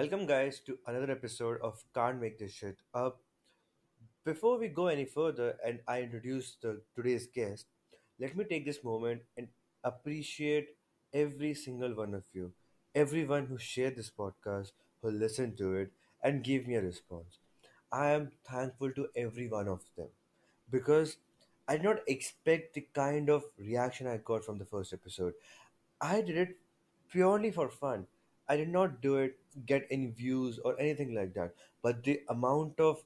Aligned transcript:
Welcome, 0.00 0.24
guys, 0.24 0.60
to 0.60 0.78
another 0.86 1.10
episode 1.12 1.60
of 1.60 1.84
Can't 1.94 2.22
Make 2.22 2.38
This 2.38 2.52
Shit 2.52 2.78
Up. 2.94 3.20
Before 4.24 4.58
we 4.58 4.68
go 4.68 4.86
any 4.86 5.04
further 5.04 5.58
and 5.62 5.80
I 5.86 6.00
introduce 6.00 6.56
the, 6.62 6.80
today's 6.96 7.26
guest, 7.26 7.66
let 8.18 8.34
me 8.34 8.44
take 8.44 8.64
this 8.64 8.82
moment 8.82 9.20
and 9.36 9.48
appreciate 9.84 10.68
every 11.12 11.52
single 11.52 11.94
one 11.94 12.14
of 12.14 12.22
you, 12.32 12.52
everyone 12.94 13.44
who 13.44 13.58
shared 13.58 13.94
this 13.94 14.10
podcast, 14.10 14.72
who 15.02 15.10
listened 15.10 15.58
to 15.58 15.74
it, 15.74 15.92
and 16.22 16.42
gave 16.42 16.66
me 16.66 16.76
a 16.76 16.80
response. 16.80 17.38
I 17.92 18.12
am 18.12 18.30
thankful 18.50 18.92
to 18.92 19.08
every 19.14 19.48
one 19.48 19.68
of 19.68 19.82
them 19.98 20.08
because 20.70 21.18
I 21.68 21.76
did 21.76 21.84
not 21.84 22.08
expect 22.08 22.72
the 22.72 22.86
kind 22.94 23.28
of 23.28 23.44
reaction 23.58 24.06
I 24.06 24.16
got 24.16 24.46
from 24.46 24.56
the 24.56 24.64
first 24.64 24.94
episode. 24.94 25.34
I 26.00 26.22
did 26.22 26.38
it 26.38 26.56
purely 27.10 27.50
for 27.50 27.68
fun. 27.68 28.06
I 28.50 28.56
did 28.58 28.68
not 28.68 29.00
do 29.02 29.16
it 29.18 29.38
get 29.66 29.86
any 29.90 30.08
views 30.08 30.58
or 30.64 30.78
anything 30.80 31.14
like 31.14 31.34
that. 31.34 31.54
But 31.82 32.04
the 32.04 32.20
amount 32.28 32.80
of 32.80 33.02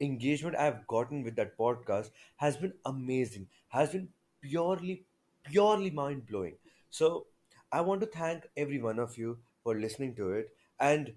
engagement 0.00 0.56
I've 0.56 0.86
gotten 0.86 1.22
with 1.24 1.36
that 1.36 1.56
podcast 1.58 2.10
has 2.36 2.56
been 2.56 2.74
amazing, 2.86 3.48
has 3.68 3.92
been 3.92 4.08
purely, 4.42 5.04
purely 5.44 5.90
mind 5.90 6.26
blowing. 6.26 6.56
So 6.90 7.26
I 7.72 7.80
want 7.82 8.00
to 8.02 8.06
thank 8.06 8.48
every 8.56 8.80
one 8.80 8.98
of 8.98 9.18
you 9.18 9.38
for 9.62 9.78
listening 9.78 10.14
to 10.16 10.32
it. 10.32 10.56
And 10.80 11.14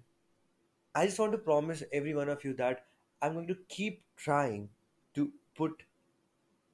I 0.94 1.06
just 1.06 1.18
want 1.18 1.32
to 1.32 1.38
promise 1.38 1.82
every 1.92 2.14
one 2.14 2.28
of 2.28 2.44
you 2.44 2.54
that 2.54 2.86
I'm 3.22 3.34
going 3.34 3.48
to 3.48 3.58
keep 3.68 4.04
trying 4.16 4.70
to 5.14 5.32
put 5.56 5.82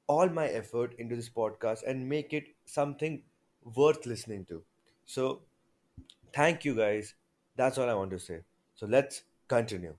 all 0.07 0.29
my 0.29 0.47
effort 0.47 0.93
into 0.99 1.15
this 1.15 1.29
podcast 1.29 1.83
and 1.87 2.07
make 2.09 2.33
it 2.33 2.45
something 2.65 3.23
worth 3.75 4.05
listening 4.05 4.45
to. 4.45 4.63
So 5.05 5.41
Thank 6.35 6.65
you 6.65 6.75
guys. 6.75 7.15
That's 7.55 7.77
all 7.77 7.89
I 7.89 7.93
want 7.93 8.11
to 8.11 8.19
say. 8.19 8.41
So 8.75 8.85
let's 8.85 9.23
continue. 9.47 9.95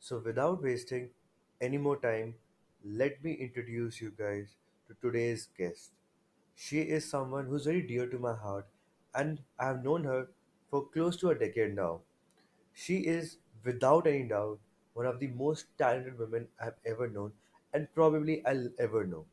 So 0.00 0.18
without 0.18 0.62
wasting 0.62 1.10
any 1.60 1.78
more 1.78 1.98
time, 2.00 2.36
let 2.84 3.22
me 3.24 3.32
introduce 3.34 4.00
you 4.00 4.12
guys 4.12 4.56
to 4.88 4.96
today's 5.02 5.48
guest. 5.58 5.92
She 6.54 6.80
is 6.82 7.08
someone 7.10 7.46
who's 7.46 7.64
very 7.66 7.82
dear 7.82 8.08
to 8.08 8.18
my 8.18 8.34
heart 8.34 8.68
and 9.14 9.42
I 9.58 9.66
have 9.68 9.84
known 9.84 10.04
her 10.04 10.28
for 10.70 10.86
close 10.88 11.16
to 11.18 11.30
a 11.30 11.34
decade 11.34 11.74
now. 11.74 12.02
She 12.74 12.98
is, 13.06 13.38
without 13.64 14.06
any 14.06 14.22
doubt, 14.28 14.60
one 14.94 15.06
of 15.06 15.18
the 15.18 15.26
most 15.28 15.66
talented 15.78 16.18
women 16.18 16.48
I've 16.60 16.78
ever 16.84 17.08
known 17.08 17.32
and 17.72 17.92
probably 17.94 18.44
I'll 18.46 18.70
ever 18.78 19.04
know. 19.06 19.26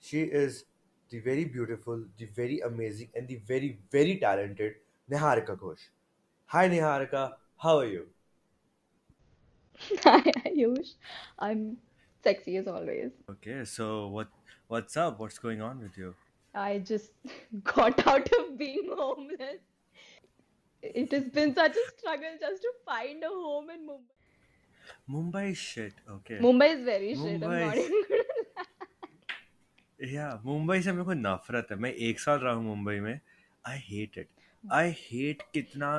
She 0.00 0.22
is 0.22 0.66
the 1.08 1.20
very 1.20 1.44
beautiful, 1.46 2.04
the 2.18 2.26
very 2.26 2.60
amazing, 2.60 3.10
and 3.14 3.28
the 3.28 3.36
very, 3.36 3.80
very 3.90 4.18
talented 4.18 4.76
Niharika 5.10 5.54
Ghosh 5.54 5.86
hi 6.50 6.68
Niharika 6.68 7.24
how 7.64 7.80
are 7.80 7.86
you 7.86 8.02
hi 10.06 10.30
Ayush 10.46 10.92
I 11.42 11.52
am 11.52 11.64
sexy 12.24 12.56
as 12.58 12.68
always 12.68 13.10
okay 13.30 13.64
so 13.74 13.86
what 14.12 14.28
what's 14.70 14.98
up 14.98 15.16
what's 15.18 15.40
going 15.44 15.62
on 15.62 15.78
with 15.82 15.98
you 15.98 16.12
I 16.54 16.80
just 16.92 17.34
got 17.74 18.00
out 18.08 18.34
of 18.38 18.50
being 18.62 18.92
homeless 19.00 19.60
it 20.84 21.14
has 21.14 21.28
been 21.34 21.52
such 21.52 21.78
a 21.78 21.88
struggle 21.90 22.38
just 22.46 22.62
to 22.62 22.72
find 22.86 23.24
a 23.24 23.28
home 23.42 23.70
in 23.70 23.84
Mumbai 23.84 24.18
Mumbai 25.12 25.40
is 25.50 25.58
shit. 25.58 25.98
Okay. 26.12 26.36
Mumbai 26.44 26.66
is 26.74 26.80
very 26.84 27.14
shit. 27.14 27.42
I'm 27.48 27.52
not. 27.64 27.76
Yeah, 30.00 30.38
Mumbai 30.46 30.78
से 30.82 30.92
मेरे 30.92 31.04
को 31.04 31.12
नफरत 31.18 31.66
है. 31.70 31.76
मैं 31.84 31.92
एक 32.08 32.20
साल 32.20 32.38
रहा 32.38 32.52
हूँ 32.52 32.64
मुंबई 32.64 32.98
में. 33.00 33.20
I 33.64 33.76
hate 33.90 34.18
it. 34.22 34.28
I 34.64 34.94
hate 34.96 35.42
कितना 35.54 35.90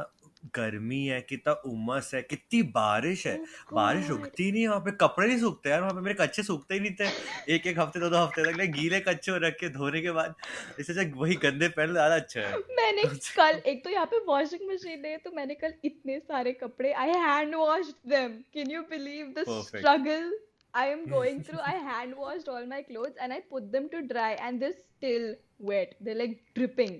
गर्मी 0.55 1.05
है 1.05 1.19
कितना 1.21 1.53
उमस 1.65 2.11
है 2.13 2.21
कितनी 2.21 2.61
बारिश 2.75 3.25
है 3.27 3.37
Oh 3.37 3.73
बारिश 3.73 4.07
रुकती 4.09 4.51
नहीं 4.51 4.61
है 4.61 4.67
वहाँ 4.69 4.81
पे 4.85 4.91
कपड़े 5.01 5.27
नहीं 5.27 5.39
सूखते 5.39 5.69
यार 5.69 5.81
वहाँ 5.81 5.93
पे 5.93 6.01
मेरे 6.01 6.17
कच्चे 6.21 6.43
सूखते 6.43 6.73
ही 6.73 6.79
नहीं 6.79 6.93
थे 6.99 7.53
एक 7.55 7.67
एक 7.67 7.79
हफ़्ते 7.79 7.99
दो 7.99 8.09
दो 8.09 8.17
हफ़्ते 8.17 8.43
तक 8.43 8.71
गीले 8.77 8.99
कच्चे 8.99 9.37
रख 9.45 9.57
के 9.59 9.69
धोने 9.69 10.01
के 10.01 10.11
बाद 10.11 10.35
इससे 10.79 10.93
अच्छा 10.93 11.19
वही 11.19 11.35
गंदे 11.43 11.67
पहन 11.77 11.91
ज़्यादा 11.91 12.15
अच्छा 12.21 12.41
है 12.41 12.57
मैंने 12.79 13.03
कल 13.35 13.61
एक 13.71 13.83
तो 13.83 13.89
यहाँ 13.89 14.05
पे 14.05 14.19
वॉशिंग 14.27 14.69
मशीन 14.71 15.05
है 15.05 15.17
तो 15.17 15.31
मैंने 15.35 15.55
कल 15.55 15.73
इतने 15.85 16.19
सारे 16.19 16.53
कपड़े 16.63 16.93
I 17.05 17.19
hand 17.27 17.55
washed 17.55 18.09
them 18.09 18.39
can 18.53 18.71
you 18.71 18.81
believe 18.91 19.33
the 19.37 19.45
struggle 19.49 20.31
I 20.73 20.85
am 20.87 20.99
going 21.07 21.39
through. 21.45 21.59
I 21.59 21.71
hand 21.85 22.13
washed 22.17 22.47
all 22.47 22.65
my 22.65 22.81
clothes 22.81 23.17
and 23.21 23.33
I 23.33 23.39
put 23.41 23.71
them 23.71 23.89
to 23.89 24.01
dry 24.03 24.27
and 24.41 24.61
they're 24.61 24.77
still 24.77 25.35
wet. 25.59 25.95
They're 25.99 26.15
like 26.15 26.37
dripping. 26.55 26.93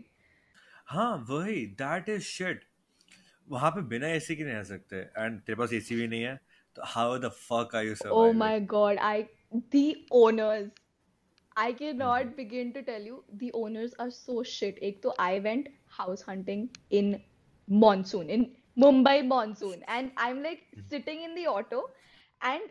हाँ 0.92 1.12
वही 1.30 1.66
that 1.82 2.10
is 2.10 2.24
shit 2.24 2.64
वहाँ 3.48 3.72
पे 3.72 3.82
बिना 3.94 4.08
AC 4.08 4.36
के 4.36 4.44
नहीं 4.44 4.54
रह 4.56 4.64
सकते 4.64 4.98
and 5.18 5.40
तेरे 5.42 5.56
पास 5.60 5.74
एसी 5.74 5.96
भी 5.96 6.08
नहीं 6.08 6.22
है 6.24 6.36
तो 6.76 6.82
how 6.94 7.18
the 7.20 7.30
fuck 7.50 7.76
are 7.76 7.86
you 7.86 7.96
Oh 7.96 7.98
surviving 8.04 8.42
my 8.44 8.54
God, 8.74 8.98
I 9.10 9.18
the 9.76 9.86
owners. 10.22 10.70
I 11.56 11.72
hmm 11.72 11.78
cannot 11.80 12.36
begin 12.36 12.70
to 12.76 12.82
tell 12.90 13.08
you 13.12 13.16
the 13.40 13.52
owners 13.62 13.94
are 14.04 14.12
so 14.18 14.36
shit. 14.52 14.78
एक 14.90 15.02
तो 15.04 15.14
I 15.20 15.32
went 15.48 15.68
house 15.98 16.22
hunting 16.30 16.68
in 17.00 17.10
monsoon, 17.68 18.30
in 18.30 18.46
Mumbai 18.78 19.16
monsoon, 19.32 19.82
and 19.96 20.12
I'm 20.18 20.42
like 20.44 20.62
sitting 20.94 21.24
in 21.24 21.36
the 21.36 21.48
auto, 21.56 21.82
and 22.42 22.70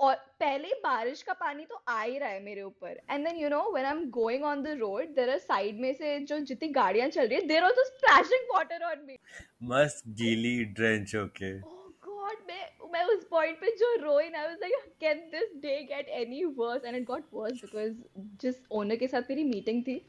और 0.00 0.14
पहले 0.40 0.68
बारिश 0.82 1.22
का 1.22 1.32
पानी 1.32 1.64
तो 1.64 1.82
आ 1.88 2.00
ही 2.02 2.18
रहा 2.18 2.28
है 2.28 2.42
मेरे 2.42 2.62
ऊपर। 2.62 3.00
And 3.10 3.26
then 3.26 3.36
you 3.36 3.48
know 3.48 3.62
when 3.72 3.86
I 3.86 3.92
am 3.92 4.04
going 4.10 4.44
on 4.44 4.62
the 4.62 4.76
road 4.80 5.14
there 5.14 5.30
are 5.30 5.38
side 5.38 5.80
में 5.80 5.92
से 5.94 6.18
जो 6.20 6.38
जितनी 6.50 6.68
गाड़ियाँ 6.72 7.08
चल 7.08 7.26
रही 7.26 7.40
है 7.40 7.46
there 7.48 7.64
are 7.64 7.72
splashing 7.80 8.54
water 8.54 8.84
on 8.90 9.04
me 9.06 9.18
मस्त 9.72 10.08
गीली 10.20 10.64
ड्रेंच 10.64 11.16
ओके 11.16 11.58
oh 11.60 11.74
मैं 12.92 13.04
उस 13.04 13.24
पॉइंट 13.30 13.56
पे 13.60 13.70
जो 13.76 13.94
rain 14.20 14.36
was 14.36 14.56
like 14.60 14.92
can 15.00 15.18
this 15.32 15.50
day 15.62 15.76
get 15.84 16.08
any 16.20 16.44
worse 16.58 16.84
and 16.84 16.96
it 16.96 17.04
got 17.06 17.24
worse 17.34 17.60
because 17.64 17.92
just 18.42 18.72
owner 18.72 18.96
के 18.96 19.06
साथ 19.08 19.30
मेरी 19.30 19.44
मीटिंग 19.44 19.82
थी 19.82 20.00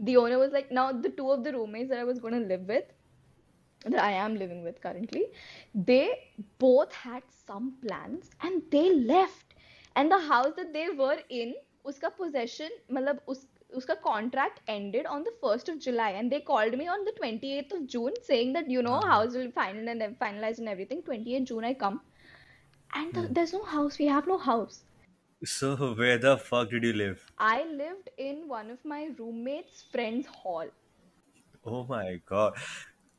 the 0.00 0.16
owner 0.16 0.36
was 0.36 0.52
like 0.52 0.68
now 0.72 0.92
the 0.92 1.12
two 1.16 1.30
of 1.32 1.40
the 1.40 1.48
roommates 1.56 1.88
that 1.90 1.98
I 1.98 2.04
was 2.04 2.18
gonna 2.20 2.38
live 2.38 2.66
with 2.72 2.92
that 3.90 4.02
I 4.02 4.12
am 4.12 4.36
living 4.36 4.62
with 4.62 4.80
currently, 4.80 5.26
they 5.74 6.30
both 6.58 6.92
had 6.92 7.22
some 7.46 7.74
plans 7.86 8.30
and 8.42 8.62
they 8.70 8.94
left. 8.94 9.54
And 9.94 10.10
the 10.10 10.18
house 10.18 10.52
that 10.56 10.72
they 10.72 10.88
were 10.90 11.18
in, 11.30 11.54
uska 11.86 12.14
possession, 12.16 12.68
malab, 12.90 13.20
us, 13.28 13.46
uska 13.74 14.00
contract 14.02 14.60
ended 14.68 15.06
on 15.06 15.22
the 15.22 15.32
1st 15.42 15.68
of 15.70 15.80
July. 15.80 16.10
And 16.10 16.30
they 16.30 16.40
called 16.40 16.76
me 16.76 16.88
on 16.88 17.04
the 17.04 17.12
28th 17.20 17.72
of 17.72 17.86
June 17.86 18.12
saying 18.22 18.52
that, 18.54 18.70
you 18.70 18.82
know, 18.82 19.00
ah. 19.02 19.06
house 19.06 19.34
will 19.34 19.50
final 19.50 19.88
and 19.88 20.18
finalized 20.18 20.58
and 20.58 20.68
everything. 20.68 21.02
28th 21.02 21.44
June 21.44 21.64
I 21.64 21.74
come. 21.74 22.00
And 22.94 23.12
the, 23.12 23.22
hmm. 23.22 23.32
there's 23.32 23.52
no 23.52 23.64
house. 23.64 23.98
We 23.98 24.06
have 24.06 24.26
no 24.26 24.38
house. 24.38 24.82
So 25.44 25.76
where 25.94 26.18
the 26.18 26.38
fuck 26.38 26.70
did 26.70 26.82
you 26.82 26.92
live? 26.94 27.24
I 27.38 27.64
lived 27.64 28.10
in 28.16 28.48
one 28.48 28.70
of 28.70 28.78
my 28.84 29.10
roommate's 29.18 29.84
friend's 29.92 30.26
hall. 30.26 30.66
Oh 31.64 31.84
my 31.84 32.20
god. 32.26 32.54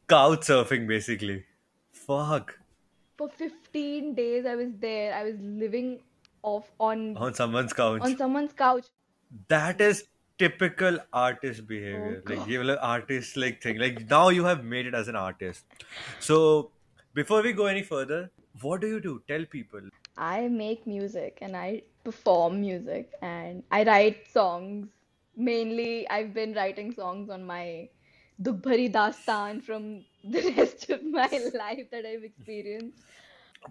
Couch 0.07 0.41
surfing 0.41 0.88
basically. 0.88 1.44
Fuck. 1.91 2.57
for 3.18 3.28
15 3.29 4.13
days 4.16 4.45
I 4.45 4.56
was 4.56 4.69
there 4.81 5.13
I 5.13 5.23
was 5.23 5.35
living 5.41 6.00
off 6.44 6.69
on 6.79 7.18
On 7.18 7.34
someone's 7.34 7.73
couch. 7.73 8.01
on 8.01 8.16
someone's 8.18 8.53
couch 8.53 8.85
That 9.53 9.81
is 9.81 10.03
typical 10.38 11.00
artist 11.12 11.62
oh 11.63 11.68
behavior. 11.68 12.23
Like 12.25 12.40
God 12.40 12.50
you 12.50 12.63
like 12.63 12.79
artist 12.81 13.38
like 13.38 13.62
thing. 13.62 13.79
Like 13.79 14.09
now 14.09 14.29
you 14.29 14.45
have 14.45 14.63
made 14.63 14.85
it 14.85 14.94
as 14.94 15.07
an 15.07 15.16
artist. 15.16 15.66
So 16.19 16.72
before 17.13 17.41
we 17.41 17.53
go 17.53 17.66
any 17.66 17.81
further, 17.81 18.30
what 18.62 18.81
do 18.81 18.88
you 18.88 19.00
do? 19.00 19.21
Tell 19.27 19.45
people. 19.45 19.81
I 20.18 20.48
make 20.48 20.86
music 20.88 21.39
and 21.42 21.57
I 21.57 21.81
perform 22.04 22.62
music 22.62 23.12
and 23.21 23.63
I 23.71 23.83
write 23.83 24.27
songs. 24.31 24.88
Mainly, 25.36 26.09
I've 26.09 26.33
been 26.33 26.54
writing 26.54 26.92
songs 26.94 27.30
on 27.30 27.44
my 27.45 27.89
Dukh 28.39 28.62
Bhari 28.62 28.88
Dastan 28.89 29.63
from 29.63 29.86
the 30.24 30.42
rest 30.56 30.89
of 30.92 31.04
my 31.04 31.28
life 31.54 31.89
that 31.92 32.06
I've 32.06 32.24
experienced. 32.24 33.06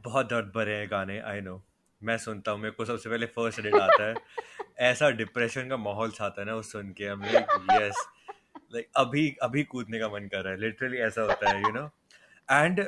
बहुत 0.05 0.29
दर्द 0.31 0.51
भरे 0.55 0.75
हैं 0.77 0.89
गाने 0.91 1.19
I 1.33 1.41
know 1.41 1.63
मैं 2.01 2.17
सुनता 2.19 2.51
हूँ 2.51 2.61
मेरे 2.61 2.75
को 2.79 2.85
सबसे 2.85 3.11
पहले 3.11 3.27
फ़र्स्ट 3.37 3.59
एडिट 3.61 3.75
आता 3.75 4.09
है। 4.09 4.15
ऐसा 4.89 5.11
डिप्रेशन 5.21 5.69
का 5.69 5.77
माहौल 5.77 6.11
छाता 6.17 6.41
है 6.41 6.47
ना 6.47 6.55
वो 6.55 6.63
सुन 6.63 6.93
के 6.99 7.07
हम 7.07 7.25
यस 7.25 8.05
लाइक 8.75 8.89
अभी 8.97 9.29
अभी 9.43 9.63
कूदने 9.75 9.99
का 9.99 10.09
मन 10.15 10.27
कर 10.33 10.43
रहा 10.45 10.53
है 10.53 10.61
लिटरली 10.61 10.99
ऐसा 11.09 11.23
होता 11.31 11.51
है 11.51 11.63
यू 11.63 11.73
नो 11.75 11.89
एंड 12.49 12.85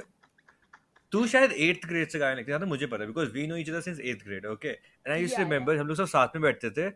तू 1.13 1.27
शायद 1.27 1.53
एट्थ 1.69 1.87
ग्रेड 1.89 2.09
से 2.09 2.19
गाने 2.19 2.37
लिखते 2.37 2.59
था 2.61 2.67
मुझे 2.67 2.87
पता 2.87 3.03
है 3.03 3.07
because 3.09 3.31
we 3.33 3.47
know 3.47 3.57
each 3.57 3.71
other 3.71 3.81
since 3.81 4.01
eighth 4.01 4.25
grade 4.25 4.47
okay 4.47 4.69
and 4.69 5.13
I 5.13 5.21
used 5.21 5.37
to. 5.37 5.43
Remember 5.43 5.77
हम 5.77 5.87
लोग 5.89 5.97
सब 5.97 6.07
साथ 6.17 6.37
में 6.37 6.43
बैठते 6.43 6.71
थे 6.71 6.91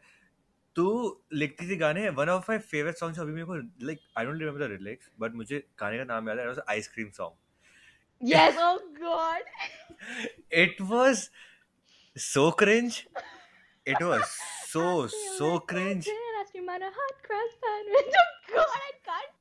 तो 0.77 0.85
लिखती 1.33 1.69
थी 1.71 1.77
गाने 1.77 2.09
one 2.19 2.29
of 2.29 2.51
my 2.51 2.59
favourite 2.61 2.97
songs 2.97 3.21
अभी 3.21 3.33
मेरे 3.33 3.45
को 3.47 3.57
like 3.87 4.01
I 4.19 4.25
don't 4.25 4.39
remember 4.39 4.67
the 4.67 4.71
lyrics 4.73 5.11
but 5.21 5.35
मुझे 5.35 5.59
गाने 5.81 5.99
का 5.99 6.05
नाम 6.05 6.29
याद 6.29 6.39
है 6.39 6.55
ice cream 6.69 7.11
song 7.17 8.31
yes 8.33 8.59
oh 8.61 8.79
God 9.01 9.45
it 10.63 10.81
was 10.91 11.29
so 12.17 12.51
cringe 12.59 13.03
it 13.87 14.03
was 14.03 14.23
so 14.73 15.07
so 15.09 15.59
cringe 15.69 16.09
ice cream 16.09 16.71
on 16.71 16.83
a 16.83 16.93
hot 16.97 17.21
crust 17.27 17.57
sandwich 17.59 18.15
God 18.53 18.69
I 18.71 18.91
can't 19.07 19.32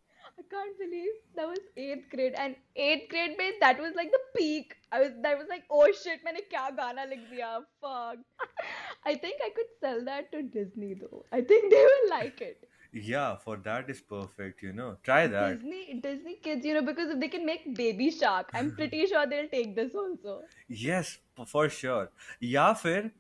I 0.51 0.51
can't 0.51 0.79
believe 0.79 1.15
that 1.37 1.49
was 1.49 1.59
eighth 1.77 2.09
grade, 2.11 2.35
and 2.45 2.57
eighth 2.75 3.09
grade 3.11 3.37
में 3.39 3.59
that 3.61 3.81
was 3.81 3.95
like 3.95 4.11
the 4.13 4.23
peak. 4.37 4.77
I 4.93 5.01
was 5.01 5.11
that 5.23 5.39
was 5.39 5.49
like 5.49 5.65
oh 5.71 5.87
shit 6.03 6.25
मैंने 6.27 6.41
क्या 6.55 6.69
गाना 6.79 7.05
लिख 7.11 7.27
दिया 7.33 7.51
fuck. 7.81 8.19
I 9.05 9.15
think 9.27 9.45
I 9.49 9.51
could 9.59 9.75
sell 9.81 10.05
that 10.05 10.33
to 10.33 10.43
Disney 10.43 10.95
though. 10.95 11.25
I 11.33 11.41
think 11.53 11.71
they 11.71 11.85
will 11.91 12.09
like 12.11 12.41
it. 12.41 12.69
Yeah, 12.93 13.37
for 13.37 13.57
that 13.65 13.91
is 13.91 14.01
perfect, 14.01 14.63
you 14.63 14.73
know. 14.73 14.97
Try 15.03 15.27
that. 15.27 15.59
Disney 15.61 16.01
Disney 16.01 16.37
kids, 16.43 16.65
you 16.65 16.75
know, 16.75 16.83
because 16.83 17.11
if 17.11 17.21
they 17.21 17.29
can 17.29 17.45
make 17.45 17.67
Baby 17.77 18.11
Shark, 18.11 18.51
I'm 18.55 18.71
pretty 18.75 19.07
sure 19.07 19.27
they'll 19.27 19.49
take 19.49 19.75
this 19.77 19.95
also. 19.95 20.41
Yes, 20.69 21.19
for 21.53 21.69
sure. 21.69 22.07
या 22.43 22.73
फिर 22.83 23.11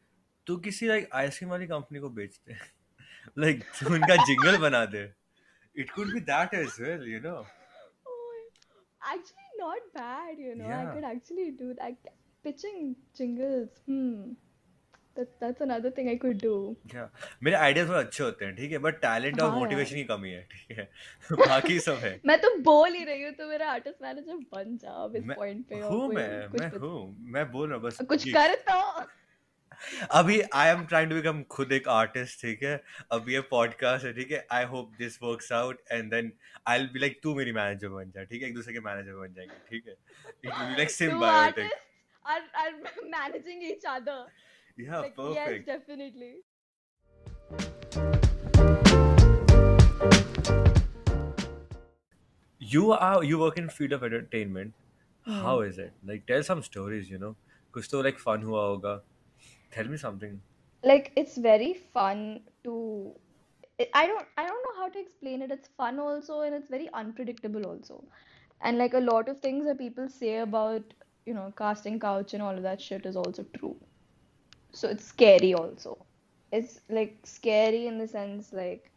तू 0.46 0.56
किसी 0.64 0.88
like 0.88 1.08
ice cream 1.20 1.50
वाली 1.50 1.66
company 1.66 1.98
को 2.00 2.08
बेच 2.18 2.40
they 2.48 2.56
like 3.38 3.62
तू 3.78 3.94
उनका 3.94 4.16
jingle 4.26 4.56
बना 4.64 4.84
दे 4.94 5.04
it 5.75 5.91
could 5.91 6.13
be 6.13 6.19
that 6.29 6.53
as 6.53 6.77
well 6.81 7.07
you 7.13 7.19
know 7.21 7.41
Oh, 8.05 8.29
actually, 9.01 9.51
not 9.57 9.89
bad, 9.93 10.39
you 10.39 10.55
know. 10.55 10.71
I 10.71 10.85
could 10.87 11.05
actually 11.05 11.51
do 11.53 11.73
that. 11.75 12.13
Pitching 12.45 12.95
jingles. 13.17 13.69
Hmm. 13.85 14.31
That, 15.15 15.31
that's 15.39 15.61
another 15.61 15.91
thing 15.91 16.09
I 16.09 16.15
could 16.17 16.37
do. 16.39 16.53
क्या 16.91 17.09
मेरे 17.43 17.55
ideas 17.57 17.87
बहुत 17.87 18.05
अच्छे 18.05 18.23
होते 18.23 18.45
हैं 18.45 18.55
ठीक 18.55 18.71
है 18.71 18.77
but 18.85 18.99
talent 19.01 19.41
और 19.41 19.49
हाँ 19.49 19.59
मोटिवेशन 19.59 19.95
की 19.95 20.03
कमी 20.11 20.29
है 20.29 20.41
ठीक 20.51 20.77
है 20.77 20.89
बाकी 21.47 21.79
सब 21.79 21.97
है 22.03 22.19
मैं 22.25 22.37
तो 22.41 22.55
बोल 22.69 22.93
ही 22.95 23.03
रही 23.03 23.23
हूँ 23.23 23.31
तो 23.33 23.47
मेरा 23.47 23.71
आर्टिस्ट 23.71 24.01
मैनेजर 24.03 24.37
बन 24.55 24.77
जा 24.83 25.09
इस 25.17 25.25
पॉइंट 25.31 25.65
पे 25.69 25.79
हूँ 25.81 26.07
मैं 26.13 26.29
मैं 26.59 26.69
हूँ 26.77 27.01
मैं 27.35 27.51
बोल 27.51 27.67
रहा 27.69 27.77
हूँ 27.77 27.85
बस 27.85 28.01
कुछ 28.09 28.27
कर 28.29 28.55
तो 28.69 28.79
अभी 30.11 30.41
I 30.41 30.67
am 30.69 30.85
trying 30.85 31.09
to 31.09 31.15
become 31.15 31.41
खुद 31.43 31.71
एक 31.71 31.87
आर्टिस्ट 31.87 32.41
ठीक 32.41 32.63
है? 32.63 32.83
अभी 33.11 33.33
ये 33.33 33.41
पॉडकास्ट 33.51 34.05
है 34.05 34.13
ठीक 34.13 34.31
है? 34.31 34.45
I 34.51 34.65
hope 34.65 34.91
this 34.97 35.17
works 35.23 35.51
out 35.51 35.81
and 35.91 36.11
then 36.11 36.31
I 36.67 36.85
be 36.93 36.99
like 36.99 37.19
तू 37.23 37.35
मेरी 37.35 37.51
मैनेजर 37.51 37.89
बन 37.89 38.11
जाए 38.15 38.25
ठीक 38.25 38.41
है? 38.41 38.47
एक 38.47 38.55
दूसरे 38.55 38.73
के 38.73 38.79
मैनेजर 38.79 39.13
बन 39.13 39.33
जाएँगे 39.33 39.55
ठीक 39.69 39.87
है? 39.87 39.95
It 40.45 40.51
will 40.51 40.77
like 40.77 41.71
are 42.25 42.49
are 42.55 42.71
managing 43.03 43.63
each 43.71 43.85
other 43.85 44.25
या 44.79 45.01
perfect 45.01 45.69
yes 45.69 45.75
definitely 45.75 46.41
You 52.61 52.81
are 52.93 53.23
you 53.23 53.37
work 53.39 53.57
in 53.59 53.69
field 53.69 53.93
of 53.95 54.03
entertainment. 54.03 54.73
Hmm. 55.27 55.39
How 55.45 55.55
is 55.61 55.77
it? 55.77 55.91
Like 56.09 56.21
tell 56.27 56.43
some 56.49 56.61
stories, 56.67 57.09
you 57.13 57.17
know. 57.23 57.31
कुछ 57.73 57.87
तो 57.91 58.01
लाइक 58.01 58.19
फन 58.19 58.43
हुआ 58.43 58.61
होगा। 58.65 58.93
Tell 59.71 59.87
me 59.87 59.97
something 59.97 60.41
Like, 60.83 61.11
it's 61.15 61.37
very 61.37 61.73
fun 61.73 62.41
to. 62.63 63.15
I 63.93 64.05
don't 64.07 64.25
I 64.37 64.45
don't 64.47 64.63
know 64.67 64.75
how 64.81 64.89
to 64.89 64.99
explain 64.99 65.41
it. 65.41 65.51
It's 65.51 65.67
fun 65.77 65.99
also, 65.99 66.41
and 66.41 66.55
it's 66.55 66.69
very 66.69 66.89
unpredictable 66.93 67.65
also. 67.65 68.03
And 68.61 68.77
like 68.77 68.93
a 68.93 68.99
lot 68.99 69.29
of 69.29 69.39
things 69.39 69.65
that 69.65 69.77
people 69.79 70.09
say 70.09 70.37
about, 70.37 70.93
you 71.25 71.33
know, 71.33 71.51
casting 71.57 71.99
couch 71.99 72.33
and 72.33 72.43
all 72.43 72.55
of 72.55 72.63
that 72.63 72.81
shit 72.81 73.05
is 73.05 73.15
also 73.15 73.43
true. 73.57 73.75
So 74.73 74.89
it's 74.89 75.05
scary 75.05 75.53
also. 75.53 76.05
It's 76.51 76.79
like 76.89 77.19
scary 77.23 77.87
in 77.87 77.97
the 77.97 78.07
sense 78.07 78.51
like 78.53 78.91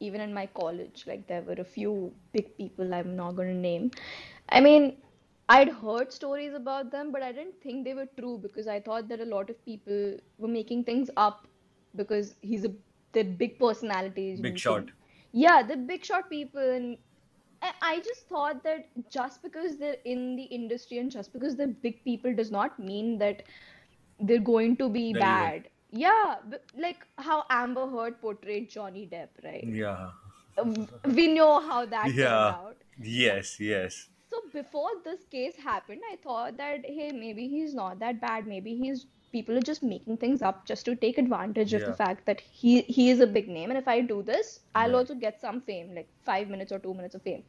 even 0.00 0.20
in 0.20 0.32
my 0.34 0.46
college, 0.46 1.04
like 1.06 1.26
there 1.26 1.42
were 1.42 1.56
a 1.58 1.64
few 1.64 2.14
big 2.32 2.56
people 2.56 2.94
I'm 2.94 3.16
not 3.16 3.36
going 3.36 3.48
to 3.48 3.54
name. 3.54 3.90
I 4.48 4.60
mean, 4.60 4.96
I'd 5.48 5.68
heard 5.70 6.12
stories 6.12 6.54
about 6.54 6.90
them, 6.90 7.10
but 7.12 7.22
I 7.22 7.32
didn't 7.32 7.60
think 7.62 7.84
they 7.84 7.94
were 7.94 8.06
true 8.18 8.38
because 8.38 8.66
I 8.68 8.80
thought 8.80 9.08
that 9.08 9.20
a 9.20 9.24
lot 9.24 9.50
of 9.50 9.64
people 9.64 10.16
were 10.38 10.48
making 10.48 10.84
things 10.84 11.10
up 11.16 11.46
because 11.96 12.34
he's 12.42 12.64
a 12.64 12.72
they're 13.12 13.24
big 13.24 13.58
personalities 13.58 14.40
big 14.40 14.58
shot 14.58 14.86
can 14.86 14.92
yeah, 15.32 15.62
the 15.62 15.76
big 15.76 16.04
shot 16.04 16.28
people 16.30 16.60
and 16.60 16.98
I 17.82 18.00
just 18.00 18.28
thought 18.28 18.62
that 18.64 18.88
just 19.10 19.42
because 19.42 19.78
they're 19.78 19.96
in 20.04 20.36
the 20.36 20.44
industry 20.44 20.98
and 20.98 21.10
just 21.10 21.32
because 21.32 21.56
they're 21.56 21.66
big 21.66 22.04
people 22.04 22.34
does 22.34 22.50
not 22.50 22.78
mean 22.78 23.18
that 23.18 23.42
they're 24.20 24.38
going 24.38 24.76
to 24.76 24.88
be 24.88 25.12
they're 25.12 25.22
evil 25.22 25.52
bad. 25.52 25.68
Yeah, 25.90 26.36
like 26.76 27.06
how 27.16 27.44
Amber 27.50 27.86
Heard 27.88 28.20
portrayed 28.20 28.70
Johnny 28.70 29.08
Depp, 29.10 29.28
right? 29.44 29.72
yeah 29.72 30.10
Um, 30.58 30.88
We 31.04 31.28
know 31.28 31.60
how 31.60 31.86
that 31.86 32.18
turned 32.18 32.18
yeah 32.18 32.48
out. 32.48 32.82
yes 32.98 33.58
yes 33.60 34.08
before 34.52 34.90
this 35.04 35.24
case 35.30 35.56
happened, 35.56 36.00
I 36.12 36.16
thought 36.16 36.56
that 36.58 36.84
hey, 36.86 37.12
maybe 37.12 37.48
he's 37.48 37.74
not 37.74 37.98
that 38.00 38.20
bad. 38.20 38.46
Maybe 38.46 38.74
he's 38.76 39.06
people 39.32 39.56
are 39.58 39.62
just 39.68 39.82
making 39.82 40.16
things 40.18 40.42
up 40.42 40.64
just 40.66 40.84
to 40.86 40.96
take 40.96 41.18
advantage 41.18 41.72
of 41.74 41.84
the 41.84 41.92
fact 41.92 42.26
that 42.26 42.40
he 42.40 42.82
he 42.82 43.10
is 43.10 43.20
a 43.20 43.26
big 43.26 43.48
name, 43.48 43.70
and 43.70 43.78
if 43.78 43.88
I 43.88 44.00
do 44.00 44.22
this, 44.22 44.60
I'll 44.74 44.94
yeah 44.94 44.96
also 44.96 45.14
get 45.14 45.40
some 45.40 45.60
fame, 45.62 45.94
like 45.94 46.08
five 46.24 46.48
minutes 46.48 46.72
or 46.72 46.78
two 46.78 46.94
minutes 46.94 47.14
of 47.14 47.22
fame. 47.22 47.44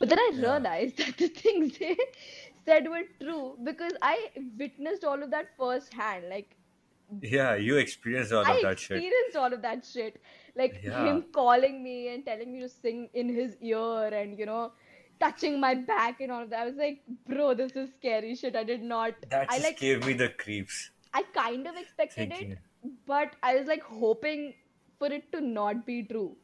But 0.00 0.08
then 0.10 0.18
I 0.18 0.30
yeah 0.32 0.42
realized 0.42 0.96
that 1.04 1.16
the 1.18 1.28
things 1.28 1.78
they 1.78 1.96
said 2.64 2.88
were 2.88 3.04
true 3.20 3.58
because 3.62 3.92
I 4.02 4.30
witnessed 4.58 5.04
all 5.04 5.22
of 5.22 5.30
that 5.30 5.56
firsthand. 5.56 6.28
Like 6.28 6.56
yeah 7.22 7.54
you 7.56 7.76
experienced 7.76 8.32
all 8.32 8.48
I 8.48 8.52
of 8.52 8.60
that 8.60 8.78
shit 8.78 9.04
I 9.04 9.12
experienced 9.12 9.36
all 9.36 9.52
of 9.52 9.62
that 9.62 9.84
shit. 9.84 10.20
Like 10.56 10.82
yeah 10.82 10.82
him 10.84 11.24
calling 11.32 11.82
me 11.82 12.08
and 12.12 12.24
telling 12.24 12.52
me 12.52 12.60
to 12.60 12.68
sing 12.68 13.08
in 13.14 13.28
his 13.28 13.56
ear 13.60 14.06
and, 14.12 14.38
you 14.38 14.46
know, 14.46 14.72
touching 15.20 15.60
my 15.60 15.74
back 15.74 16.20
and 16.20 16.32
all 16.32 16.42
of 16.42 16.50
that. 16.50 16.60
I 16.60 16.66
was 16.66 16.76
like, 16.76 17.02
bro, 17.26 17.54
this 17.54 17.72
is 17.72 17.90
scary 17.98 18.34
shit. 18.34 18.56
I 18.56 18.64
did 18.64 18.82
not. 18.82 19.14
that 19.30 19.46
I 19.50 19.56
just 19.56 19.64
like, 19.64 19.78
gave 19.78 20.04
me 20.04 20.12
the 20.12 20.28
creeps 20.30 20.90
I 21.14 21.22
kind 21.34 21.66
of 21.66 21.76
expected 21.76 22.30
thinking 22.30 22.52
it, 22.52 22.58
but 23.06 23.34
I 23.42 23.56
was 23.56 23.66
like 23.66 23.82
hoping 23.82 24.54
for 24.98 25.06
it 25.08 25.30
to 25.32 25.40
not 25.40 25.86
be 25.86 26.02
true. 26.02 26.36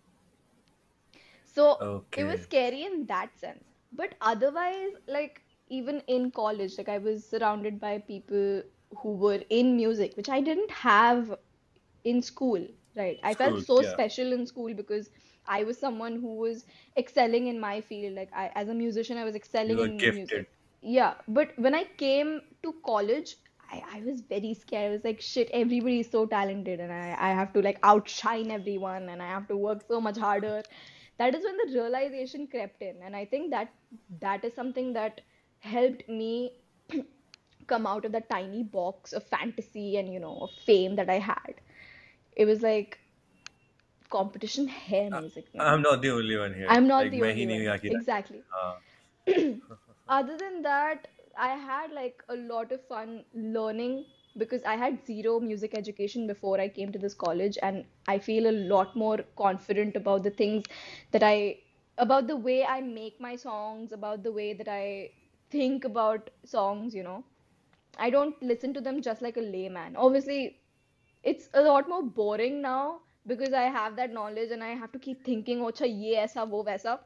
So 1.44 2.04
it 2.16 2.24
was 2.24 2.40
scary 2.40 2.84
in 2.84 3.06
that 3.06 3.38
sense. 3.38 3.64
But 3.92 4.14
otherwise, 4.20 4.92
like 5.06 5.42
even 5.68 6.02
in 6.08 6.30
college, 6.30 6.76
like 6.78 6.88
I 6.88 6.98
was 6.98 7.24
surrounded 7.24 7.78
by 7.80 7.98
people 7.98 8.62
who 8.96 9.12
were 9.12 9.40
in 9.50 9.76
music, 9.76 10.16
which 10.16 10.28
I 10.28 10.40
didn't 10.40 10.70
have 10.70 11.36
in 12.04 12.22
school, 12.22 12.66
right? 12.96 13.18
I 13.22 13.34
felt 13.34 13.64
so 13.64 13.82
yeah 13.82 13.92
special 13.92 14.32
in 14.32 14.46
school 14.46 14.74
because 14.74 15.10
I 15.46 15.64
was 15.64 15.78
someone 15.78 16.20
who 16.20 16.36
was 16.36 16.64
excelling 16.96 17.46
in 17.48 17.60
my 17.60 17.80
field. 17.80 18.14
Like 18.14 18.30
I, 18.34 18.50
as 18.54 18.68
a 18.68 18.74
musician, 18.74 19.18
I 19.18 19.24
was 19.24 19.34
you 19.64 19.76
excelling 19.76 19.76
were 19.78 19.86
in 19.86 19.98
gifted 19.98 20.12
music. 20.12 20.48
Yeah, 20.82 21.14
but 21.28 21.52
when 21.56 21.74
I 21.74 21.84
came 21.96 22.40
to 22.62 22.74
college, 22.84 23.36
I, 23.70 23.82
I 23.96 24.00
was 24.02 24.20
very 24.20 24.54
scared. 24.54 24.90
I 24.90 24.94
was 24.94 25.04
like, 25.04 25.20
shit, 25.20 25.50
everybody 25.52 26.00
is 26.00 26.10
so 26.10 26.26
talented, 26.26 26.80
and 26.80 26.92
I, 26.92 27.16
I 27.18 27.30
have 27.32 27.52
to 27.54 27.62
like 27.62 27.78
outshine 27.82 28.50
everyone, 28.50 29.08
and 29.08 29.22
I 29.22 29.26
have 29.28 29.48
to 29.48 29.56
work 29.56 29.82
so 29.88 30.00
much 30.00 30.18
harder. 30.18 30.62
That 31.18 31.34
is 31.34 31.44
when 31.44 31.56
the 31.56 31.80
realization 31.80 32.46
crept 32.46 32.82
in, 32.82 32.96
and 33.02 33.16
I 33.16 33.24
think 33.24 33.50
that 33.50 33.72
that 34.20 34.44
is 34.44 34.54
something 34.54 34.92
that 34.94 35.20
helped 35.60 36.08
me 36.08 36.52
come 37.66 37.86
out 37.86 38.04
of 38.04 38.12
that 38.12 38.28
tiny 38.28 38.62
box 38.62 39.12
of 39.12 39.24
fantasy 39.24 39.96
and 39.96 40.12
you 40.12 40.20
know 40.20 40.38
of 40.42 40.50
fame 40.50 40.96
that 40.96 41.08
I 41.10 41.18
had. 41.18 41.60
It 42.36 42.46
was 42.46 42.62
like 42.62 42.98
competition 44.16 44.68
hair 44.68 45.08
uh, 45.12 45.20
music. 45.20 45.46
I'm 45.58 45.82
not 45.82 46.02
the 46.02 46.10
only 46.10 46.36
one 46.36 46.54
here. 46.54 46.66
I'm 46.68 46.86
not 46.86 47.04
like, 47.04 47.12
the 47.12 47.22
only 47.22 47.68
one. 47.68 47.80
Exactly. 48.00 48.42
Other 50.08 50.36
than 50.38 50.62
that, 50.62 51.08
I 51.36 51.48
had 51.68 51.92
like 51.92 52.22
a 52.28 52.36
lot 52.36 52.72
of 52.72 52.86
fun 52.86 53.24
learning 53.34 54.04
because 54.36 54.64
I 54.64 54.76
had 54.76 54.98
zero 55.06 55.38
music 55.40 55.74
education 55.74 56.26
before 56.26 56.60
I 56.60 56.68
came 56.68 56.92
to 56.92 56.98
this 56.98 57.14
college, 57.14 57.58
and 57.62 57.84
I 58.08 58.18
feel 58.18 58.48
a 58.50 58.56
lot 58.74 58.96
more 58.96 59.18
confident 59.36 59.96
about 59.96 60.24
the 60.24 60.30
things 60.30 60.64
that 61.12 61.22
I, 61.22 61.58
about 61.98 62.26
the 62.26 62.36
way 62.36 62.64
I 62.64 62.80
make 62.80 63.20
my 63.20 63.36
songs, 63.36 63.92
about 63.92 64.24
the 64.24 64.32
way 64.32 64.52
that 64.54 64.68
I 64.68 65.10
think 65.50 65.84
about 65.84 66.30
songs, 66.44 66.94
you 66.94 67.02
know. 67.02 67.24
I 67.98 68.10
don't 68.10 68.42
listen 68.42 68.74
to 68.74 68.80
them 68.80 69.00
just 69.02 69.22
like 69.22 69.36
a 69.36 69.40
layman. 69.40 69.96
Obviously, 69.96 70.58
it's 71.22 71.48
a 71.54 71.62
lot 71.62 71.88
more 71.88 72.02
boring 72.02 72.60
now 72.60 73.00
because 73.26 73.52
I 73.52 73.62
have 73.64 73.96
that 73.96 74.12
knowledge 74.12 74.50
and 74.50 74.62
I 74.62 74.70
have 74.70 74.92
to 74.92 74.98
keep 74.98 75.24
thinking, 75.24 75.60
oh, 75.62 75.70
cha, 75.70 75.84
ye 75.84 76.16
aisa, 76.16 76.46
wo 76.48 76.64
waisa. 76.64 76.98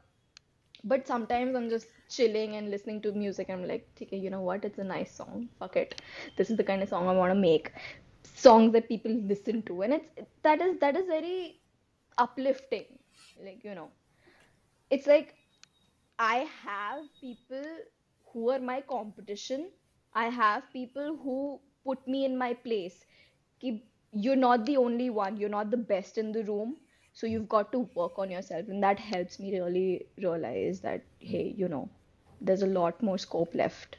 But 0.83 1.07
sometimes 1.07 1.55
I'm 1.55 1.69
just 1.69 1.87
chilling 2.09 2.55
and 2.55 2.69
listening 2.71 3.01
to 3.01 3.11
music. 3.13 3.49
I'm 3.49 3.65
like, 3.67 3.87
okay, 4.01 4.17
you 4.17 4.29
know 4.29 4.41
what? 4.41 4.65
It's 4.65 4.79
a 4.79 4.83
nice 4.83 5.11
song. 5.15 5.49
Fuck 5.59 5.75
it. 5.77 6.01
This 6.37 6.49
is 6.49 6.57
the 6.57 6.63
kind 6.63 6.81
of 6.83 6.89
song 6.89 7.07
I 7.07 7.13
want 7.13 7.31
to 7.33 7.39
make. 7.39 7.71
Songs 8.35 8.73
that 8.73 8.87
people 8.87 9.11
listen 9.11 9.61
to, 9.63 9.81
and 9.83 9.93
it's 9.93 10.31
that 10.43 10.61
is 10.61 10.79
that 10.79 10.95
is 10.95 11.05
very 11.07 11.59
uplifting. 12.17 12.85
Like 13.43 13.63
you 13.63 13.75
know, 13.75 13.89
it's 14.89 15.07
like 15.07 15.35
I 16.19 16.47
have 16.63 17.03
people 17.21 17.65
who 18.33 18.49
are 18.51 18.59
my 18.59 18.81
competition. 18.81 19.71
I 20.13 20.27
have 20.29 20.63
people 20.73 21.17
who 21.17 21.59
put 21.85 22.07
me 22.07 22.25
in 22.25 22.37
my 22.37 22.53
place. 22.53 23.05
Keep 23.59 23.88
you're 24.12 24.36
not 24.36 24.66
the 24.66 24.76
only 24.76 25.10
one. 25.10 25.36
You're 25.36 25.48
not 25.48 25.70
the 25.70 25.76
best 25.76 26.18
in 26.18 26.32
the 26.32 26.44
room. 26.44 26.80
So 27.12 27.26
you've 27.26 27.48
got 27.48 27.70
to 27.72 27.80
work 27.94 28.18
on 28.18 28.30
yourself. 28.30 28.68
And 28.68 28.82
that 28.82 28.98
helps 28.98 29.38
me 29.38 29.52
really 29.58 30.06
realize 30.18 30.80
that, 30.80 31.06
hey, 31.20 31.54
you 31.56 31.68
know, 31.68 31.90
there's 32.40 32.62
a 32.62 32.66
lot 32.66 33.02
more 33.02 33.18
scope 33.18 33.54
left. 33.54 33.98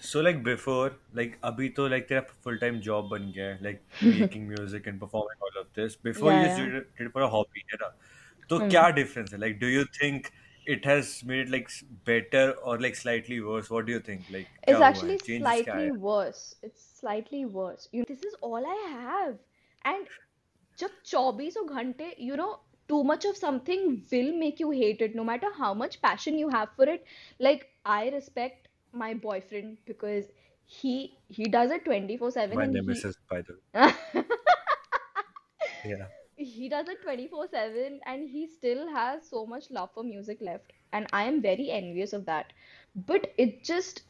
So 0.00 0.20
like 0.20 0.42
before, 0.44 0.90
like 1.18 1.38
अभी 1.44 1.68
तो 1.76 1.88
like 1.90 2.06
तेरा 2.08 2.20
full 2.44 2.58
time 2.62 2.80
job 2.86 3.08
बन 3.10 3.30
गया 3.32 3.46
है, 3.48 3.58
like 3.66 3.82
making 4.16 4.46
music 4.52 4.86
and 4.92 5.00
performing 5.02 5.44
all 5.48 5.60
of 5.62 5.68
this. 5.78 5.96
Before 6.08 6.32
you 6.32 6.40
Yeah, 6.40 6.46
just 6.46 6.56
yeah. 6.56 6.70
did 6.70 6.74
it, 6.80 6.88
did 6.96 7.06
it 7.08 7.12
for 7.16 7.22
a 7.22 7.28
hobby, 7.34 7.64
है 7.72 7.78
ना? 7.82 7.88
तो 8.50 8.58
Hmm. 8.58 8.74
क्या 8.74 8.88
डिफरेंस 9.00 9.32
है 9.32 9.38
like 9.40 9.58
do 9.60 9.66
you 9.68 9.84
think 10.02 10.26
it 10.65 10.85
has 10.85 11.23
made 11.23 11.47
it 11.47 11.49
like 11.49 11.69
better 12.05 12.51
or 12.63 12.79
like 12.79 12.95
slightly 12.95 13.39
worse? 13.41 13.69
What 13.69 13.85
do 13.85 13.93
you 13.93 13.99
think? 13.99 14.23
Like 14.31 14.47
it's 14.67 14.81
actually 14.81 15.17
slightly 15.19 15.91
worse. 15.91 16.55
It's 16.61 16.85
slightly 16.99 17.45
worse. 17.45 17.87
You 17.91 18.01
know, 18.01 18.05
this 18.07 18.23
is 18.23 18.35
all 18.41 18.65
i 18.65 18.77
have. 18.91 19.35
And 19.83 20.07
just 20.77 20.93
24 21.09 21.67
ghante 21.67 22.07
you 22.17 22.35
know 22.35 22.59
too 22.89 23.03
much 23.03 23.25
of 23.25 23.37
something 23.37 24.01
will 24.11 24.31
make 24.37 24.59
you 24.59 24.71
hate 24.71 25.01
it 25.01 25.15
no 25.15 25.23
matter 25.23 25.47
how 25.57 25.73
much 25.73 26.01
passion 26.01 26.37
you 26.37 26.49
have 26.49 26.69
for 26.75 26.85
it. 26.85 27.05
Like 27.39 27.69
i 27.85 28.09
respect 28.09 28.67
my 28.91 29.13
boyfriend 29.13 29.77
because 29.85 30.25
he 30.65 31.17
he 31.27 31.45
does 31.45 31.71
it 31.71 31.85
24 31.85 32.31
7 32.31 32.57
my 32.57 32.65
name 32.65 32.89
he... 32.89 33.11
by 33.29 33.41
the 33.41 33.57
way. 33.73 34.23
Yeah 35.85 36.07
he 36.36 36.68
does 36.68 36.88
it 36.88 37.02
24/7 37.02 37.98
and 38.06 38.28
he 38.28 38.46
still 38.46 38.88
has 38.88 39.28
so 39.28 39.44
much 39.46 39.70
love 39.70 39.90
for 39.94 40.04
music 40.04 40.40
left 40.40 40.72
and 40.92 41.06
I 41.12 41.24
am 41.24 41.40
very 41.42 41.70
envious 41.70 42.12
of 42.12 42.24
that 42.26 42.52
but 43.10 43.32
it 43.36 43.62
just 43.64 44.02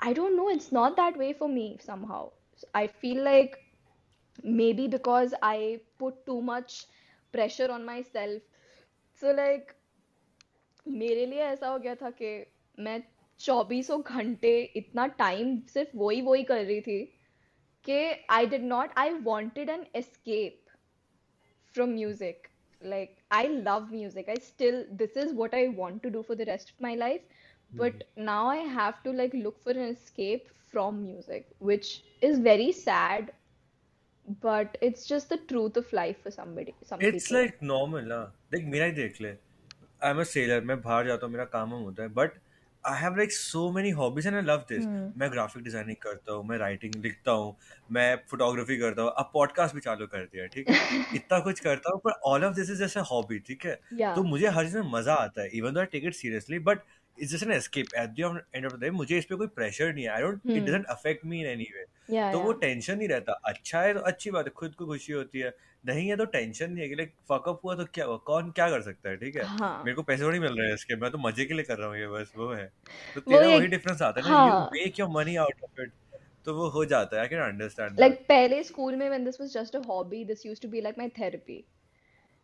I 0.00 0.12
don't 0.12 0.36
know 0.36 0.48
it's 0.48 0.70
not 0.72 0.96
that 0.96 1.16
way 1.16 1.32
for 1.32 1.48
me 1.48 1.78
somehow 1.80 2.30
I 2.74 2.86
feel 2.86 3.22
like 3.24 3.58
maybe 4.44 4.86
because 4.88 5.34
I 5.42 5.80
put 5.98 6.24
too 6.26 6.40
much 6.42 6.86
pressure 7.34 7.70
on 7.70 7.84
myself 7.84 8.42
so 9.20 9.32
like 9.32 9.74
मेरे 10.86 11.24
लिए 11.26 11.40
ऐसा 11.44 11.68
हो 11.68 11.78
गया 11.78 11.94
था 11.94 12.10
कि 12.20 12.28
मैं 12.84 13.02
चौबीसों 13.40 14.00
घंटे 14.02 14.52
इतना 14.76 15.06
टाइम 15.18 15.58
सिर्फ 15.72 15.90
वही 15.94 16.20
वही 16.22 16.42
कर 16.50 16.64
रही 16.64 16.80
थी 16.80 17.02
कि 17.84 17.98
I 18.36 18.46
did 18.46 18.64
not 18.64 18.92
I 18.98 19.12
wanted 19.26 19.70
N 19.70 19.84
escape 19.96 20.61
from 21.72 21.94
music. 21.94 22.50
Like, 22.82 23.18
I 23.30 23.46
love 23.46 23.90
music. 23.90 24.28
I 24.28 24.34
still, 24.40 24.84
this 24.92 25.16
is 25.16 25.32
what 25.32 25.54
I 25.54 25.68
want 25.68 26.02
to 26.04 26.10
do 26.10 26.22
for 26.22 26.34
the 26.34 26.44
rest 26.44 26.70
of 26.70 26.80
my 26.80 26.94
life. 26.94 27.20
But 27.74 28.04
now 28.16 28.46
I 28.46 28.56
have 28.56 29.02
to 29.02 29.12
like 29.12 29.34
look 29.34 29.62
for 29.62 29.72
an 29.72 29.88
escape 29.88 30.48
from 30.70 31.02
music, 31.04 31.50
which 31.58 32.02
is 32.22 32.38
very 32.38 32.72
sad, 32.72 33.32
but 34.40 34.78
it's 34.80 35.04
just 35.06 35.28
the 35.28 35.36
truth 35.36 35.76
of 35.76 35.92
life 35.92 36.22
for 36.22 36.30
somebody, 36.30 36.74
some 36.82 37.00
it's 37.00 37.28
people. 37.28 37.42
like 37.42 37.60
normal 37.62 38.06
ना 38.12 38.20
like 38.54 38.64
मेरा 38.74 38.84
ही 38.84 38.92
देख 38.92 39.20
ले 39.20 39.28
I 39.28 40.10
am 40.10 40.20
a 40.20 40.24
seller 40.32 40.64
मैं 40.70 40.80
बाहर 40.82 41.06
जाता 41.06 41.26
हूँ 41.26 41.32
मेरा 41.32 41.44
काम 41.56 41.70
वाम 41.72 41.82
होता 41.82 42.02
है 42.02 42.08
but 42.14 42.38
I 42.85 43.01
have 43.01 43.15
like 43.17 43.31
so 43.31 43.69
many 43.71 43.89
hobbies 43.97 44.27
and 44.27 44.35
I 44.35 44.41
love 44.41 44.65
this. 44.69 44.85
मैं 45.17 45.31
ग्राफिक 45.31 45.63
डिज़ाइनिंग 45.63 45.97
करता 46.01 46.33
हूँ 46.33 46.45
मैं 46.47 46.57
राइटिंग 46.57 46.95
लिखता 47.03 47.31
हूँ 47.31 47.55
मैं 47.91 48.15
फोटोग्राफी 48.31 48.77
करता 48.77 49.01
हूँ। 49.01 49.11
अब 49.17 49.29
पॉडकास्ट 49.33 49.75
भी 49.75 49.81
चालू 49.81 50.07
कर 50.07 50.23
दिया 50.25 50.47
ठीक 50.47 50.69
है? 50.69 50.75
इतना 51.15 51.39
कुछ 51.39 51.59
करता 51.59 51.91
हूँ 51.93 52.01
पर 52.05 52.19
ऑल 52.31 52.45
ऑफ़ 52.45 52.55
दिस 52.55 52.69
इज़ 52.69 52.79
जैसे 52.79 52.99
हॉबी 53.11 53.39
ठीक 53.47 53.65
है? 53.65 53.79
Yeah. 54.01 54.15
तो 54.15 54.23
मुझे 54.23 54.47
हर 54.47 54.65
चीज़ 54.65 54.77
में 54.77 54.91
मज़ा 54.91 55.13
आता 55.15 55.41
है 55.41 55.49
even 55.57 55.73
though 55.73 55.79
I 55.79 55.85
take 55.91 56.05
it 56.05 56.15
seriously 56.15 56.59
but 56.69 56.79
it's 57.17 57.31
just 57.31 57.43
an 57.43 57.51
escape 57.51 57.93
at 57.97 58.09
the 58.09 58.41
end 58.55 58.65
of 58.65 58.73
the 58.73 58.79
day 58.81 58.89
मुझे 58.91 59.17
इस 59.17 59.25
पे 59.25 59.35
कोई 59.35 59.47
प्रेशर 59.55 59.93
नहीं 59.93 60.03
है। 60.05 60.11
I 60.11 60.21
don't 60.21 60.41
it. 60.47 60.63
Doesn't 60.63 60.85
affect 60.89 61.25
me 61.25 61.39
in 61.41 61.47
any 61.47 61.67
way 61.75 62.31
तो 62.31 62.39
वो. 62.39 62.53
टेंशन 62.53 62.97
नहीं 62.97 63.07
रहता। 63.07 63.33
अच्छा 63.45 63.81
है 63.81 63.93
तो 63.93 63.99
अच्छी 64.11 64.31
बात 64.31 64.45
है 64.45 64.51
खुद 64.55 64.73
को 64.75 64.85
खुशी 64.85 65.13
होती 65.13 65.39
है। 65.39 65.53
नहीं 65.85 66.07
है 66.09 66.15
तो 66.17 66.25
टेंशन 66.33 66.71
नहीं 66.71 66.83
है 66.83 66.87
कि 66.89 66.95
लाइक 66.95 67.13
फकअप 67.29 67.61
हुआ 67.63 67.75
तो 67.75 67.85
क्या 67.93 68.05
हुआ? 68.05 68.17
कौन 68.27 68.51
क्या 68.51 68.69
कर 68.69 68.81
सकता 68.81 69.09
है 69.09 69.15
ठीक 69.17 69.35
है? 69.35 69.43
हाँ। 69.57 69.71
मेरे 69.85 69.95
को 69.95 70.03
पैसे 70.03 70.23
थोड़ी 70.23 70.39
मिल 70.39 70.57
रहे 70.59 70.67
हैं 70.67 70.73
इसके 70.73 70.95
मैं 70.95 71.11
तो 71.11 71.17
मज़े 71.17 71.45
के 71.45 71.53
लिए 71.53 71.63
कर 71.63 71.77
रहा 71.77 71.87
हूँ 71.87 71.97
ये 71.97 72.07
बस 72.07 72.31
वो 72.37 72.51
है। 72.53 72.65
तो 73.15 73.21
तेरा 73.21 73.47
वही 73.47 73.67
डिफरेंस 73.67 74.01
आता 74.01 74.21
है 74.21 74.29
ना 74.29 74.45
you 74.47 74.53
make 74.79 74.99
your 74.99 75.09
money 75.17 75.35
out 75.45 75.63
of 75.63 75.81
it 75.81 75.91
तो 76.45 76.53
वो 76.55 76.69
हो 76.69 76.85
जाता 76.85 77.15
है 77.15 77.21
आई 77.21 77.27
कैन 77.27 77.39
अंडरस्टैंड 77.39 77.97
दैट 77.99 78.19
पहले 78.29 78.63
school 78.63 78.97
में 78.97 79.09
when 79.09 79.27
this 79.29 79.39
was 79.43 79.53
just 79.59 79.75
a 79.75 79.81
hobby 79.91 80.23
this 80.31 80.45
used 80.49 80.61
to 80.67 80.71
be 80.75 80.81
like 80.87 80.97
my 81.03 81.09
therapy. 81.19 81.59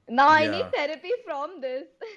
Now 0.10 0.28
I 0.30 0.42
या 0.44 0.52
need 0.52 0.72
therapy 0.76 1.12
from 1.26 1.60
this. 1.62 1.88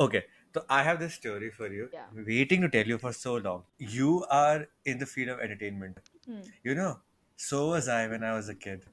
Okay, 0.00 0.20
so 0.58 0.64
I 0.68 0.82
have 0.82 1.00
this 1.00 1.14
story 1.14 1.50
for 1.50 1.68
you, 1.72 1.90
yeah 1.92 2.06
waiting 2.30 2.60
to 2.62 2.68
tell 2.68 2.86
you 2.86 2.98
for 2.98 3.12
so 3.12 3.36
long. 3.36 3.64
You 3.78 4.24
are 4.30 4.66
in 4.84 4.98
the 4.98 5.06
field 5.06 5.30
of 5.30 5.40
entertainment. 5.40 5.98
hmm. 6.26 6.40
You 6.64 6.74
know, 6.74 7.00
so 7.36 7.68
was 7.70 7.88
I 7.88 8.06
when 8.08 8.24
I 8.24 8.32
was 8.34 8.48
a 8.48 8.54
kid. 8.54 8.84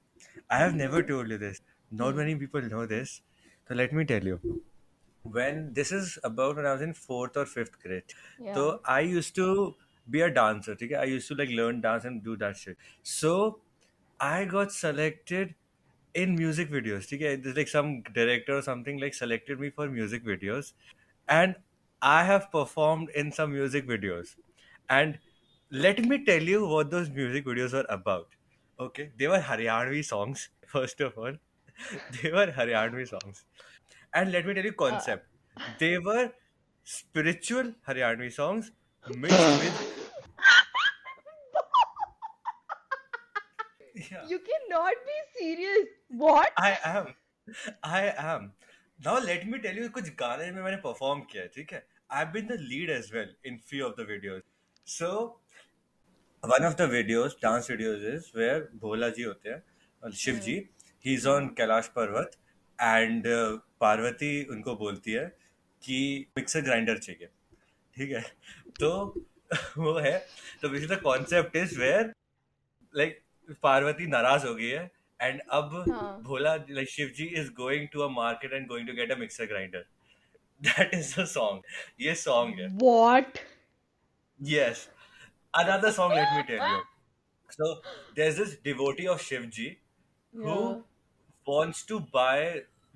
I 0.50 0.57
have 0.57 0.75
never 0.75 1.03
told 1.03 1.29
you 1.29 1.38
this. 1.38 1.62
Not 1.91 2.12
Hmm. 2.12 2.17
many 2.17 2.36
people 2.36 2.62
know 2.62 2.86
this. 2.86 3.22
So 3.67 3.75
let 3.75 3.93
me 3.93 4.05
tell 4.05 4.24
you. 4.34 4.39
When 5.24 5.74
this 5.74 5.91
is 5.91 6.19
about 6.24 6.55
when 6.57 6.65
I 6.65 6.74
was 6.74 6.81
in 6.81 6.93
fourth 6.93 7.36
or 7.38 7.45
fifth 7.45 7.81
grade. 7.81 8.03
yeah 8.38 8.55
So 8.55 8.81
I 8.86 9.00
used 9.01 9.36
to 9.36 9.75
be 10.10 10.22
a 10.22 10.31
dancer. 10.31 10.74
Okay? 10.74 10.93
I 10.95 11.05
used 11.05 11.27
to 11.29 11.36
like 11.36 11.50
learn 11.50 11.81
dance 11.81 12.05
and 12.05 12.24
do 12.24 12.36
that 12.38 12.57
shit. 12.57 12.77
So 13.03 13.62
I 14.19 14.45
got 14.45 14.72
selected 14.72 15.55
in 16.13 16.36
music 16.36 16.69
videos. 16.69 17.12
Okay? 17.13 17.36
There's 17.38 17.57
like 17.57 17.67
some 17.67 18.03
director 18.03 18.57
or 18.57 18.62
something 18.62 19.00
like 19.00 19.13
selected 19.15 19.60
me 19.60 19.72
for 19.72 19.89
music 19.89 20.24
videos. 20.24 20.74
And 21.27 21.55
I 22.01 22.24
have 22.24 22.51
performed 22.51 23.10
in 23.10 23.32
some 23.32 23.53
music 23.53 23.88
videos. 23.88 24.36
And 24.89 25.20
let 25.72 26.03
me 26.05 26.24
tell 26.24 26.41
you 26.41 26.65
what 26.67 26.91
those 26.91 27.10
music 27.10 27.46
videos 27.46 27.74
were 27.74 27.86
about. 27.89 28.27
Okay, 28.79 29.12
they 29.17 29.27
were 29.27 29.39
Haryanvi 29.39 30.03
songs, 30.03 30.50
first 30.67 31.01
of 31.01 31.17
all. 31.17 31.34
They 32.22 32.32
were 32.32 32.48
Haryanvi 32.48 33.08
songs. 33.08 33.46
And 34.13 34.32
let 34.32 34.46
me 34.46 34.53
tell 34.53 34.63
you 34.63 34.72
uh, 34.72 34.89
concept. 34.89 35.27
They 35.79 35.98
were 35.98 36.32
spiritual 36.84 37.74
Haryanvi 37.88 38.32
songs 38.32 38.72
mixed 39.10 39.39
with 39.63 39.96
yeah. 43.96 44.27
you 44.27 44.39
cannot 44.39 44.94
be 45.05 45.39
serious 45.39 45.88
what 46.10 46.51
I 46.58 46.77
am. 46.84 47.15
I 47.84 48.13
am. 48.17 48.53
Now 49.00 49.20
let 49.24 49.46
me 49.46 49.58
tell 49.60 49.78
you 49.78 49.90
कुछ 49.90 50.10
गाने 50.20 50.52
में 50.52 50.62
मैंने 50.62 50.78
perform 50.84 51.22
किया 51.32 51.44
है 51.44 51.50
ठीक 51.56 51.74
है? 51.74 51.86
I 52.12 52.25
been 52.34 52.48
the 52.48 52.58
lead 52.62 52.90
as 52.90 53.12
well 53.14 53.36
in 53.46 53.58
few 53.70 53.86
of 53.86 54.02
the 54.02 54.06
videos 54.10 54.42
so 54.88 55.10
one 56.44 56.66
of 56.66 56.75
the 56.75 56.90
videos 56.92 57.34
dance 57.44 57.70
videos 57.72 58.06
is 58.08 58.32
where 58.38 58.68
Bhola 58.82 59.10
ji 59.10 59.24
होते 59.24 59.50
हैं 59.50 60.12
शिव 60.24 60.36
जी 60.40 60.58
ही 61.06 61.14
is 61.14 61.28
on 61.28 61.48
Kailash 61.58 61.88
Parvat 61.96 62.38
and 62.80 63.24
Parvati 63.82 64.34
उनको 64.56 64.75
बोलती 64.75 65.12
है 65.12 65.25
कि 65.84 66.00
मिक्सर 66.38 66.62
ग्राइंडर 66.62 66.98
चाहिए 66.98 67.30
ठीक 67.98 68.12
है? 68.12 68.22
तो 68.80 68.90
वो 69.78 69.98
है 70.00 70.18
तो 70.62 70.70
basically 70.70 70.96
the 70.96 71.00
concept 71.02 71.56
is 71.56 71.80
where 71.80 72.14
like 72.94 73.22
Parvati 73.64 74.08
नाराज़ 74.08 74.46
हो 74.48 74.54
गई 74.56 74.70
है 74.70 74.90
एंड 75.19 75.41
अब 75.50 75.74
हाँ। 75.89 76.22
Bhola 76.22 76.57
Shiv 76.86 77.12
ji 77.17 77.25
is 77.39 77.51
going 77.53 77.88
to 77.93 78.01
a 78.01 78.07
market 78.12 78.53
and 78.53 78.67
going 78.67 78.88
to 78.88 78.93
get 78.93 79.12
a 79.12 79.15
mixer 79.15 79.45
grinder 79.45 79.86
that 80.62 80.93
is 80.93 81.19
a 81.22 81.25
song 81.25 81.62
ये 82.01 82.15
सॉन्ग 82.15 82.60
है। 82.60 82.67
What 82.84 83.39
yes 84.39 84.88
another 85.53 85.91
song 85.91 86.13
let 86.13 86.27
me 86.36 86.43
tell 86.43 86.62
you 86.62 86.81
so 87.50 87.74
there 88.15 88.27
is 88.27 88.38
this 88.39 88.53
devotee 88.63 89.07
of 89.07 89.24
Shiv 89.24 89.50
who 90.34 90.60
wants 91.48 91.86
to 91.88 92.00
buy 92.13 92.43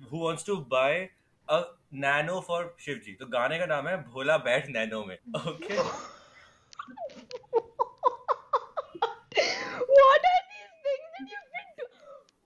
who 0.00 0.24
wants 0.24 0.46
to 0.46 0.56
buy 0.70 1.08
a 1.48 1.60
Nano 1.92 2.40
for 2.40 2.74
Shiv 2.80 3.00
तो 3.20 3.26
गाने 3.26 3.58
का 3.58 3.66
नाम 3.66 3.88
है 3.88 3.96
भोला 4.04 4.36
बैठ 4.38 4.68
Nano 4.68 5.04
में। 5.04 5.16
Okay? 5.46 5.78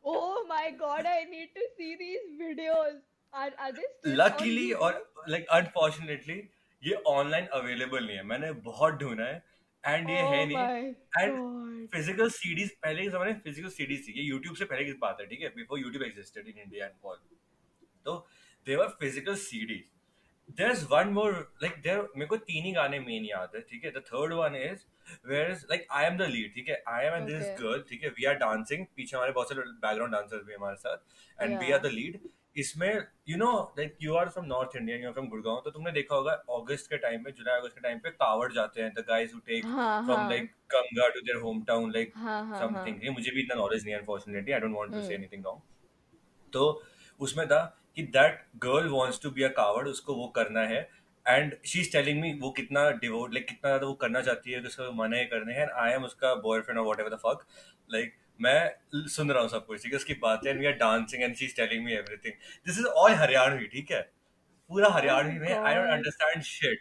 oh 0.05 0.45
my 0.49 0.71
god 0.79 1.07
I 1.07 1.25
need 1.25 1.51
to 1.59 1.67
see 1.77 1.97
these 1.97 2.25
videos. 2.41 2.97
Are 3.33 3.51
are 3.59 3.73
they 3.73 3.87
still 3.93 4.17
luckily 4.19 4.67
or 4.75 4.93
और 5.29 5.45
unfortunately 5.59 6.39
ये 6.83 6.95
online 7.09 7.47
available 7.59 8.07
नहीं 8.07 8.17
है। 8.17 8.23
मैंने 8.33 8.51
बहुत 8.67 8.95
ढूंढा 9.01 9.25
है 9.25 9.43
एंड 9.85 10.11
ये 10.11 10.17
है 10.17 10.43
oh 10.43 10.49
नहीं। 10.49 10.57
my 10.57 11.23
एंड 11.23 11.89
फ़िज़िकल 11.95 12.29
सीडीज 12.31 12.71
पहले 12.83 13.03
के 13.03 13.11
जमाने 13.11 13.33
फ़िज़िकल 13.45 13.69
सीडीज 13.71 14.07
थी 14.09 14.13
ये 14.19 14.25
यूट्यूब 14.25 14.57
से 14.57 14.65
पहले 14.65 14.85
की 14.85 14.93
बात 15.01 15.21
है 15.21 15.27
ठीक 15.27 15.41
है? 15.43 15.49
Before 15.57 15.81
YouTube 15.81 16.03
existed 16.05 16.47
in 16.49 16.59
India 16.63 16.87
and 16.87 16.95
all 17.05 17.19
तो 18.07 18.17
there were 18.67 18.89
physical 19.01 19.35
CDs 19.43 19.91
there's 20.49 20.83
one 20.91 21.13
more 21.13 21.31
like 21.63 21.79
there 21.85 22.03
मेरे 22.17 22.27
को 22.27 22.37
तीन 22.51 22.65
ही 22.65 22.73
गाने 22.73 22.99
मेन 23.01 23.25
याद 23.25 23.55
है 23.55 23.61
ठीक 23.71 23.85
है 23.85 23.93
the 23.93 24.03
third 24.11 24.35
one 24.41 24.55
is 24.59 24.85
where 25.31 25.51
is 25.55 25.65
like 25.71 25.87
I 26.01 26.05
am 26.11 26.19
the 26.21 26.29
lead 26.35 26.55
ठीक 26.55 26.69
है 26.69 26.77
I 26.93 27.01
am 27.09 27.17
and 27.19 27.31
this 27.31 27.45
okay 27.45 27.63
girl 27.63 27.83
ठीक 27.89 28.05
है 28.05 28.11
we 28.19 28.27
are 28.33 28.39
dancing 28.43 28.87
पीछे 28.97 29.17
हमारे 29.17 29.33
बहुत 29.33 29.49
सारे 29.49 29.65
background 29.85 30.17
dancers 30.17 30.47
भी 30.47 30.53
हैं 30.53 30.59
हमारे 30.59 30.77
साथ 30.77 30.97
and 31.45 31.59
we 31.63 31.69
yeah 31.69 31.77
are 31.77 31.83
the 31.87 31.93
lead 31.97 32.19
इसमें 32.57 32.91
you 33.29 33.37
know 33.39 33.53
like 33.79 33.95
you 34.07 34.17
are 34.19 34.27
from 34.35 34.47
North 34.49 34.75
India 34.81 34.95
and 34.95 35.05
you 35.05 35.11
are 35.11 35.15
from 35.15 35.29
Gurgaon 35.31 35.61
तो 35.65 35.71
तुमने 35.71 35.93
देखा 35.93 36.15
होगा 36.15 36.33
अगस्त 36.57 36.91
के 36.91 36.99
टाइम 37.05 37.25
पे 37.25 37.31
जुलाई 37.39 37.61
अगस्त 37.61 37.75
के 37.75 37.81
टाइम 37.89 37.99
पे 38.05 38.11
कावड़ 38.11 38.53
जाते 38.53 38.83
हैं 38.83 38.91
the 38.99 39.05
guys 39.09 39.33
who 39.37 39.41
take 39.49 39.67
हाँ 39.77 40.07
from 40.07 40.17
हाँ 40.17 40.29
like 40.31 40.51
Ganga 40.75 41.09
to 41.17 41.23
their 41.31 41.41
hometown 41.47 41.95
like 41.97 42.13
हाँ 42.17 42.37
हाँ 42.45 42.45
हाँ 42.51 42.61
something 42.61 43.03
ये 43.05 43.11
मुझे 43.17 43.31
भी 43.31 43.43
इतना 43.43 43.57
knowledge 43.61 43.85
नहीं 43.85 43.95
है 43.95 44.01
unfortunately 44.01 44.55
I 44.59 44.61
don't 44.67 44.79
want 44.81 44.95
to 44.97 45.03
say 45.07 45.15
hmm 45.15 45.23
anything 45.23 45.49
wrong 45.49 45.59
तो 46.53 46.69
उसमें 47.21 47.47
था 47.49 47.61
कि 47.97 48.03
that 48.17 48.43
girl 48.65 48.89
wants 48.91 49.21
to 49.23 49.31
be 49.31 49.43
a 49.43 49.49
coward 49.57 49.89
उसको 49.89 50.15
वो 50.15 50.27
करना 50.37 50.61
है। 50.67 50.89
And 51.27 51.55
she 51.67 51.81
is 51.81 51.93
telling 51.93 52.21
me 52.21 52.33
वो 52.41 52.51
कितना 52.51 52.91
डिवोट 53.03 53.35
लाइक 53.35 53.47
कितना 53.49 53.69
ज़्यादा 53.69 53.87
वो 53.87 53.95
करना 54.03 54.21
चाहती 54.23 54.53
है 54.53 54.61
उसका 54.63 54.91
मन 54.95 55.15
है 55.15 55.25
करने 55.27 55.55
हैं। 55.55 55.69
आई 55.83 55.93
एम 55.93 56.05
उसका 56.05 56.35
बॉयफ्रेंड 56.43 56.79
और 56.79 56.85
व्हाटएवर 56.85 57.11
द 57.11 57.19
फक 57.19 57.47
लाइक 57.91 58.15
मैं 58.41 59.07
सुन 59.09 59.31
रहा 59.31 59.43
हूँ 59.43 59.49
सब 59.51 59.67
कुछ 59.67 59.83
ठीक 59.83 59.93
है? 59.93 59.97
उसकी 59.97 60.15
बातें 60.23 60.51
and 60.51 60.61
we 60.61 60.67
are 60.67 60.73
dancing 60.79 61.23
and 61.23 61.35
she 61.37 61.45
is 61.45 61.57
telling 61.57 61.85
me 61.85 61.93
everything 61.93 62.35
this 62.67 62.79
is 62.79 62.87
all 62.87 63.15
Haryanvi 63.15 63.67
ठीक 63.67 63.91
है? 63.91 64.01
पूरा 64.71 64.89
Oh 64.89 64.95
हरियाणवी 64.95 65.39
में 65.39 65.53
I 65.53 65.75
don't 65.75 65.89
understand 65.89 66.43
shit 66.43 66.81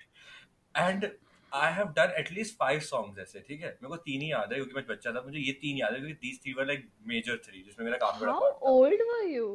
and 0.76 1.06
I 1.52 1.74
have 1.74 1.88
done 1.98 2.14
at least 2.18 2.56
five 2.60 2.80
songs 2.80 3.20
ऐसे 3.20 3.40
ठीक 3.48 3.62
है? 3.62 3.68
मेरे 3.70 3.88
को 3.88 3.98
तीन 3.98 4.22
ही 4.22 4.32
याद 4.32 4.54
है 4.54 4.56
क्योंकि 4.56 4.74
मैं 4.76 4.86
बच्चा 4.88 5.12
था 5.12 5.22
मुझे 5.22 5.40
ये 5.40 5.52
तीन 5.62 5.78
याद 5.78 5.94
है 5.94 6.00
क्योंकि 6.00 6.14
these 6.22 6.42
three 6.44 6.54
were 6.54 6.66
like 6.66 6.88
major 7.08 7.38
three 7.46 7.64
जिसमें 7.64 7.86
मेरा 7.86 7.98
काफ़ी 8.06 8.26
बड़ा 8.26 8.34
old 8.72 9.06
were 9.12 9.26
you? 9.30 9.50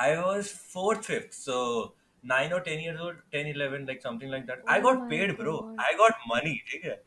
I 0.00 0.18
was 0.18 0.50
fourth, 0.50 1.06
fifth, 1.06 1.34
so 1.34 1.94
nine 2.22 2.52
or 2.52 2.60
ten 2.60 2.80
years 2.80 3.00
old, 3.00 3.16
10, 3.32 3.46
11, 3.46 3.86
like 3.86 4.00
something 4.02 4.30
like 4.30 4.46
that. 4.46 4.62
I 4.66 4.78
Oh 4.78 4.82
got 4.82 5.00
my 5.00 5.08
paid, 5.08 5.36
bro. 5.36 5.56
God. 5.60 5.76
I 5.78 5.96
got 5.96 6.12
money, 6.28 6.54
ठीक 6.70 6.84
है? 6.84 6.98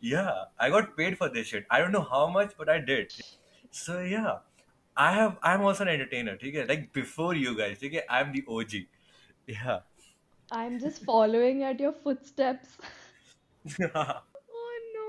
Yeah, 0.00 0.44
I 0.58 0.68
got 0.70 0.96
paid 0.96 1.16
for 1.18 1.28
this 1.36 1.46
shit. 1.52 1.66
I 1.70 1.80
don't 1.80 1.92
know 1.98 2.06
how 2.10 2.26
much, 2.36 2.52
but 2.58 2.68
I 2.68 2.78
did. 2.90 3.14
So 3.70 4.00
yeah, 4.00 4.38
I 4.96 5.12
have. 5.14 5.36
I'm 5.42 5.62
also 5.70 5.84
an 5.84 5.88
entertainer, 5.94 6.36
ठीक 6.44 6.54
है? 6.54 6.66
Like 6.68 6.92
before 7.00 7.32
you 7.34 7.54
guys, 7.62 7.78
ठीक 7.80 7.94
है? 7.94 8.04
I'm 8.20 8.32
the 8.36 8.44
OG. 8.58 8.86
Yeah. 9.46 9.80
I'm 10.60 10.78
just 10.82 11.04
following 11.04 11.62
at 11.70 11.80
your 11.80 11.92
footsteps. 11.92 12.76
yeah. 13.78 14.12
Oh 14.60 14.76
no. 14.96 15.08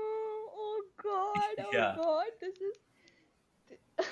Oh 0.64 0.82
God. 1.04 1.64
Oh 1.66 1.84
God. 2.02 2.32
This 2.40 2.60
is. 2.70 4.08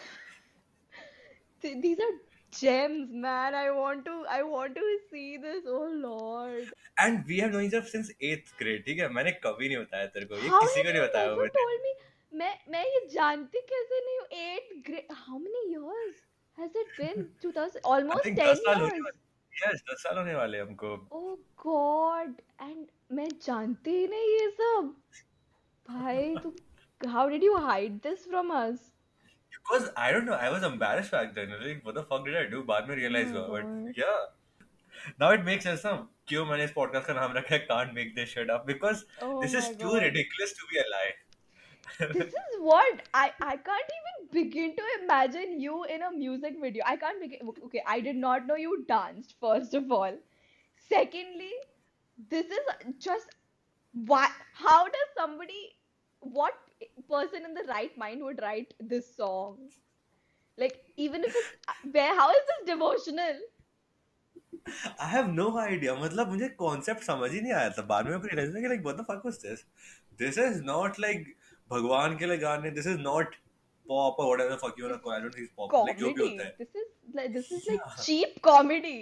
Th- 1.62 1.80
These 1.82 1.98
are 2.00 2.14
gems, 2.52 3.10
man. 3.26 3.54
I 3.54 3.70
want 3.70 4.04
to. 4.08 4.14
I 4.36 4.42
want 4.42 4.74
to 4.80 4.86
see 5.10 5.36
this. 5.36 5.64
Oh 5.66 5.88
Lord. 6.04 6.72
And 6.98 7.24
we 7.32 7.38
have 7.44 7.52
known 7.52 7.64
each 7.68 7.74
other 7.74 7.86
since 7.94 8.10
eighth 8.20 8.52
grade, 8.60 8.84
ठीक 8.86 8.98
है? 9.00 9.08
मैंने 9.18 9.32
कभी 9.46 9.68
नहीं 9.68 9.78
बताया 9.84 10.06
तेरे 10.16 10.26
को. 10.32 10.38
ये 10.44 10.50
How 10.54 10.60
किसी 10.62 10.80
have 10.80 10.86
को 10.86 10.92
नहीं 10.92 11.02
you 11.02 11.08
बताया 11.08 11.30
never 11.30 11.42
मैंने. 11.42 11.54
told 11.58 11.86
me? 11.88 11.94
मैं 12.40 12.52
मैं 12.70 12.84
ये 12.84 13.06
जानती 13.14 13.60
कैसे 13.72 14.00
नहीं 14.06 14.18
हूँ? 14.18 14.26
Eighth 14.46 14.74
grade. 14.88 15.14
How 15.26 15.38
many 15.46 15.62
years 15.74 16.22
has 16.58 16.80
it 16.84 16.92
been? 16.98 17.28
2000. 17.46 17.80
I 17.84 17.88
Almost 17.96 18.22
think 18.28 18.38
10 18.42 18.52
10 18.52 18.64
साल 18.66 18.80
होने 18.80 18.92
years. 18.92 19.04
वाले. 19.06 19.24
Yes, 19.64 19.82
10 19.90 20.02
साल 20.06 20.18
होने 20.18 20.34
वाले 20.34 20.58
हैं 20.58 20.64
हमको. 20.66 20.94
Oh 21.20 21.38
God. 21.66 22.42
And 22.68 22.86
मैं 23.18 23.28
जानती 23.46 23.96
ही 23.98 24.06
नहीं 24.14 24.38
ये 24.38 24.48
सब. 24.60 24.94
भाई 25.90 26.34
तू 26.42 26.54
how 27.14 27.28
did 27.28 27.42
you 27.42 27.56
hide 27.68 27.96
this 28.08 28.22
from 28.34 28.50
us? 28.58 28.78
Because 29.58 29.88
I 29.96 30.12
don't 30.12 30.26
know, 30.26 30.34
I 30.46 30.50
was 30.54 30.62
embarrassed 30.62 31.10
back 31.10 31.34
then. 31.34 31.54
Like, 31.62 31.84
what 31.84 31.94
the 31.94 32.02
fuck 32.10 32.24
did 32.24 32.36
I 32.36 32.44
do? 32.50 32.62
बाद 32.72 32.88
में 32.88 32.96
realize 33.02 33.32
Oh 33.32 33.44
हुआ, 33.46 33.54
but 33.54 33.70
God. 33.70 34.00
yeah. 34.02 35.14
Now 35.22 35.30
it 35.38 35.44
makes 35.48 35.64
sense 35.68 35.84
ना 35.86 35.94
क्यों 36.30 36.44
मैंने 36.46 36.64
इस 36.64 36.72
podcast 36.76 37.06
का 37.06 37.14
नाम 37.20 37.32
रखा 37.38 37.54
है 37.54 37.66
Can't 37.70 37.94
Make 37.98 38.14
This 38.18 38.30
Shit 38.34 38.52
Up 38.56 38.66
because 38.72 39.02
Oh 39.28 39.32
this 39.42 39.54
is 39.60 39.68
my 39.70 39.74
too 39.82 39.90
God. 39.94 40.02
ridiculous 40.08 40.54
to 40.60 40.70
be 40.72 40.78
a 40.84 40.86
lie. 40.94 41.14
This 42.14 42.32
is 42.42 42.56
what 42.68 43.02
I 43.22 43.24
I 43.48 43.56
can't 43.66 43.92
even 43.98 44.16
begin 44.38 44.72
to 44.78 44.86
imagine 45.00 45.52
you 45.64 45.82
in 45.96 46.02
a 46.02 46.10
music 46.16 46.56
video. 46.62 46.88
I 46.92 46.96
can't 47.04 47.20
begin. 47.26 47.52
Okay, 47.68 47.82
I 47.96 48.00
did 48.08 48.16
not 48.24 48.48
know 48.50 48.56
you 48.62 48.72
danced, 48.88 49.36
first 49.46 49.76
of 49.80 49.92
all. 49.98 50.18
Secondly, 50.88 51.52
this 52.34 52.46
is 52.58 52.72
just 53.08 53.36
why 54.12 54.24
how 54.64 54.80
does 54.98 55.14
somebody 55.20 55.62
what 56.38 56.58
person 57.10 57.44
in 57.44 57.54
the 57.54 57.64
right 57.72 57.96
mind 57.98 58.22
would 58.22 58.40
write 58.42 58.74
this 58.80 59.14
song? 59.16 59.58
Like 60.58 60.76
even 60.96 61.24
if 61.24 61.34
it's 61.42 61.94
where 61.98 62.14
how 62.14 62.30
is 62.30 62.44
this 62.52 62.66
devotional? 62.74 63.38
I 64.98 65.06
have 65.08 65.28
no 65.32 65.48
idea. 65.58 65.94
मतलब 65.96 66.28
मुझे 66.34 66.48
concept 66.60 67.04
समझ 67.06 67.30
ही 67.32 67.40
नहीं 67.40 67.52
आया 67.52 67.70
था 67.78 67.82
बाद 67.90 68.06
में 68.06 68.12
मेरे 68.12 68.22
को 68.22 68.28
realize 68.34 68.54
हुआ 68.54 68.62
कि 68.62 68.70
like 68.74 68.86
what 68.88 68.96
the 69.00 69.04
fuck 69.10 69.24
was 69.28 69.38
this? 69.42 69.64
This 70.22 70.38
is 70.44 70.62
not 70.70 70.98
like 71.06 71.26
भगवान 71.72 72.16
के 72.18 72.26
लिए 72.26 72.38
गाने. 72.46 72.74
This 72.78 72.86
is 72.94 72.98
not 73.04 73.36
pop 73.92 74.18
or 74.24 74.28
whatever 74.30 74.50
the 74.54 74.58
fuck 74.64 74.78
you 74.80 74.88
wanna 74.88 74.98
call. 75.04 75.12
I 75.12 75.20
don't 75.24 75.34
think 75.38 75.48
it's 75.48 75.54
pop. 75.62 75.76
Like 75.90 75.98
जो 76.00 76.12
भी 76.12 76.14
Comedy. 76.14 76.32
होता 76.32 76.44
है. 76.44 76.56
This 76.58 76.82
is 76.82 77.14
like 77.20 77.32
this 77.38 77.52
is 77.58 77.68
like 77.72 77.86
Yeah. 77.86 78.02
cheap 78.08 78.40
comedy. 78.50 78.96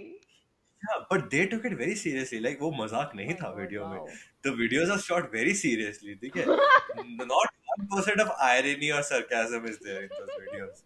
Yeah, 0.87 1.03
but 1.11 1.31
they 1.35 1.43
took 1.55 1.65
it 1.71 1.75
very 1.83 1.95
seriously. 2.05 2.41
Like 2.47 2.61
वो 2.61 2.71
मजाक 2.83 3.13
नहीं 3.17 3.29
My 3.35 3.41
था 3.43 3.51
God, 3.51 3.59
video 3.61 3.87
में. 3.93 3.99
wow. 3.99 4.17
The 4.47 4.53
videos 4.63 4.91
are 4.97 5.03
shot 5.09 5.31
very 5.37 5.55
seriously. 5.65 6.17
ठीक 6.25 6.37
है? 6.37 6.47
Not 6.47 7.31
one 7.39 7.48
percent 7.92 8.22
of 8.22 8.32
irony 8.40 8.92
or 8.92 9.04
sarcasm 9.04 9.66
is 9.66 9.80
there 9.80 10.04
in 10.04 10.10
those 10.18 10.36
videos. 10.42 10.84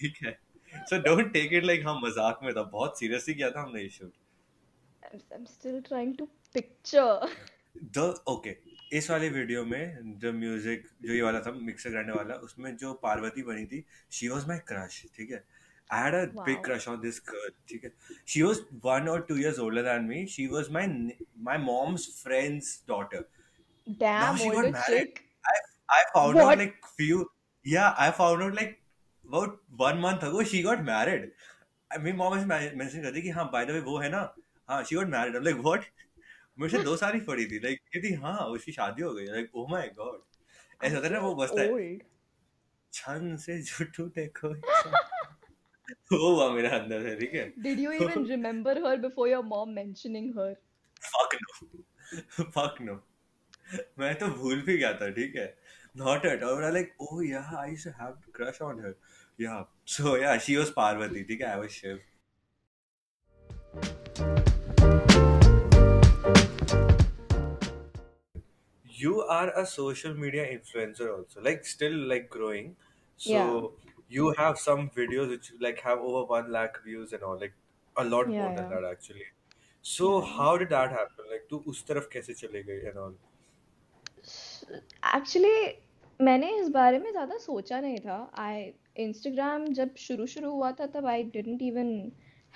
ठीक 0.00 0.22
है? 0.24 0.36
So 0.90 1.00
don't 1.00 1.32
take 1.34 1.52
it 1.52 1.64
like 1.64 1.84
हाँ 1.84 1.94
मज़ाक 2.04 2.40
में 2.44 2.52
था. 2.54 2.62
बहुत 2.72 2.98
seriously 3.02 3.34
किया 3.34 3.50
था 3.50 3.62
हमने 3.62 3.82
ये 3.82 3.90
shoot. 3.98 4.12
I'm, 5.02 5.20
I'm 5.34 5.46
still 5.46 5.82
trying 5.82 6.16
to 6.16 6.28
picture. 6.54 7.20
The 7.98 8.06
okay 8.36 8.56
इस 8.92 9.10
वाले 9.10 9.28
वीडियो 9.28 9.64
में 9.64 10.18
जो 10.22 10.32
म्यूज़िक 10.32 10.82
जो 11.04 11.12
ये 11.14 11.22
वाला 11.22 11.40
था 11.46 11.50
मिक्सर 11.52 11.90
ग्राइंडर 11.90 12.12
वाला 12.16 12.34
उसमें 12.46 12.76
जो 12.76 12.92
पार्वती 13.02 13.42
बनी 13.42 13.64
थी 13.72 13.84
शी 14.18 14.28
वॉज़ 14.28 14.46
माई 14.48 14.58
क्रश 14.68 15.02
ठीक 15.16 15.30
है 15.30 15.42
I 15.90 15.98
had 16.02 16.14
a 16.14 16.20
big 16.26 16.56
Wow. 16.56 16.62
crush 16.66 16.86
on 16.92 17.00
this 17.02 17.18
girl. 17.30 17.50
ठीक 17.68 17.84
है? 17.84 17.90
She 18.24 18.42
was 18.42 18.60
one 18.86 19.08
or 19.08 19.20
two 19.26 19.36
years 19.40 19.58
older 19.64 19.82
than 19.88 20.08
me. 20.12 20.22
She 20.36 20.46
was 20.54 20.70
my 20.76 20.84
my 21.48 21.56
mom's 21.64 22.06
friend's 22.22 22.70
daughter. 22.92 23.20
Now 23.86 23.94
Damn, 24.00 24.36
she 24.36 24.48
got 24.50 24.70
married. 24.72 24.86
chick. 24.86 25.20
I 25.52 25.54
I 25.88 26.02
found 26.14 26.34
what? 26.34 26.44
out 26.44 26.58
like 26.58 26.76
few 26.96 27.26
yeah 27.64 27.94
I 27.98 28.10
found 28.10 28.42
out 28.42 28.54
like 28.54 28.82
about 29.24 29.58
one 29.84 30.00
month 30.00 30.22
ago 30.22 30.42
she 30.42 30.62
got 30.62 30.84
married. 30.84 31.30
I 31.90 31.98
mean 31.98 32.16
mom 32.16 32.38
ऐसे 32.38 32.76
mention 32.76 33.02
करती 33.04 33.22
कि 33.22 33.30
हाँ 33.34 33.50
by 33.52 33.64
the 33.64 33.72
way 33.72 33.80
वो 33.90 33.98
है 33.98 34.10
ना 34.10 34.22
हाँ 34.70 34.82
she 34.84 34.96
got 34.96 35.08
married. 35.08 35.36
I'm 35.36 35.44
like 35.44 35.62
what? 35.68 35.86
से 36.70 36.82
दो 36.84 36.96
साल 36.96 37.14
ही 37.14 37.20
पड़ी 37.20 37.44
थी 37.46 37.60
like 37.64 37.80
कहती 37.94 38.12
हाँ 38.24 38.38
उसकी 38.56 38.72
शादी 38.72 39.02
हो 39.02 39.12
गई 39.14 39.26
like 39.26 39.50
oh 39.54 39.66
my 39.72 39.82
god 39.98 40.20
ऐसा 40.84 40.94
होता 40.96 41.06
है 41.06 41.12
ना 41.12 41.20
वो 41.20 41.34
बसता 41.34 41.62
है. 41.62 41.98
छन 42.92 43.36
से 43.36 43.58
जुटू 43.62 44.04
देखो। 44.18 44.48
वो 46.12 46.30
हुआ 46.34 46.48
मेरे 46.50 46.68
अंदर 46.68 47.02
से 47.02 47.14
ठीक 47.20 47.34
है 47.34 47.52
Did 47.64 47.78
you 47.84 47.92
even 47.96 48.24
remember 48.30 48.74
her 48.84 48.96
before 49.02 49.28
your 49.28 49.42
mom 49.42 49.74
mentioning 49.74 50.32
her? 50.38 50.54
fuck 51.08 51.34
no 51.42 52.46
fuck 52.54 52.80
no 52.80 52.94
मैं 53.98 54.14
तो 54.14 54.26
भूल 54.30 54.60
भी 54.62 54.76
गया 54.78 54.92
था 54.92 55.08
ठीक 55.10 55.36
है? 55.36 55.46
नॉट 55.94 56.26
एट 56.26 56.42
और 56.42 56.72
like 56.72 56.92
oh 57.02 57.20
yeah 57.22 57.40
I 57.58 57.76
should 57.76 57.92
have 58.00 58.18
crush 58.34 58.60
on 58.62 58.80
her 58.80 58.94
yeah 59.38 59.62
so 59.88 60.16
yeah 60.16 60.36
she 60.38 60.56
was 60.56 60.70
Parvati 60.76 61.22
ठीक 61.24 61.40
है? 61.40 61.48
I 61.48 61.58
was 61.58 61.68
Shiv 61.70 62.00
you 68.94 69.18
are 69.20 69.48
a 69.48 69.62
social 69.64 70.14
media 70.16 70.44
influencer 70.46 71.10
also 71.10 71.40
like 71.44 71.66
still 71.66 71.98
like 72.08 72.28
growing 72.32 72.72
so 73.20 73.76
you 74.12 74.30
have 74.38 74.54
some 74.60 74.88
videos 74.96 75.28
which 75.28 75.52
like 75.62 75.80
have 75.86 76.04
over 76.04 76.42
1 76.42 76.50
lakh 76.50 76.82
views 76.86 77.14
and 77.14 77.22
all 77.22 77.38
like 77.38 77.54
a 77.96 78.02
lot 78.04 78.28
more 78.28 78.56
than 78.56 78.68
that 78.70 78.90
actually 78.92 79.24
so 79.84 80.18
how 80.28 80.56
did 80.56 80.68
that 80.68 80.98
happen 80.98 81.28
like 81.30 81.46
तू 81.50 81.64
उस 81.68 81.86
तरफ़ 81.86 82.08
कैसे 82.12 82.34
चले 82.34 82.62
गई 82.62 82.78
and 82.78 82.96
all 82.96 83.16
Actually, 85.03 85.75
मैंने 86.21 86.49
इस 86.59 86.69
बारे 86.69 86.99
में 86.99 87.11
ज़्यादा 87.11 87.37
सोचा 87.37 87.79
नहीं 87.81 87.97
था. 87.99 88.17
I 88.39 88.73
Instagram 88.99 89.67
जब 89.73 89.95
शुरू 89.97 90.25
शुरू 90.35 90.51
हुआ 90.51 90.71
था 90.79 90.85
तब 90.95 91.05
I 91.05 91.21
didn't 91.23 91.61
even 91.61 92.11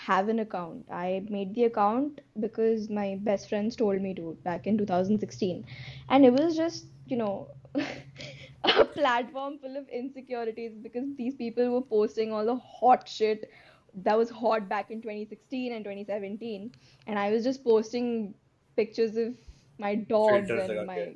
have 0.08 0.30
an 0.30 0.40
account. 0.40 0.86
I 0.92 1.26
made 1.30 1.54
the 1.56 1.66
account 1.66 2.22
because 2.40 2.90
my 2.90 3.16
best 3.28 3.50
friends 3.50 3.76
told 3.76 4.02
me 4.02 4.14
to 4.16 4.38
back 4.44 4.68
in 4.68 4.78
2016. 4.78 5.66
And 6.10 6.26
it 6.26 6.34
was 6.34 6.56
just, 6.56 6.86
you 7.08 7.18
know, 7.18 7.48
a 8.64 8.86
platform 8.86 9.58
full 9.60 9.78
of 9.78 9.88
insecurities 9.90 10.74
because 10.82 11.08
these 11.18 11.36
people 11.36 11.70
were 11.70 11.82
posting 11.82 12.34
all 12.34 12.46
the 12.46 12.56
hot 12.56 13.08
shit 13.08 13.50
that 14.04 14.18
was 14.18 14.30
hot 14.30 14.68
back 14.68 14.92
in 14.92 15.02
2016 15.02 15.74
and 15.74 15.86
2017. 15.86 16.72
And 17.08 17.18
I 17.18 17.32
was 17.32 17.44
just 17.44 17.64
posting 17.64 18.34
pictures 18.76 19.16
of 19.16 19.34
my 19.78 19.96
dogs 19.96 20.48
filters 20.48 20.70
and 20.70 20.70
लगा 20.72 20.86
my 20.88 20.96
के 20.96 21.16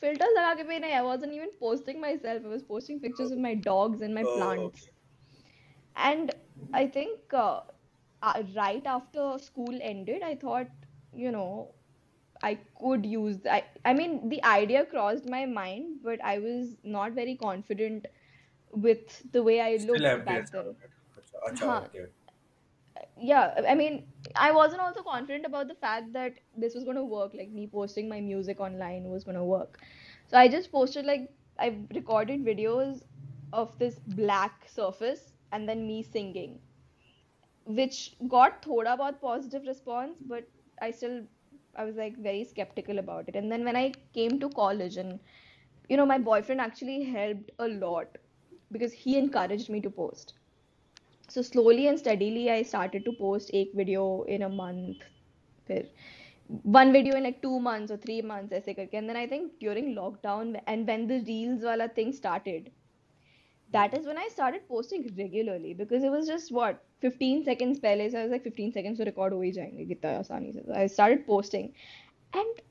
filters 0.00 0.34
laga 0.38 0.62
ke 0.62 0.66
bhi. 0.68 0.92
I 0.98 1.02
wasn't 1.02 1.32
even 1.32 1.50
posting 1.60 2.00
myself. 2.00 2.44
I 2.44 2.48
was 2.48 2.62
posting 2.62 3.00
pictures 3.00 3.30
of 3.30 3.38
my 3.38 3.54
dogs 3.54 4.00
and 4.02 4.14
my 4.14 4.24
plants. 4.24 4.88
And 5.96 6.32
I 6.72 6.86
think 6.86 7.32
uh, 7.32 7.62
uh, 8.22 8.42
right 8.54 8.84
after 8.86 9.38
school 9.38 9.78
ended, 9.80 10.22
I 10.22 10.34
thought, 10.36 10.68
you 11.12 11.30
know, 11.30 11.74
I 12.42 12.56
could 12.80 13.06
use. 13.06 13.46
I 13.46 13.64
I 13.84 13.94
mean, 13.94 14.28
the 14.28 14.42
idea 14.44 14.84
crossed 14.86 15.26
my 15.26 15.46
mind, 15.46 16.00
but 16.02 16.22
I 16.24 16.38
was 16.38 16.76
not 16.84 17.12
very 17.12 17.36
confident 17.36 18.06
with 18.70 19.30
the 19.32 19.42
way 19.42 19.60
I 19.60 19.76
looked 19.76 20.24
back 20.24 20.50
then. 20.52 20.76
Okay 21.52 21.90
yeah 23.20 23.60
i 23.68 23.74
mean 23.74 24.02
i 24.36 24.50
wasn't 24.52 24.80
also 24.80 25.02
confident 25.02 25.46
about 25.46 25.68
the 25.68 25.74
fact 25.74 26.12
that 26.12 26.38
this 26.56 26.74
was 26.74 26.84
going 26.84 26.96
to 26.96 27.04
work 27.04 27.32
like 27.34 27.50
me 27.50 27.66
posting 27.66 28.08
my 28.08 28.20
music 28.20 28.60
online 28.60 29.04
was 29.10 29.24
going 29.24 29.36
to 29.36 29.44
work 29.44 29.78
so 30.28 30.36
i 30.38 30.48
just 30.48 30.72
posted 30.72 31.04
like 31.04 31.28
i 31.58 31.76
recorded 31.94 32.44
videos 32.44 33.02
of 33.52 33.78
this 33.78 34.00
black 34.22 34.66
surface 34.68 35.32
and 35.52 35.68
then 35.68 35.86
me 35.86 36.02
singing 36.02 36.58
which 37.78 38.16
got 38.28 38.62
thoda 38.62 38.92
about 38.94 39.20
positive 39.20 39.66
response 39.70 40.18
but 40.32 40.48
i 40.80 40.90
still 40.90 41.22
I 41.76 41.84
was 41.84 41.96
like 41.96 42.16
very 42.18 42.44
skeptical 42.44 42.98
about 43.00 43.28
it. 43.28 43.34
And 43.34 43.50
then 43.50 43.64
when 43.64 43.74
I 43.76 43.92
came 44.12 44.38
to 44.38 44.48
college 44.50 44.96
and 44.96 45.18
you 45.88 45.96
know 45.96 46.06
my 46.06 46.18
boyfriend 46.18 46.60
actually 46.60 47.02
helped 47.02 47.50
a 47.58 47.66
lot 47.68 48.16
because 48.70 48.92
he 48.92 49.18
encouraged 49.18 49.68
me 49.70 49.80
to 49.80 49.90
post 49.90 50.34
So 51.27 51.41
slowly 51.41 51.87
and 51.87 51.99
steadily 51.99 52.49
I 52.51 52.61
started 52.63 53.05
to 53.05 53.13
post 53.13 53.51
एक 53.53 53.75
video 53.75 54.05
in 54.35 54.41
a 54.43 54.49
month 54.49 55.03
फिर 55.67 55.89
one 56.63 56.91
video 56.91 57.15
in 57.15 57.23
like 57.23 57.41
two 57.41 57.59
months 57.59 57.91
or 57.91 57.97
three 58.05 58.21
months 58.21 58.53
ऐसे 58.53 58.73
करके 58.73 58.97
and 58.97 59.09
then 59.09 59.17
I 59.17 59.27
think 59.27 59.51
during 59.59 59.93
lockdown 59.95 60.59
and 60.67 60.87
when 60.87 61.07
the 61.07 61.19
reels 61.27 61.63
wala 61.63 61.87
thing 61.99 62.13
started 62.19 62.71
that 63.71 63.93
is 63.93 64.07
when 64.07 64.17
I 64.17 64.27
started 64.29 64.67
posting 64.67 65.03
regularly 65.17 65.73
because 65.73 66.03
it 66.03 66.09
was 66.09 66.27
just 66.27 66.51
what 66.51 66.83
15 67.01 67.43
seconds 67.45 67.79
पहले 67.79 68.09
so 68.11 68.19
I 68.19 68.23
was 68.23 68.31
like 68.31 68.43
15 68.43 68.73
seconds 68.79 68.97
to 68.97 69.05
record 69.11 69.33
हो 69.33 69.41
ही 69.41 69.51
जाएंगे 69.59 69.85
कितना 69.93 70.17
आसानी 70.19 70.51
से 70.53 70.65
so 70.65 70.73
I 70.73 70.87
started 70.87 71.25
posting 71.27 71.69
and 72.33 72.63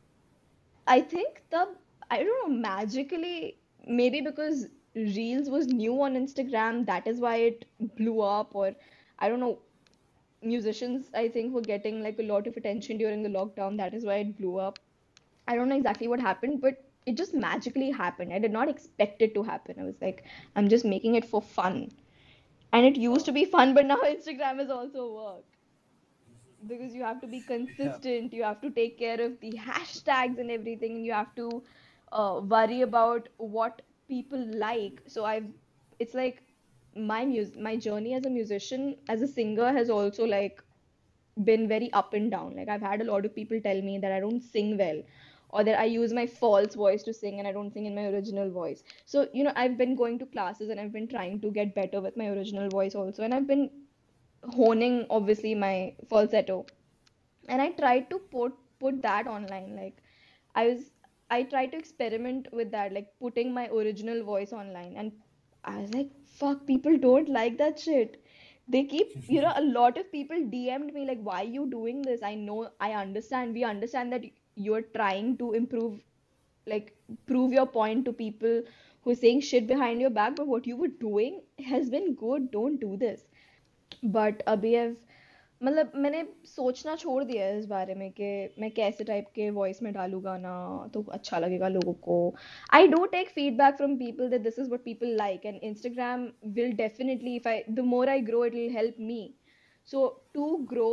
I 0.86 1.00
think 1.14 1.42
the 1.50 1.68
I 2.10 2.22
don't 2.24 2.42
know 2.42 2.56
magically 2.66 3.58
maybe 3.86 4.20
because 4.20 4.66
Reels 4.95 5.49
was 5.49 5.67
new 5.67 6.01
on 6.01 6.15
Instagram. 6.15 6.85
That 6.85 7.07
is 7.07 7.19
why 7.19 7.35
it 7.37 7.65
blew 7.95 8.21
up 8.21 8.55
or 8.55 8.75
I 9.19 9.29
don't 9.29 9.39
know 9.39 9.59
musicians 10.41 11.09
I 11.13 11.27
think 11.29 11.53
were 11.53 11.61
getting 11.61 12.01
like 12.03 12.19
a 12.19 12.23
lot 12.23 12.47
of 12.47 12.57
attention 12.57 12.97
during 12.97 13.23
the 13.23 13.29
lockdown. 13.29 13.77
That 13.77 13.93
is 13.93 14.05
why 14.05 14.15
it 14.17 14.37
blew 14.37 14.57
up. 14.57 14.79
I 15.47 15.55
don't 15.55 15.69
know 15.69 15.75
exactly 15.77 16.07
what 16.07 16.19
happened 16.19 16.61
but 16.61 16.75
it 17.05 17.17
just 17.17 17.33
magically 17.33 17.91
happened. 17.91 18.33
I 18.33 18.39
did 18.39 18.51
not 18.51 18.69
expect 18.69 19.21
it 19.21 19.33
to 19.35 19.43
happen. 19.43 19.75
I 19.79 19.83
was 19.83 20.01
like 20.01 20.23
I'm 20.55 20.69
just 20.69 20.85
making 20.85 21.15
it 21.15 21.25
for 21.25 21.41
fun. 21.41 21.91
And 22.73 22.85
it 22.85 22.95
used 22.97 23.25
to 23.25 23.31
be 23.31 23.45
fun 23.45 23.73
but 23.73 23.85
now 23.85 23.97
Instagram 24.05 24.59
is 24.61 24.69
also 24.69 25.13
work. 25.13 25.45
Because 26.67 26.93
you 26.95 27.03
have 27.03 27.19
to 27.21 27.27
be 27.27 27.41
Yeah. 27.79 27.97
consistent. 27.97 28.33
You 28.33 28.43
have 28.43 28.61
to 28.61 28.69
take 28.69 28.97
care 28.97 29.19
of 29.21 29.39
the 29.39 29.51
hashtags 29.57 30.37
and 30.39 30.49
everything 30.51 30.95
and 30.97 31.05
you 31.05 31.13
have 31.13 31.33
to 31.35 31.63
uh, 32.11 32.41
worry 32.43 32.81
about 32.81 33.29
what 33.37 33.81
people 34.13 34.45
like. 34.65 35.01
So 35.07 35.25
i've 35.25 35.49
it's 35.99 36.13
like 36.13 36.43
my 37.13 37.25
mus- 37.25 37.55
my 37.67 37.75
journey 37.87 38.13
as 38.15 38.25
a 38.25 38.29
musician 38.29 38.95
as 39.09 39.21
a 39.21 39.27
singer 39.27 39.71
has 39.79 39.89
also 39.89 40.25
like 40.25 40.63
been 41.43 41.67
very 41.67 41.91
up 41.93 42.13
and 42.13 42.31
down. 42.31 42.55
Like 42.55 42.69
i've 42.69 42.81
had 42.81 43.01
a 43.01 43.09
lot 43.11 43.25
of 43.25 43.35
people 43.35 43.59
tell 43.61 43.81
me 43.89 43.97
that 43.99 44.11
i 44.11 44.19
don't 44.19 44.41
sing 44.55 44.77
well 44.77 45.01
or 45.49 45.63
that 45.69 45.79
i 45.79 45.85
use 45.85 46.13
my 46.19 46.25
false 46.27 46.75
voice 46.81 47.03
to 47.07 47.13
sing 47.13 47.39
and 47.39 47.47
i 47.47 47.51
don't 47.51 47.73
sing 47.73 47.85
in 47.85 47.95
my 47.95 48.05
original 48.05 48.49
voice. 48.51 48.83
So 49.05 49.27
you 49.33 49.43
know 49.43 49.53
i've 49.55 49.77
been 49.77 49.95
going 49.95 50.19
to 50.19 50.25
classes 50.37 50.69
and 50.69 50.79
i've 50.79 50.93
been 50.93 51.07
trying 51.07 51.39
to 51.41 51.51
get 51.51 51.75
better 51.75 52.01
with 52.01 52.17
my 52.17 52.27
original 52.29 52.69
voice 52.69 52.95
also. 52.95 53.23
And 53.23 53.33
i've 53.33 53.47
been 53.47 53.69
honing 54.61 55.05
obviously 55.09 55.55
my 55.55 55.95
falsetto. 56.09 56.65
And 57.49 57.61
i 57.61 57.69
tried 57.71 58.09
to 58.11 58.19
put 58.19 58.53
put 58.79 59.01
that 59.03 59.27
online. 59.27 59.75
Like 59.75 59.97
i 60.55 60.67
was 60.67 60.92
I 61.33 61.43
tried 61.43 61.71
to 61.73 61.77
experiment 61.77 62.47
with 62.53 62.71
that, 62.71 62.93
like 62.93 63.07
putting 63.19 63.53
my 63.53 63.67
original 63.69 64.23
voice 64.23 64.53
online. 64.53 64.95
And 64.97 65.11
I 65.65 65.77
was 65.79 65.93
like, 65.93 66.09
fuck, 66.25 66.65
people 66.67 66.97
don't 66.97 67.29
like 67.29 67.57
that 67.57 67.79
shit. 67.79 68.23
They 68.67 68.83
keep, 68.85 69.11
you 69.27 69.41
know, 69.41 69.53
a 69.55 69.63
lot 69.79 69.97
of 69.97 70.11
people 70.11 70.37
DM'd 70.37 70.93
me, 70.93 71.05
like, 71.05 71.21
why 71.21 71.41
are 71.41 71.53
you 71.57 71.69
doing 71.69 72.01
this? 72.01 72.23
I 72.23 72.35
know, 72.35 72.69
I 72.79 72.93
understand. 72.93 73.53
We 73.53 73.63
understand 73.63 74.13
that 74.13 74.23
you're 74.55 74.83
trying 74.99 75.37
to 75.39 75.53
improve, 75.53 75.99
like, 76.65 76.95
prove 77.27 77.53
your 77.53 77.67
point 77.67 78.05
to 78.05 78.13
people 78.13 78.61
who 79.03 79.11
are 79.11 79.15
saying 79.15 79.41
shit 79.41 79.67
behind 79.67 80.01
your 80.01 80.09
back, 80.11 80.35
but 80.35 80.47
what 80.47 80.67
you 80.67 80.77
were 80.77 80.87
doing 81.07 81.41
has 81.65 81.89
been 81.89 82.15
good. 82.15 82.51
Don't 82.51 82.79
do 82.79 82.97
this. 82.97 83.25
But 84.03 84.45
Abhi, 84.45 84.79
I've 84.79 84.97
मतलब 85.61 85.91
मैंने 85.95 86.23
सोचना 86.45 86.95
छोड़ 86.95 87.23
दिया 87.23 87.45
है 87.45 87.57
इस 87.59 87.65
बारे 87.65 87.95
में 87.95 88.09
कि 88.11 88.31
मैं 88.59 88.69
कैसे 88.71 89.03
टाइप 89.03 89.27
के 89.35 89.49
वॉइस 89.49 89.81
में 89.83 89.91
डालू 89.93 90.19
गाना 90.19 90.55
तो 90.93 91.03
अच्छा 91.11 91.39
लगेगा 91.39 91.67
लोगों 91.67 91.93
को। 92.07 92.17
I 92.73 92.87
don't 92.87 93.11
take 93.11 93.29
feedback 93.29 93.75
from 93.75 93.95
people 93.97 94.29
that 94.29 94.41
this 94.41 94.59
is 94.59 94.69
what 94.69 94.83
people 94.83 95.15
like 95.17 95.45
and 95.45 95.59
Instagram 95.63 96.27
will 96.53 96.73
definitely 96.75 97.35
if 97.35 97.47
I 97.49 97.63
the 97.69 97.79
more 97.93 98.09
I 98.09 98.21
grow 98.21 98.45
it 98.45 98.55
will 98.55 98.75
help 98.75 98.95
me 98.99 99.21
so 99.87 100.07
to 100.33 100.55
grow 100.69 100.91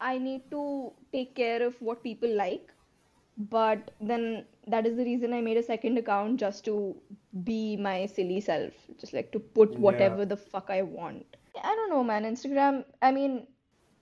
I 0.00 0.18
need 0.18 0.48
to 0.50 0.62
take 1.12 1.34
care 1.36 1.66
of 1.66 1.84
what 1.84 2.02
people 2.02 2.36
like 2.36 2.72
but 3.52 3.90
then 4.02 4.34
that 4.70 4.86
is 4.86 4.96
the 4.96 5.00
reason 5.04 5.32
I 5.34 5.40
made 5.42 5.58
a 5.58 5.66
second 5.66 5.98
account 5.98 6.40
just 6.40 6.64
to 6.64 6.76
be 7.44 7.76
my 7.82 8.06
silly 8.08 8.40
self 8.40 8.90
just 8.90 9.14
like 9.14 9.30
to 9.32 9.38
put 9.54 9.76
whatever 10.02 10.24
the 10.24 10.34
fuck 10.54 10.70
I 10.70 10.80
want 10.96 11.36
I 11.56 11.76
don't 11.76 11.90
know 11.90 12.02
man 12.02 12.26
Instagram 12.26 12.82
I 13.02 13.12
mean 13.12 13.40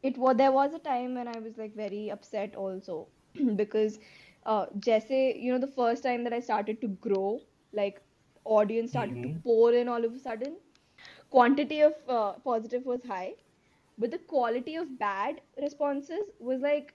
it 0.02 0.16
was 0.18 0.36
there 0.36 0.52
was 0.52 0.74
a 0.74 0.78
time 0.78 1.14
when 1.14 1.28
i 1.28 1.38
was 1.38 1.56
like 1.58 1.74
very 1.74 2.10
upset 2.10 2.54
also 2.54 3.08
because 3.56 3.98
uh 4.46 4.66
jesse 4.78 5.22
you 5.38 5.52
know 5.52 5.58
the 5.58 5.72
first 5.80 6.02
time 6.02 6.24
that 6.24 6.32
i 6.32 6.40
started 6.40 6.80
to 6.80 6.88
grow 7.08 7.40
like 7.72 8.00
audience 8.44 8.90
started 8.90 9.22
to 9.22 9.28
Mm-hmm. 9.28 9.42
pour 9.44 9.72
in 9.72 9.88
all 9.88 10.04
of 10.04 10.12
a 10.14 10.18
sudden 10.18 10.56
quantity 11.30 11.80
of 11.80 11.92
uh, 12.08 12.32
positive 12.50 12.84
was 12.84 13.02
high 13.04 13.32
but 13.98 14.10
the 14.10 14.18
quality 14.34 14.74
of 14.76 14.98
bad 14.98 15.40
responses 15.60 16.30
was 16.38 16.60
like 16.60 16.94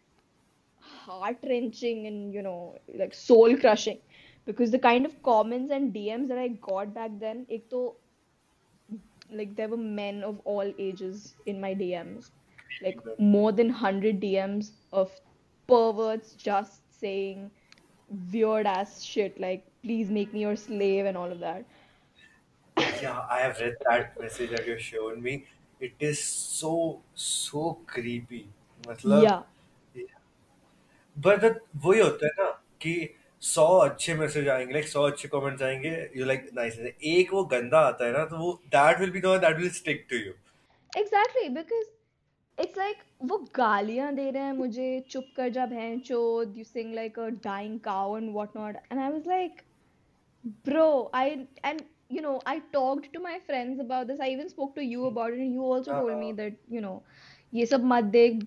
heart 0.79 1.37
wrenching 1.49 2.05
and 2.07 2.33
you 2.33 2.41
know 2.41 2.77
like 3.01 3.13
soul 3.13 3.55
crushing 3.57 3.99
because 4.45 4.71
the 4.71 4.79
kind 4.79 5.05
of 5.05 5.21
comments 5.23 5.71
and 5.71 5.93
DMs 5.93 6.27
that 6.29 6.37
I 6.37 6.47
got 6.49 6.93
back 6.93 7.11
then 7.19 7.45
ek 7.49 7.69
to 7.71 7.83
like 9.31 9.55
there 9.55 9.69
were 9.69 9.77
men 9.77 10.23
of 10.23 10.39
all 10.45 10.71
ages 10.77 11.35
in 11.45 11.59
my 11.59 11.73
DMs 11.73 12.31
like 12.82 13.00
more 13.18 13.52
than 13.52 13.68
100 13.68 14.20
DMs 14.20 14.70
of 14.92 15.10
perverts 15.68 16.34
just 16.34 17.00
saying 17.00 17.50
weird 18.32 18.66
ass 18.66 19.02
shit 19.02 19.40
like 19.40 19.66
please 19.82 20.10
make 20.10 20.32
me 20.32 20.40
your 20.40 20.56
slave 20.56 21.06
and 21.06 21.16
all 21.16 21.30
of 21.30 21.40
that 21.40 21.64
Yeah, 23.02 23.18
I 23.30 23.40
have 23.40 23.58
read 23.60 23.74
that 23.88 24.20
message 24.20 24.50
that 24.50 24.66
you 24.66 24.78
showed 24.78 25.18
me. 25.22 25.46
It 25.80 25.94
is 26.00 26.22
so 26.22 27.02
so 27.14 27.78
creepy. 27.86 28.46
मतलब 28.88 29.24
yeah 29.26 29.42
but 31.16 31.44
वही 31.84 32.00
होता 32.00 32.26
है 32.26 32.32
ना 32.38 32.50
कि 32.80 32.94
सौ 33.42 33.66
अच्छे 33.78 34.14
message 34.14 34.48
आएंगे 34.48 34.72
like 34.74 34.88
सौ 34.88 35.02
अच्छे 35.10 35.28
कमेंट्स 35.28 35.62
आएंगे 35.62 35.90
यू 36.16 36.24
लाइक 36.26 36.48
नाइस 36.54 36.78
एक 37.12 37.32
वो 37.32 37.44
गंदा 37.52 37.80
आता 37.88 38.06
है 38.06 38.12
ना 38.12 38.24
तो 38.32 38.38
वो 38.38 38.52
that 38.76 39.00
will 39.00 39.10
be 39.10 39.20
the 39.20 39.36
that 39.44 39.56
will 39.56 39.70
stick 39.80 40.06
to 40.10 40.16
you 40.16 40.32
exactly 40.98 41.48
because 41.54 41.88
it's 42.58 42.76
like 42.80 43.04
वो 43.30 43.36
गालियां 43.56 44.14
दे 44.16 44.30
रहे 44.30 44.42
हैं 44.42 44.52
मुझे 44.56 44.88
चुप 45.10 45.30
कर 45.36 45.48
जा 45.56 45.64
बहन 45.72 45.98
चोद 46.08 46.56
you 46.60 46.64
sing 46.70 46.90
like 46.98 47.16
a 47.24 47.30
dying 47.46 47.78
cow 47.86 48.14
and 48.18 48.32
whatnot 48.38 48.80
and 48.90 49.00
I 49.04 49.08
was 49.14 49.26
like 49.32 49.64
bro 50.68 50.86
I 51.20 51.24
and 51.70 51.82
you 52.16 52.22
know 52.26 52.34
I 52.52 52.58
talked 52.76 53.12
to 53.14 53.22
my 53.24 53.38
friends 53.48 53.80
about 53.86 54.06
this 54.10 54.20
I 54.26 54.28
even 54.34 54.48
spoke 54.54 54.74
to 54.76 54.84
you 54.84 55.06
about 55.06 55.32
it 55.32 55.40
and 55.46 55.52
you 55.52 55.64
also 55.76 55.92
told 55.92 56.18
me 56.24 56.32
that 56.42 56.60
you 56.76 56.84
know 56.86 56.96
ये 57.54 57.66
सब 57.66 57.84
मत 57.90 58.04
देख 58.14 58.42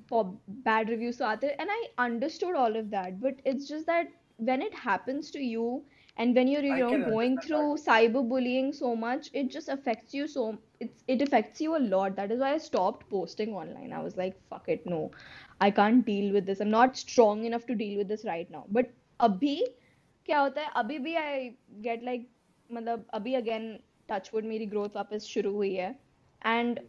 bad 0.70 0.90
reviews 0.96 1.18
तो 1.20 1.26
आते 1.26 1.48
हैं 1.48 1.58
and 1.58 1.76
I 1.78 1.82
understood 2.08 2.56
all 2.64 2.76
of 2.84 2.90
that 2.92 3.20
but 3.26 3.42
it's 3.54 3.68
just 3.68 3.86
that 3.88 4.12
when 4.50 4.62
it 4.62 4.74
happens 4.74 5.32
to 5.32 5.40
you 5.40 5.84
and 6.18 6.36
when 6.36 6.48
you're 6.48 6.64
you 6.64 6.74
I 6.74 6.80
know 6.80 6.90
can 6.90 7.04
going 7.10 7.32
understand 7.34 7.48
through 7.48 7.78
that. 7.78 7.86
cyberbullying 7.88 8.74
so 8.80 8.96
much 8.96 9.30
it 9.34 9.50
just 9.50 9.70
affects 9.70 10.14
you 10.14 10.28
so 10.28 10.58
it's 10.80 11.04
it 11.08 11.22
affects 11.22 11.62
you 11.62 11.76
a 11.78 11.84
lot 11.94 12.16
that 12.16 12.32
is 12.32 12.40
why 12.40 12.54
I 12.54 12.58
stopped 12.58 13.08
posting 13.10 13.54
online 13.54 13.94
I 13.94 14.02
was 14.08 14.18
like 14.18 14.36
fuck 14.50 14.68
it 14.68 14.86
no 14.86 15.12
I 15.62 15.72
can't 15.72 16.06
deal 16.06 16.34
with 16.34 16.46
this 16.46 16.60
I'm 16.62 16.70
not 16.72 16.98
strong 16.98 17.46
enough 17.46 17.66
to 17.68 17.76
deal 17.76 17.98
with 17.98 18.08
this 18.16 18.26
right 18.34 18.52
now 18.58 18.66
but 18.80 18.94
अभी 19.20 19.56
क्या 20.26 20.40
होता 20.40 20.62
है 20.62 20.72
अभी 20.78 20.98
भी 21.00 21.14
I 21.16 21.50
get 21.88 22.04
like 22.04 22.28
मतलब 22.70 23.06
अभी 23.14 23.34
again 23.36 23.68
touchwood 24.10 24.46
मेरी 24.46 24.66
growth 24.66 24.96
वापस 24.96 25.26
शुरू 25.34 25.52
हुई 25.56 25.74
है 25.74 25.90
एंड 26.46 26.80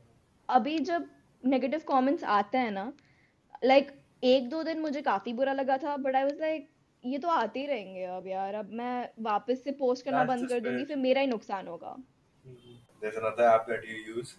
अभी 0.48 0.78
जब 0.90 1.08
नेगेटिव 1.44 1.80
कमेंट्स 1.88 2.24
आते 2.36 2.58
हैं 2.58 2.70
ना 2.70 2.92
लाइक 3.64 3.90
एक 4.24 4.48
दो 4.48 4.62
दिन 4.62 4.80
मुझे 4.80 5.02
काफी 5.02 5.32
बुरा 5.40 5.52
लगा 5.52 5.76
था 5.84 5.96
बट 6.06 6.16
आई 6.16 6.24
वाज 6.24 6.40
लाइक 6.40 6.68
ये 7.03 7.17
तो 7.17 7.27
आते 7.29 7.59
ही 7.59 7.65
रहेंगे 7.65 8.03
अब 8.03 8.27
यार 8.27 8.53
अब 8.55 8.69
मैं 8.73 9.09
वापस 9.23 9.63
से 9.63 9.71
पोस्ट 9.79 10.05
करना 10.05 10.23
बंद 10.23 10.49
कर 10.49 10.59
दूँगी 10.59 10.83
फिर 10.85 10.97
मेरा 10.97 11.21
ही 11.21 11.27
नुकसान 11.27 11.67
होगा। 11.67 11.95
जैसे 13.01 13.21
ना 13.21 13.29
था 13.39 13.53
ऐप 13.55 13.83
यू 13.85 14.15
यूज़ 14.15 14.33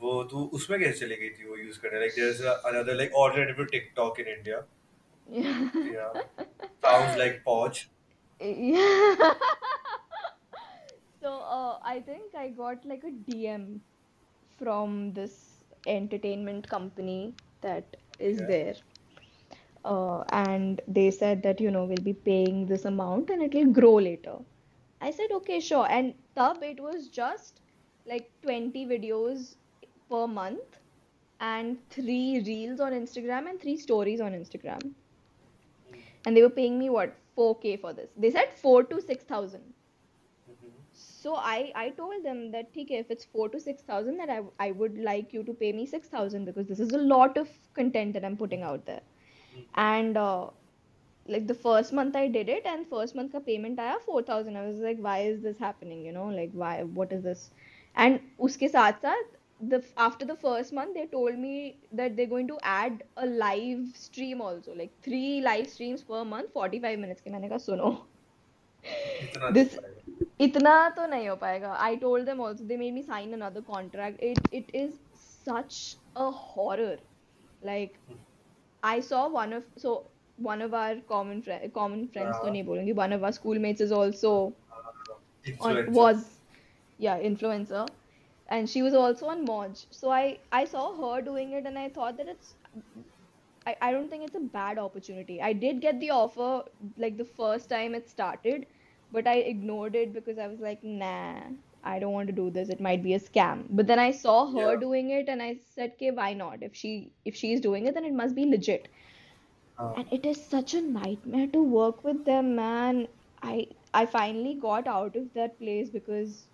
वो 0.00 0.22
तू 0.30 0.44
उसमें 0.54 0.78
कैसे 0.80 0.98
चली 0.98 1.16
गई 1.16 1.30
थी 1.30 1.48
वो 1.48 1.56
यूज़ 1.56 1.78
करने? 1.80 1.98
Like 2.00 2.12
there 2.14 2.28
is 2.28 2.42
another 2.46 2.94
like 2.94 3.14
already 3.14 3.52
for 3.52 3.66
TikTok 3.72 4.20
in 4.20 4.26
India 4.28 4.56
yeah 5.94 6.12
sounds 6.62 7.16
like 7.18 7.42
poach 7.44 7.86
so 11.22 11.38
I 11.84 12.00
think 12.00 12.36
I 12.36 12.50
got 12.54 12.86
like 12.86 13.04
a 13.04 13.08
DM 13.28 13.66
from 14.60 15.10
this 15.12 15.36
entertainment 15.88 16.66
company 16.66 17.20
that 17.62 17.96
is 18.20 18.42
there 18.42 18.82
Uh, 19.84 20.22
and 20.30 20.80
they 20.86 21.10
said 21.10 21.42
that 21.42 21.60
you 21.60 21.70
know 21.70 21.84
we'll 21.84 22.00
be 22.00 22.12
paying 22.14 22.66
this 22.66 22.84
amount 22.84 23.30
and 23.30 23.42
it 23.42 23.54
will 23.54 23.72
grow 23.72 23.94
later. 23.94 24.38
I 25.00 25.10
said 25.10 25.30
okay, 25.32 25.60
sure. 25.60 25.86
And 25.90 26.14
tub 26.36 26.62
it 26.62 26.80
was 26.80 27.08
just 27.08 27.60
like 28.06 28.30
20 28.42 28.86
videos 28.86 29.56
per 30.10 30.26
month 30.26 30.78
and 31.40 31.78
three 31.90 32.42
reels 32.46 32.80
on 32.80 32.92
Instagram 32.92 33.48
and 33.50 33.60
three 33.60 33.76
stories 33.76 34.20
on 34.20 34.32
Instagram. 34.32 34.94
and 36.24 36.36
they 36.36 36.42
were 36.42 36.50
paying 36.50 36.78
me 36.78 36.88
what 36.90 37.16
4k 37.36 37.76
for 37.76 37.92
this 37.92 38.10
they 38.16 38.30
said 38.30 38.52
4 38.62 38.84
to 38.84 39.00
6000 39.00 39.74
Mhm. 40.50 40.70
so 41.00 41.34
i 41.50 41.72
i 41.82 41.90
told 42.00 42.24
them 42.28 42.40
that 42.54 42.70
okay 42.82 42.98
if 43.04 43.10
it's 43.14 43.24
4 43.24 43.48
to 43.50 43.60
6000 43.60 44.18
then 44.18 44.30
I, 44.30 44.40
I 44.66 44.70
would 44.72 44.98
like 44.98 45.32
you 45.32 45.42
to 45.44 45.54
pay 45.54 45.72
me 45.72 45.86
6000 45.86 46.44
because 46.46 46.66
this 46.68 46.80
is 46.80 46.92
a 46.92 46.98
lot 47.14 47.36
of 47.38 47.48
content 47.74 48.14
that 48.14 48.24
i'm 48.24 48.36
putting 48.36 48.62
out 48.62 48.86
there 48.86 49.02
and 49.74 50.16
uh, 50.16 50.46
like 51.26 51.46
the 51.46 51.54
first 51.54 51.92
month 51.92 52.16
i 52.16 52.26
did 52.28 52.48
it 52.48 52.66
and 52.66 52.86
first 52.88 53.14
month 53.14 53.32
ka 53.32 53.40
payment 53.40 53.78
aaya 53.78 53.98
4000 54.06 54.56
i 54.56 54.66
was 54.66 54.78
like 54.78 54.98
why 54.98 55.18
is 55.20 55.42
this 55.42 55.58
happening 55.58 56.04
you 56.04 56.12
know? 56.12 56.26
Like 56.26 56.50
why 56.52 56.82
what 56.82 57.12
is 57.12 57.22
this? 57.22 57.50
And 57.94 58.20
uske 58.48 58.66
saath 58.76 59.00
saath 59.06 59.30
the 59.72 59.82
after 59.96 60.26
the 60.26 60.34
first 60.36 60.72
month 60.72 60.94
they 60.94 61.06
told 61.06 61.38
me 61.38 61.76
that 61.92 62.16
they're 62.16 62.32
going 62.34 62.48
to 62.48 62.58
add 62.62 63.04
a 63.16 63.26
live 63.26 63.84
stream 63.94 64.40
also 64.40 64.74
like 64.74 64.92
three 65.02 65.40
live 65.40 65.68
streams 65.68 66.02
per 66.02 66.24
month 66.24 66.52
45 66.52 66.98
minutes 66.98 67.22
ke. 67.22 67.34
maine 67.36 67.48
kaha 67.52 67.60
suno 67.68 67.92
this 69.58 69.78
itna 70.46 70.74
to 70.96 71.06
nahi 71.14 71.30
ho 71.30 71.36
payega 71.44 71.70
i 71.88 71.94
told 72.04 72.30
them 72.30 72.40
also 72.46 72.64
they 72.72 72.78
made 72.82 72.94
me 72.98 73.02
sign 73.02 73.32
another 73.38 73.62
contract. 73.62 74.22
It 74.30 74.38
it 74.60 74.70
is 74.82 74.98
such 75.44 75.96
a 76.16 76.30
horror. 76.30 76.98
Like 77.70 77.98
hmm. 78.08 78.20
I 78.82 79.00
saw 79.00 79.28
one 79.28 79.52
of 79.52 79.66
so 79.76 80.12
one 80.36 80.62
of 80.62 80.74
our 80.74 81.00
common 81.02 81.42
fr- 81.42 81.68
common 81.74 82.08
friends 82.08 82.38
uh, 82.42 82.50
no, 82.50 82.94
one 82.94 83.12
of 83.12 83.22
our 83.24 83.32
schoolmates 83.32 83.80
is 83.80 83.92
also 83.92 84.56
uh, 84.70 85.22
on, 85.60 85.92
was 85.92 86.42
yeah 86.98 87.18
influencer 87.18 87.94
and 88.48 88.68
she 88.68 88.82
was 88.82 88.94
also 88.94 89.26
on 89.28 89.46
Moj. 89.46 89.86
So 89.92 90.10
I 90.10 90.40
I 90.52 90.64
saw 90.64 90.86
her 91.02 91.22
doing 91.22 91.52
it 91.52 91.66
and 91.66 91.78
I 91.78 91.88
thought 91.90 92.16
that 92.18 92.28
it's 92.28 92.56
I, 93.66 93.76
I 93.80 93.92
don't 93.92 94.08
think 94.08 94.24
it's 94.24 94.34
a 94.36 94.40
bad 94.40 94.78
opportunity. 94.78 95.40
I 95.40 95.52
did 95.52 95.80
get 95.80 96.00
the 96.00 96.10
offer 96.10 96.64
like 96.96 97.16
the 97.16 97.24
first 97.24 97.68
time 97.68 97.94
it 97.94 98.08
started, 98.08 98.66
but 99.10 99.26
I 99.26 99.36
ignored 99.38 99.94
it 99.96 100.12
because 100.12 100.38
I 100.38 100.46
was 100.48 100.60
like, 100.60 100.82
nah, 100.82 101.50
I 101.83 101.99
don't 101.99 102.13
want 102.13 102.27
to 102.27 102.33
do 102.33 102.49
this 102.51 102.69
it 102.69 102.81
might 102.81 103.03
be 103.03 103.13
a 103.13 103.19
scam 103.19 103.65
but 103.69 103.87
then 103.87 103.99
I 103.99 104.11
saw 104.11 104.37
her 104.51 104.75
Yeah. 104.75 104.79
doing 104.85 105.09
it 105.11 105.29
and 105.29 105.41
I 105.41 105.53
said 105.75 105.93
okay 105.95 106.11
why 106.11 106.33
not 106.33 106.63
if 106.63 106.75
she 106.75 107.11
if 107.25 107.35
she's 107.35 107.61
doing 107.61 107.85
it 107.87 107.93
then 107.95 108.05
it 108.05 108.13
must 108.13 108.35
be 108.35 108.45
legit 108.45 108.87
हाँ 109.77 109.95
and 109.95 110.07
it 110.11 110.25
is 110.25 110.45
such 110.49 110.73
a 110.73 110.81
nightmare 110.81 111.47
to 111.47 111.61
work 111.61 112.03
with 112.03 112.23
them 112.25 112.55
man 112.55 113.07
i 113.43 113.67
i 113.93 114.05
finally 114.05 114.53
got 114.55 114.87
out 114.87 115.15
of 115.15 115.33
that 115.33 115.57
place 115.59 115.89
because 115.89 116.47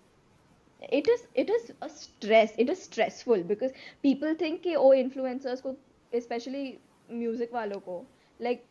it 0.98 1.08
is 1.08 1.26
it 1.34 1.50
is 1.50 1.70
a 1.82 1.88
stress 1.88 2.52
it 2.58 2.68
is 2.70 2.82
stressful 2.82 3.42
because 3.44 3.72
people 4.02 4.34
think 4.42 4.62
कि 4.62 4.74
oh 4.82 4.90
influencers 5.02 5.60
को 5.66 5.76
especially 6.12 6.64
music 7.22 7.52
वालों 7.52 7.80
को 7.88 7.98
like 8.40 8.64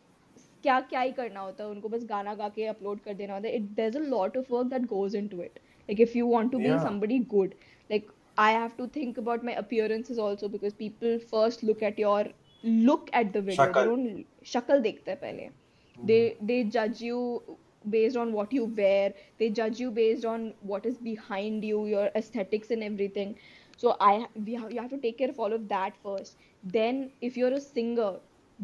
क्या 0.64 0.80
क्या 0.90 1.02
ही 1.02 1.12
करना 1.14 1.40
होता 1.40 1.64
है 1.64 1.70
उनको 1.70 1.90
बस 1.90 2.04
गाना 2.10 2.34
गा 2.36 2.50
के 2.56 2.66
अपलोड 2.68 3.00
कर 3.04 3.14
देना 3.14 3.34
होता 3.34 3.48
है 3.48 3.60
it 3.60 3.76
there's 3.80 3.96
a 4.02 4.06
lot 4.16 4.38
of 4.42 4.50
work 4.58 4.70
that 4.76 4.88
goes 4.96 5.16
into 5.22 5.42
it 5.48 5.60
like 5.89 6.01
if 6.01 6.15
you 6.15 6.27
want 6.27 6.53
to 6.53 6.59
be 6.59 6.65
yeah. 6.65 6.83
somebody 6.83 7.19
good 7.37 7.55
like 7.91 8.11
i 8.47 8.51
have 8.51 8.77
to 8.77 8.87
think 8.97 9.19
about 9.19 9.45
my 9.45 9.53
appearances 9.63 10.19
also 10.19 10.49
because 10.49 10.75
people 10.75 11.19
first 11.31 11.63
look 11.63 11.83
at 11.83 11.99
your 11.99 12.27
look 12.63 13.09
at 13.13 13.33
the 13.33 13.41
video. 13.41 13.67
Shakal. 13.67 13.75
they 13.75 13.85
don't 13.85 14.27
shakal 14.45 14.85
dekhte 14.85 15.21
pehle. 15.21 15.51
Mm. 15.99 16.07
they 16.07 16.37
they 16.41 16.65
judge 16.65 17.01
you 17.01 17.43
based 17.91 18.17
on 18.17 18.33
what 18.33 18.53
you 18.53 18.65
wear. 18.65 19.15
They 19.39 19.49
judge 19.51 19.79
you 19.81 19.91
based 19.91 20.25
on 20.25 20.53
what 20.61 20.85
is 20.85 20.99
behind 20.99 21.65
you 21.65 21.87
your 21.87 22.11
aesthetics 22.17 22.71
and 22.71 22.83
everything. 22.83 23.37
So 23.77 23.97
i 24.01 24.27
we 24.45 24.55
have, 24.55 24.73
you 24.73 24.81
have 24.81 24.91
to 24.91 24.99
take 24.99 25.19
care 25.19 25.31
of 25.31 25.39
all 25.39 25.53
of 25.53 25.69
that 25.69 25.95
first. 26.03 26.37
Then 26.65 27.11
if 27.21 27.37
you're 27.37 27.53
a 27.53 27.61
singer 27.61 28.15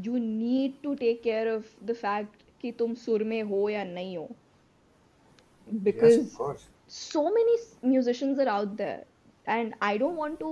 you 0.02 0.18
need 0.18 0.82
to 0.82 0.96
take 0.96 1.22
care 1.22 1.52
of 1.54 1.66
the 1.86 1.94
fact 1.94 2.42
ki 2.60 2.72
tum 2.72 2.96
sur 2.96 3.18
mein 3.32 3.46
ho 3.46 3.68
ya 3.68 3.84
nahi 3.90 4.16
ho 4.16 4.28
because 5.82 6.16
yes, 6.16 6.66
so 6.87 7.23
many 7.37 7.53
s- 7.59 7.77
musicians 7.83 8.39
are 8.39 8.47
out 8.47 8.75
there 8.77 9.05
and 9.45 9.73
i 9.81 9.97
don't 9.97 10.15
want 10.15 10.39
to 10.39 10.51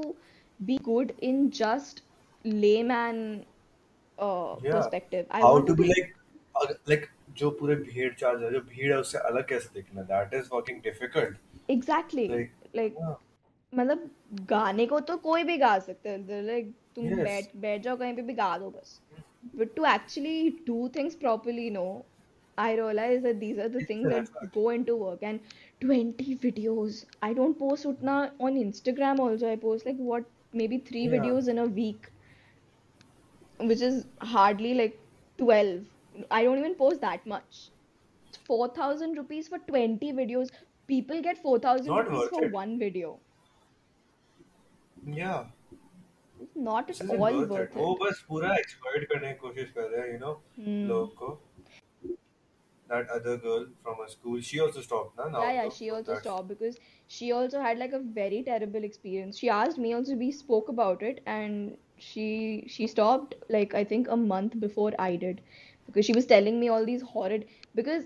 be 0.59 0.77
good 0.89 1.13
in 1.19 1.49
just 1.51 2.03
layman 2.45 3.21
uh, 4.17 4.55
yeah 4.63 4.77
perspective 4.77 5.27
i 5.31 5.43
how 5.43 5.53
want 5.53 5.67
to 5.67 5.73
to 5.73 5.75
be 5.75 5.83
be 5.83 5.93
like 5.93 6.13
अग- 6.61 6.89
like 6.91 7.07
जो 7.39 7.49
पूरे 7.59 7.75
भीड़ 7.75 8.13
चाल 8.19 8.43
है 8.43 8.51
जो 8.51 8.61
भीड़ 8.69 8.91
है 8.93 8.99
उससे 8.99 9.17
अलग 9.31 9.47
कैसे 9.49 9.69
दिखना 9.73 10.05
that 10.11 10.33
is 10.39 10.47
fucking 10.53 10.81
difficult 10.87 11.35
exactly 11.67 12.27
like 12.29 12.51
like 12.73 12.99
yeah 12.99 13.15
मतलब 13.73 14.09
गाने 14.49 14.85
को 14.87 14.99
तो 15.09 15.17
कोई 15.25 15.43
भी 15.43 15.57
गा 15.57 15.77
सकता 15.79 16.09
है 16.11 16.41
लाइक 16.45 16.75
तुम 16.95 17.21
yes 17.21 17.23
बैठ 17.23 17.55
बैठ 17.65 17.81
जाओ 17.83 17.97
कहीं 17.97 18.15
पे 18.15 18.21
भी 18.29 18.33
गा 18.33 18.57
दो 18.59 18.69
बस 18.71 19.01
but 19.61 19.71
to 19.77 19.85
actually 19.89 20.51
do 20.67 20.75
things 20.97 21.15
properly 21.23 21.65
no 21.77 21.85
I 22.57 22.73
realize 22.73 23.21
that 23.23 23.39
these 23.39 23.57
are 23.59 23.69
the 23.69 23.79
it's 23.79 23.87
things 23.87 24.05
an 24.05 24.11
that 24.11 24.21
effort 24.21 24.53
go 24.53 24.69
into 24.69 24.95
work 24.95 25.19
and 25.21 25.39
20 25.81 26.35
videos 26.37 27.05
I 27.21 27.33
don't 27.33 27.57
post 27.57 27.85
utna 27.85 28.31
on 28.39 28.55
Instagram 28.61 29.19
also 29.19 29.51
I 29.51 29.55
post 29.55 29.85
like 29.85 29.97
what 29.97 30.25
maybe 30.53 30.79
three 30.79 31.03
yeah 31.05 31.17
videos 31.17 31.47
in 31.47 31.59
a 31.59 31.65
week 31.65 32.09
which 33.59 33.81
is 33.81 34.05
hardly 34.21 34.73
like 34.73 34.99
12 35.37 35.85
I 36.31 36.43
don't 36.43 36.57
even 36.57 36.75
post 36.75 37.01
that 37.01 37.27
much 37.27 37.69
4000 38.45 39.17
rupees 39.17 39.47
for 39.47 39.59
20 39.59 40.13
videos 40.13 40.49
people 40.87 41.21
get 41.21 41.37
4000 41.37 41.85
not 41.85 42.09
rupees 42.09 42.19
worth 42.19 42.29
for 42.29 42.45
it 42.45 42.51
one 42.51 42.79
video 42.79 43.19
yeah 45.05 45.45
it's 46.41 46.55
not 46.55 46.87
this 46.87 47.01
at 47.01 47.05
isn't 47.05 47.19
all 47.19 47.37
worth 47.39 47.43
it 47.43 47.49
worth 47.49 47.75
वो 47.81 47.91
it 47.93 47.99
बस 48.01 48.25
पूरा 48.29 48.55
exploit 48.61 49.05
करने 49.11 49.33
की 49.33 49.39
कोशिश 49.43 49.71
कर 49.77 49.89
रहे 49.89 50.01
हैं 50.01 50.13
you 50.13 50.21
know 50.23 50.33
hmm. 50.59 50.81
लोगों 50.89 51.07
को 51.21 51.29
that 52.91 53.09
other 53.09 53.37
girl 53.37 53.65
from 53.83 53.99
a 54.05 54.09
school 54.09 54.39
she 54.39 54.59
also 54.59 54.81
stopped 54.81 55.17
na 55.17 55.27
now 55.29 55.41
Yeah, 55.41 55.53
yeah, 55.53 55.63
though 55.63 55.75
she 55.77 55.89
so 55.89 55.95
also 55.95 56.11
that's 56.11 56.21
stopped 56.21 56.47
because 56.47 56.77
she 57.07 57.31
also 57.31 57.61
had 57.61 57.77
like 57.77 57.93
a 57.93 57.99
very 57.99 58.43
terrible 58.43 58.83
experience. 58.83 59.37
She 59.37 59.49
asked 59.49 59.77
me 59.77 59.93
also, 59.93 60.15
we 60.15 60.31
spoke 60.31 60.69
about 60.69 61.03
it, 61.03 61.21
and 61.25 61.77
she 61.97 62.63
she 62.67 62.87
stopped 62.87 63.35
like 63.49 63.73
I 63.73 63.83
think 63.83 64.07
a 64.09 64.17
month 64.17 64.59
before 64.59 64.91
I 64.99 65.15
did 65.15 65.41
because 65.85 66.05
she 66.05 66.13
was 66.13 66.25
telling 66.25 66.59
me 66.59 66.69
all 66.69 66.85
these 66.85 67.01
horrid 67.01 67.45
because 67.75 68.05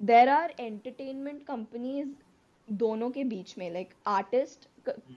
there 0.00 0.28
are 0.28 0.50
entertainment 0.58 1.46
companies 1.46 2.08
दोनों 2.78 3.10
के 3.10 3.24
बीच 3.24 3.56
में 3.58 3.72
like 3.74 3.94
artist 4.12 4.66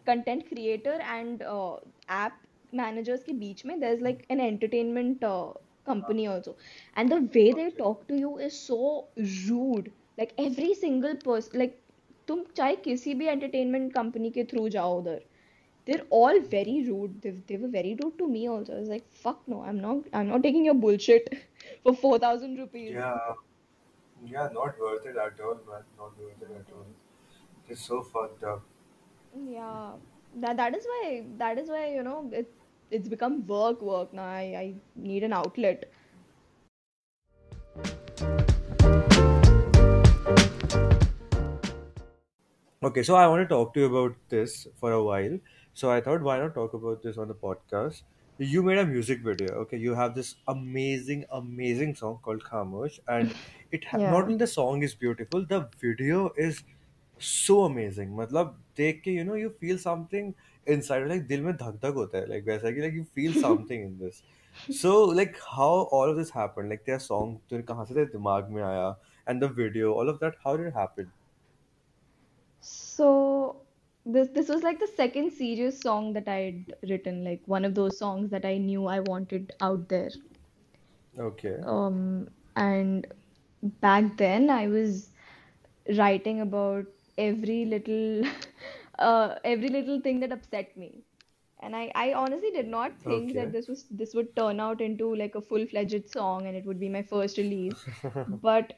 content 0.06 0.48
creator 0.50 0.98
and 1.13 1.42
uh, 1.42 1.78
app 2.08 2.34
managers 2.82 3.24
के 3.24 3.34
बीच 3.39 3.65
में 3.65 3.80
there's 3.80 4.02
like 4.02 4.26
an 4.30 4.39
entertainment 4.39 5.24
uh, 5.24 5.54
company 5.86 6.28
also 6.28 6.56
and 6.96 7.12
the 7.12 7.22
way 7.36 7.52
they 7.54 7.70
okay 7.72 7.84
talk 7.84 8.08
to 8.08 8.15
you 8.15 8.38
is 8.38 8.60
so 8.60 9.08
rude 9.50 9.92
like 10.18 10.34
every 10.38 10.74
single 10.74 11.15
person 11.28 11.60
like 11.60 11.78
तुम 12.28 12.44
चाहे 12.58 12.76
किसी 12.86 13.13
भी 13.20 13.28
entertainment 13.34 13.94
company 13.94 14.32
के 14.34 14.44
through 14.50 14.68
जाओ 14.76 14.98
उधर 15.02 15.22
they're 15.88 16.06
all 16.12 16.39
very 16.42 16.76
rude 16.88 17.22
they, 17.22 17.32
they 17.48 17.58
were 17.58 17.70
very 17.76 17.96
rude 18.02 18.18
to 18.20 18.28
me 18.28 18.48
also 18.48 18.76
I 18.76 18.80
was 18.80 18.89
like 18.89 19.08
fuck 19.24 19.48
no 19.48 19.62
I'm 19.63 19.80
not 19.80 20.10
I'm 20.13 20.28
not 20.28 20.44
taking 20.44 20.65
your 20.65 20.76
bullshit 20.76 21.30
for 21.84 21.96
4000 21.96 22.58
rupees 22.60 22.92
yeah 22.94 23.34
yeah 24.26 24.50
not 24.54 24.80
worth 24.80 25.06
it 25.06 25.18
at 25.18 25.39
all 25.39 25.60
man 25.70 25.84
not 25.98 26.18
worth 26.20 26.42
it 26.48 26.56
at 26.62 26.74
all 26.74 26.88
it's 27.70 27.86
so 27.86 28.02
fucked 28.04 28.44
up 28.44 28.63
Yeah, 29.48 29.94
that 30.36 30.58
that 30.58 30.76
is 30.76 30.86
why 30.86 31.26
that 31.38 31.58
is 31.58 31.70
why 31.70 31.88
you 31.92 32.04
know 32.04 32.30
it 32.34 32.52
it's 32.95 33.09
become 33.09 33.45
work 33.47 33.83
work. 33.83 34.15
Now 34.15 34.25
i, 34.25 34.47
I 34.63 34.75
need 34.95 35.25
an 35.25 35.33
outlet. 35.33 35.91
Okay 42.89 43.03
so 43.03 43.17
i 43.17 43.27
want 43.27 43.43
to 43.43 43.49
talk 43.53 43.75
to 43.75 43.81
you 43.81 43.87
about 43.87 44.17
this 44.29 44.67
for 44.81 44.93
a 44.93 45.03
while. 45.03 45.39
So 45.73 45.91
i 45.91 46.01
thought 46.01 46.23
why 46.29 46.39
not 46.39 46.55
talk 46.55 46.75
about 46.81 47.03
this 47.03 47.19
on 47.19 47.29
the 47.29 47.39
podcast? 47.47 48.03
You 48.39 48.63
made 48.63 48.79
a 48.79 48.87
music 48.87 49.21
video 49.25 49.55
okay? 49.65 49.77
You 49.79 49.95
have 49.95 50.15
this 50.15 50.37
amazing 50.55 51.25
amazing 51.41 51.97
song 51.97 52.21
called 52.23 52.45
khamosh 52.45 53.01
and 53.09 53.35
it 53.73 53.85
ha- 53.85 53.99
yeah. 53.99 54.11
not 54.13 54.25
only 54.25 54.37
the 54.37 54.53
song 54.55 54.83
is 54.83 54.95
beautiful 54.95 55.45
the 55.57 55.69
video 55.81 56.33
is 56.37 56.63
so 57.19 57.63
amazing. 57.65 58.17
Matlab 58.23 58.55
dekh 58.79 59.05
ke 59.05 59.19
you 59.19 59.25
know 59.25 59.41
you 59.45 59.55
feel 59.65 59.79
something 59.79 60.35
inside 60.65 61.08
like 61.12 61.28
दिल 61.28 61.42
में 61.42 61.54
धक 61.56 61.80
धक 61.86 61.94
होता 61.96 62.18
है 62.18 62.28
like 62.28 62.48
वैसा 62.48 62.72
कि 62.72 62.82
like 62.82 62.98
you 63.00 63.06
feel 63.20 63.39
something 63.42 63.84
in 63.84 63.98
this. 63.98 64.24
So 64.82 64.94
like 65.20 65.39
how 65.56 65.72
all 65.98 66.10
of 66.10 66.18
this 66.18 66.30
happened 66.32 66.70
like 66.70 66.86
their 66.86 67.00
song 67.00 67.38
तो 67.50 67.62
कहाँ 67.63 67.86
से 67.86 67.94
तेरे 67.94 68.06
दिमाग 68.18 68.50
में 68.52 68.62
आया 68.63 68.96
and 69.28 69.42
the 69.42 69.50
video 69.62 69.94
all 69.94 70.10
of 70.10 70.20
that 70.20 70.38
how 70.46 70.56
did 70.58 70.68
it 70.68 70.74
happen? 70.74 71.12
So 72.62 73.10
this 74.06 74.30
this 74.30 74.50
was 74.50 74.63
like 74.63 74.80
the 74.80 74.89
second 74.96 75.32
serious 75.32 75.80
song 75.80 76.13
that 76.13 76.28
I'd 76.28 76.74
written, 76.89 77.24
like 77.24 77.42
one 77.46 77.65
of 77.65 77.76
those 77.76 77.98
songs 77.98 78.30
that 78.32 78.46
I 78.46 78.58
knew 78.58 78.88
I 78.88 79.00
wanted 79.02 79.54
out 79.62 79.88
there. 79.89 80.10
Okay. 81.18 81.56
Um, 81.65 82.28
and 82.56 83.08
back 83.82 84.18
then 84.18 84.50
I 84.50 84.68
was 84.68 85.10
writing 85.98 86.42
about 86.42 86.86
every 87.18 87.65
little 87.65 88.24
uh 88.99 89.37
every 89.45 89.69
little 89.69 90.01
thing 90.01 90.21
that 90.21 90.33
upset 90.39 90.77
me. 90.77 90.93
and 91.67 91.77
I, 91.79 91.91
I 92.01 92.13
honestly 92.21 92.51
did 92.55 92.69
not 92.73 92.95
think 93.09 93.35
that 93.37 93.53
this 93.53 93.69
was 93.71 93.81
this 94.01 94.15
would 94.19 94.29
turn 94.39 94.61
out 94.65 94.81
into 94.87 95.07
like 95.21 95.35
a 95.39 95.43
full-fledged 95.51 96.09
song 96.15 96.47
and 96.49 96.57
it 96.61 96.67
would 96.71 96.81
be 96.83 96.89
my 96.97 97.03
first 97.13 97.39
release. 97.41 97.81
But 98.47 98.73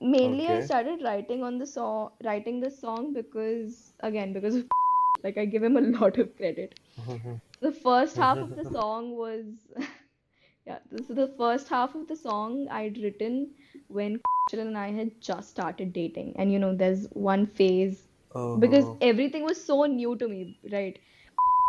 mainly 0.00 0.48
I 0.48 0.60
started 0.60 1.02
writing 1.06 1.42
on 1.48 1.58
the 1.58 1.66
song, 1.66 2.10
writing 2.28 2.60
the 2.60 2.70
song 2.70 3.12
because 3.18 3.78
again 4.10 4.32
because 4.38 4.56
of 4.60 4.66
like 5.24 5.38
I 5.44 5.44
give 5.56 5.62
him 5.68 5.76
a 5.76 5.86
lot 5.98 6.18
of 6.24 6.34
credit. 6.36 6.78
The 7.60 7.72
first 7.72 8.16
half 8.16 8.40
of 8.40 8.54
the 8.54 8.64
song 8.64 9.10
was 9.16 9.68
yeah, 10.66 10.78
this 10.90 11.08
is 11.10 11.16
the 11.16 11.28
first 11.38 11.68
half 11.68 11.94
of 11.94 12.06
the 12.08 12.16
song 12.16 12.68
I'd 12.70 12.98
written 12.98 13.54
when 13.88 14.20
and 14.52 14.78
I 14.78 14.90
had 14.92 15.20
just 15.20 15.50
started 15.50 15.92
dating. 15.92 16.34
And 16.36 16.52
you 16.52 16.58
know, 16.58 16.74
there's 16.74 17.06
one 17.12 17.46
phase 17.46 18.08
because 18.57 18.89
Oh, 18.89 18.99
everything 19.01 19.43
was 19.43 19.63
so 19.65 19.85
new 19.85 20.15
to 20.17 20.27
me, 20.27 20.59
right? 20.71 20.99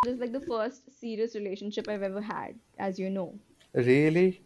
It 0.03 0.09
was 0.09 0.19
like 0.21 0.33
the 0.33 0.41
first 0.41 0.91
serious 0.93 1.35
relationship 1.35 1.89
I've 1.89 2.03
ever 2.03 2.23
had, 2.23 2.61
as 2.79 2.99
you 2.99 3.11
know. 3.11 3.41
really? 3.75 4.43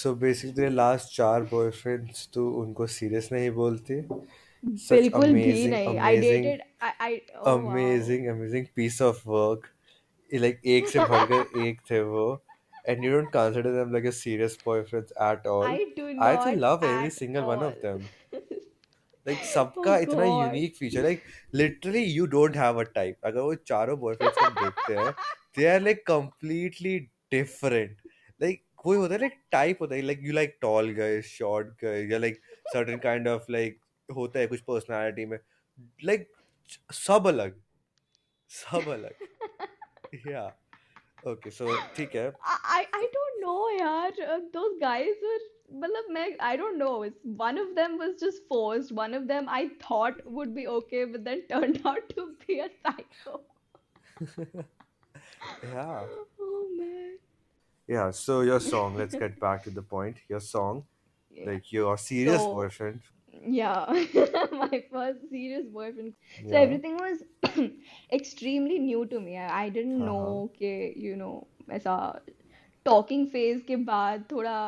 So 0.00 0.14
basically, 0.14 0.54
तेरे 0.62 0.70
last 0.74 1.14
चार 1.16 1.44
boyfriends 1.52 2.26
तू 2.34 2.48
उनको 2.62 2.86
serious 2.96 3.30
नहीं 3.32 3.50
बोलती? 3.60 4.00
Such 4.88 5.08
बिल्कुल 5.16 5.34
भी 5.44 5.52
amazing, 5.52 5.74
नहीं 5.74 5.96
I 6.08 6.16
amazing, 6.16 6.20
dated 6.24 6.62
I 6.80 6.92
I 7.08 7.10
oh 7.44 7.56
wow 7.68 7.92
amazing, 7.92 8.28
amazing 8.34 8.68
piece 8.80 9.00
of 9.10 9.24
work. 9.26 9.70
ये 10.34 10.40
like 10.40 10.60
एक 10.76 10.88
से 10.88 11.00
बढ़कर 11.12 11.58
एक 11.66 11.80
थे 11.90 12.00
वो, 12.12 12.26
and 12.90 13.04
you 13.08 13.12
don't 13.16 13.32
consider 13.38 13.72
them 13.78 13.92
like 13.98 14.08
a 14.12 14.16
serious 14.20 14.58
boyfriends 14.68 15.12
at 15.30 15.46
all. 15.56 15.74
I 15.74 15.92
do 15.94 16.12
I 16.18 16.36
just 16.36 16.46
not 16.46 16.64
love 16.66 16.84
every 16.84 17.10
at 17.12 17.14
single 17.20 17.46
one 17.54 17.62
of 17.70 17.74
all 17.74 17.82
them. 17.82 18.10
Like 19.27 19.43
सबका 19.53 19.97
इतना 19.97 20.25
unique 20.25 20.75
feature 20.77 21.03
like 21.03 21.23
literally 21.55 22.03
you 22.03 22.25
don't 22.35 22.57
have 22.57 22.79
a 22.79 22.83
type 22.95 23.25
अगर 23.25 23.39
वो 23.41 23.55
चारों 23.71 23.99
boyfriends 23.99 24.37
को 24.37 24.49
देखते 24.63 24.93
हैं 24.93 25.11
they 25.57 25.67
are 25.67 25.81
like 25.81 26.05
completely 26.07 26.97
different 27.31 28.01
like 28.41 28.63
कोई 28.83 28.97
होता 28.97 29.13
है 29.13 29.19
लाइक 29.19 29.39
टाइप 29.51 29.81
होता 29.81 29.95
है 29.95 30.01
like 30.01 30.19
you 30.23 30.33
like 30.33 30.57
tall 30.61 30.91
guys 30.95 31.25
short 31.37 31.67
guys 31.83 32.11
या 32.11 32.17
like 32.17 32.41
certain 32.73 32.97
kind 32.99 33.27
of 33.27 33.51
like 33.51 33.79
होता 34.09 34.39
है 34.39 34.47
कुछ 34.47 34.61
पर्सनालिटी 34.61 35.25
में. 35.25 35.37
लाइक 36.03 36.27
सब 36.93 37.27
अलग. 37.27 37.61
सब 38.51 38.89
अलग. 38.89 39.13
या 40.27 40.45
ओके 41.27 41.49
सो 41.51 41.75
ठीक 41.95 42.15
है. 42.15 42.31
आई 42.45 42.83
आई 42.95 43.07
डोंट 43.15 43.39
नो 43.41 43.69
यार. 43.69 44.11
Those 44.53 44.77
guys 44.81 45.23
are 45.33 45.47
were 45.62 45.80
मतलब 45.84 46.10
मैं 46.12 46.26
I 46.40 46.56
don't 46.56 46.78
know 46.78 47.02
it's 47.08 47.24
one 47.42 47.58
of 47.58 47.74
them 47.76 47.98
was 47.98 48.16
just 48.20 48.46
forced 48.48 48.92
one 48.92 49.14
of 49.14 49.26
them 49.28 49.48
I 49.48 49.70
thought 49.86 50.22
would 50.38 50.54
be 50.54 50.66
okay 50.76 51.04
but 51.04 51.24
then 51.24 51.42
turned 51.52 51.80
out 51.86 52.08
to 52.16 52.28
be 52.46 52.60
a 52.60 52.68
psycho 52.82 53.40
yeah 55.62 56.08
oh 56.40 56.68
man 56.78 57.18
yeah 57.86 58.10
so 58.10 58.42
your 58.42 58.60
song 58.60 58.96
let's 58.96 59.14
get 59.14 59.38
back 59.40 59.64
to 59.64 59.70
the 59.70 59.82
point 59.82 60.18
your 60.28 60.40
song 60.40 60.84
yeah 61.30 61.46
like 61.46 61.72
your 61.72 61.96
serious 61.98 62.46
so 62.46 62.48
boyfriend 62.48 63.00
yeah 63.46 63.86
my 64.52 64.84
first 64.92 65.20
serious 65.30 65.66
boyfriend 65.66 66.14
so 66.46 66.56
yeah 66.56 66.58
everything 66.58 66.96
was 66.96 67.22
extremely 68.12 68.78
new 68.78 69.06
to 69.06 69.20
me 69.20 69.36
I, 69.38 69.64
I 69.64 69.68
didn't 69.70 70.04
हाँ 70.04 70.14
हाँ 70.14 70.32
know 70.34 70.50
कि 70.58 70.94
you 70.96 71.16
know 71.16 71.46
ऐसा 71.70 72.20
talking 72.84 73.26
phase 73.26 73.62
के 73.68 73.76
बाद 73.76 74.24
थोड़ा 74.32 74.58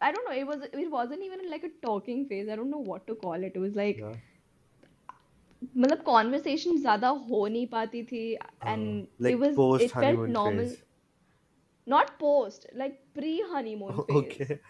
I 0.00 0.12
don't 0.12 0.24
know 0.28 0.36
it 0.36 0.46
was 0.46 0.62
it 0.72 0.90
wasn't 0.90 1.22
even 1.22 1.50
like 1.50 1.64
a 1.64 1.70
talking 1.82 2.26
phase 2.28 2.48
I 2.48 2.56
don't 2.56 2.70
know 2.70 2.78
what 2.92 3.06
to 3.08 3.14
call 3.14 3.34
it 3.34 3.52
it 3.54 3.58
was 3.58 3.74
like 3.74 3.98
yeah 3.98 4.16
मतलब 5.76 6.02
conversation 6.06 6.80
ज्यादा 6.82 7.08
हो 7.28 7.46
नहीं 7.48 7.66
पाती 7.74 8.02
थी 8.12 8.22
uh, 8.62 8.74
and 8.74 9.08
it 9.24 9.24
like 9.26 9.44
was 9.44 9.60
post 9.60 9.88
it 9.88 9.98
felt 10.04 10.26
honeymoon 10.26 10.32
normal 10.38 10.68
phase 10.68 10.76
not 11.86 12.18
post 12.18 12.66
like 12.74 13.12
pre 13.14 13.40
honeymoon 13.50 14.00
phase 14.02 14.40
okay 14.40 14.60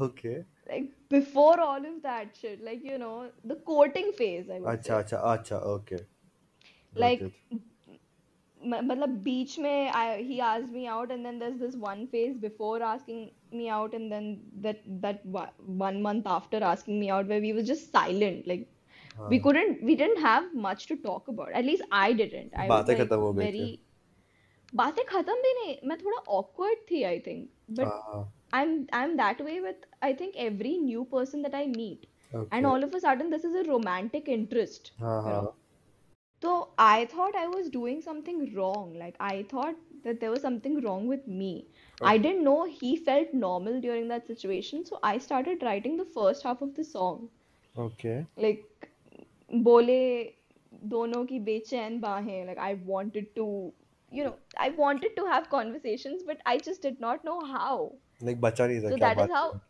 okay 0.00 0.44
like 0.68 0.90
before 1.08 1.60
all 1.60 1.84
of 1.86 2.02
that 2.02 2.36
shit 2.36 2.60
like 2.62 2.82
you 2.84 2.98
know 2.98 3.30
the 3.44 3.56
courting 3.56 4.12
phase 4.12 4.50
I 4.50 4.60
would 4.60 4.74
अच्छा 4.74 4.82
say 4.82 5.02
अच्छा 5.02 5.16
अच्छा 5.32 5.56
okay 5.74 5.98
got 6.94 7.20
like 7.20 7.26
it 7.28 7.34
म- 8.64 8.82
मतलब 8.90 9.08
बीच 9.24 9.58
में 9.58 9.90
I, 9.90 10.22
he 10.22 10.40
asked 10.40 10.70
me 10.76 10.86
out 10.86 11.10
and 11.10 11.26
then 11.26 11.38
there's 11.38 11.58
this 11.58 11.76
one 11.76 12.06
phase 12.14 12.38
before 12.44 12.82
asking 12.82 13.30
me 13.52 13.68
out 13.68 13.94
and 13.94 14.10
then 14.12 14.26
that 14.66 14.82
that 15.04 15.24
one 15.26 15.50
one 15.84 16.02
month 16.02 16.26
after 16.26 16.62
asking 16.62 16.98
me 17.00 17.10
out 17.10 17.26
where 17.26 17.40
we 17.40 17.52
were 17.52 17.66
just 17.70 17.90
silent 17.92 18.46
like 18.46 18.66
we 19.28 19.38
हाँ 19.40 19.46
couldn't 19.46 19.82
we 19.82 19.94
didn't 20.02 20.20
have 20.28 20.52
much 20.68 20.86
to 20.86 20.96
talk 21.08 21.28
about 21.28 21.52
at 21.52 21.64
least 21.64 21.82
I 21.90 22.12
didn't 22.12 22.52
I 22.56 22.70
was 22.72 22.88
बातें 22.88 22.94
like 22.96 23.12
खत्म 23.12 23.18
हो 23.20 23.32
गई 23.34 23.48
थी 23.58 23.66
very 23.66 23.80
बातें 24.78 25.04
खत्म 25.08 25.34
भी 25.42 25.52
नहीं 25.58 25.76
मैं 25.88 25.96
थोड़ा 25.98 26.18
awkward 26.38 26.84
थी 26.90 27.02
I 27.10 27.18
think 27.26 27.48
but 27.80 27.94
हाँ 28.02 28.22
I'm 28.58 28.72
I'm 29.00 29.16
that 29.20 29.40
way 29.48 29.60
with 29.66 29.84
I 30.08 30.12
think 30.20 30.36
every 30.46 30.72
new 30.86 31.04
person 31.14 31.42
that 31.46 31.54
I 31.60 31.66
meet 31.76 32.06
and 32.50 32.66
okay 32.66 32.72
all 32.72 32.84
of 32.88 32.94
a 32.94 33.00
sudden 33.06 33.30
this 33.34 33.44
is 33.50 33.54
a 33.62 33.64
romantic 33.70 34.28
interest 34.38 34.92
हाँ 35.00 35.20
you 35.24 35.32
know 35.36 35.44
हाँ 35.44 35.54
so 36.42 36.52
I 36.78 37.06
thought 37.06 37.36
I 37.36 37.46
was 37.48 37.70
doing 37.70 38.00
something 38.02 38.54
wrong. 38.54 38.94
Like 38.98 39.16
I 39.20 39.44
thought 39.50 39.76
that 40.06 40.20
there 40.20 40.30
was 40.30 40.42
something 40.42 40.80
wrong 40.82 41.06
with 41.06 41.26
me. 41.26 41.66
I 42.02 42.18
okay 42.18 42.18
didn't 42.18 42.44
know 42.44 42.64
he 42.64 42.96
felt 42.96 43.32
normal 43.34 43.80
during 43.80 44.08
that 44.08 44.26
situation. 44.26 44.84
So 44.86 44.98
I 45.02 45.18
started 45.18 45.62
writing 45.62 45.96
the 45.96 46.04
first 46.04 46.42
half 46.42 46.62
of 46.62 46.74
the 46.74 46.84
song. 46.84 47.28
okay 47.76 48.26
Like 48.36 48.64
बोले 49.66 49.98
दोनों 50.94 51.24
की 51.26 51.38
बेचैन 51.48 52.00
बाहें. 52.00 52.46
Like 52.46 52.58
I 52.58 52.74
wanted 52.92 53.34
to, 53.36 53.46
you 54.12 54.24
know, 54.24 54.34
I 54.58 54.70
wanted 54.82 55.16
to 55.16 55.26
have 55.32 55.50
conversations, 55.56 56.22
but 56.30 56.40
I 56.46 56.58
just 56.68 56.82
did 56.82 57.00
not 57.00 57.24
know 57.30 57.40
how. 57.54 57.76
like 58.28 58.40
बचा 58.46 58.66
नहीं 58.66 58.80
था 58.84 58.90
So 58.90 58.96
क्या 59.02 59.08
that 59.08 59.18
is 59.18 59.28
बात 59.28 59.30
how 59.30 59.44
करूं 59.44 59.60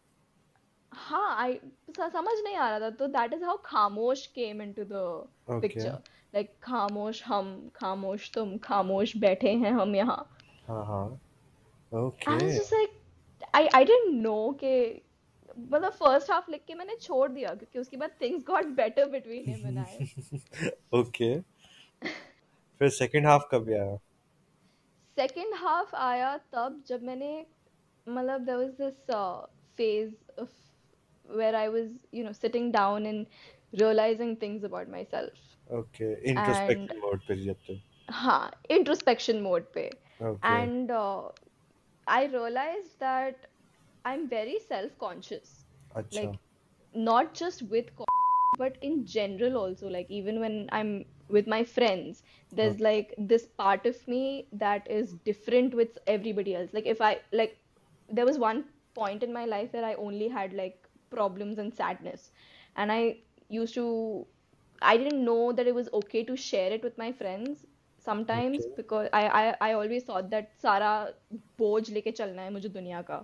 हाँ 0.92 1.34
I 1.44 1.52
स- 1.90 2.10
समझ 2.12 2.34
नहीं 2.44 2.54
आ 2.56 2.68
रहा 2.70 2.78
था 2.80 2.90
तो 3.00 3.08
that 3.12 3.34
is 3.36 3.42
how 3.48 3.56
खामोश 3.66 4.26
came 4.38 4.60
into 4.66 4.84
the 4.92 5.02
okay 5.48 5.92
like 6.37 6.53
Khamosh 6.63 7.23
हम 7.23 7.47
खामोश 7.75 8.31
तुम 8.33 8.57
खामोश 8.63 9.15
बैठे 9.17 9.51
हैं 9.63 9.71
हम 9.71 9.95
यहाँ। 9.95 10.17
आई 13.55 13.67
आई 13.67 13.85
डेंट 13.85 14.09
नो 14.21 14.37
के 14.63 14.73
मतलब 15.59 15.91
फ़र्स्ट 15.91 16.31
हाफ़ 16.31 16.51
लिख 16.51 16.63
के 16.67 16.75
मैंने 16.75 16.95
छोड़ 17.01 17.29
दिया 17.31 17.53
क्योंकि 17.53 17.79
उसके 17.79 17.97
बाद 17.97 18.11
things 18.21 18.43
got 18.47 18.65
better 18.75 19.09
between 19.09 19.47
him 19.47 19.65
and 19.67 19.77
I 19.77 20.05
okay 20.99 21.29
फिर 22.81 22.89
सेकंड 22.89 23.27
हाफ़ 23.27 23.47
कब 23.51 23.69
आया? 23.69 23.97
सेकंड 25.17 25.53
हाफ़ 25.55 25.95
आया 25.95 26.35
तब 26.53 26.81
जब 26.87 27.03
मैंने 27.03 27.29
मतलब 28.07 28.41
there 28.41 28.57
was 28.57 28.69
this 28.81 28.93
phase 29.77 30.41
of 30.41 31.37
where 31.37 31.55
I 31.55 31.67
was 31.67 31.97
you 32.13 32.23
know 32.25 32.33
sitting 32.33 32.71
down 32.73 33.05
and 33.05 33.25
realizing 33.73 34.35
things 34.35 34.63
about 34.63 34.89
myself. 34.89 35.31
Okay 35.71 36.17
introspection 36.23 36.99
mode 37.01 37.21
pe 37.27 37.35
jab 37.45 37.57
ha 38.09 38.51
introspection 38.69 39.41
mode 39.41 39.71
pe. 39.73 39.89
Okay. 40.19 40.39
and 40.49 40.89
uh, 40.89 41.23
i 42.07 42.25
realized 42.25 42.99
that 42.99 43.43
i'm 44.11 44.27
very 44.29 44.55
self 44.67 44.95
conscious 45.03 45.65
Achha. 45.95 46.15
like 46.19 46.39
not 46.95 47.33
just 47.33 47.61
with 47.73 47.91
but 48.57 48.77
in 48.81 49.05
general 49.05 49.57
also. 49.57 49.87
Like 49.87 50.09
even 50.09 50.39
when 50.39 50.69
i'm 50.71 51.05
with 51.29 51.47
my 51.47 51.63
friends 51.63 52.23
there's 52.53 52.79
like 52.79 53.13
this 53.17 53.45
part 53.45 53.85
of 53.85 54.07
me 54.07 54.47
that 54.53 54.89
is 54.89 55.13
different 55.25 55.73
with 55.73 55.97
everybody 56.07 56.55
else. 56.55 56.69
Like 56.73 56.85
if 56.85 57.01
i 57.01 57.19
like 57.31 57.57
there 58.09 58.25
was 58.25 58.37
one 58.39 58.65
point 58.95 59.23
in 59.23 59.33
my 59.33 59.45
life 59.45 59.73
where 59.73 59.85
i 59.85 59.93
only 59.95 60.27
had 60.27 60.53
like 60.53 60.87
problems 61.09 61.57
and 61.57 61.73
sadness. 61.73 62.31
And 62.75 62.91
i 62.91 63.17
used 63.49 63.75
to 63.75 63.83
I 64.81 64.97
didn't 64.97 65.23
know 65.25 65.51
that 65.53 65.67
it 65.67 65.75
was 65.75 65.89
okay 65.99 66.23
to 66.23 66.35
share 66.35 66.71
it 66.73 66.83
with 66.83 66.97
my 66.97 67.11
friends 67.11 67.65
sometimes 68.05 68.65
okay. 68.65 68.73
because 68.77 69.09
I 69.11 69.21
I 69.39 69.43
I 69.67 69.69
always 69.73 70.03
thought 70.03 70.29
that 70.31 70.49
सारा 70.61 70.91
बोझ 71.59 71.89
लेके 71.89 72.11
चलना 72.11 72.41
है 72.41 72.49
मुझे 72.53 72.69
दुनिया 72.69 73.01
का 73.09 73.17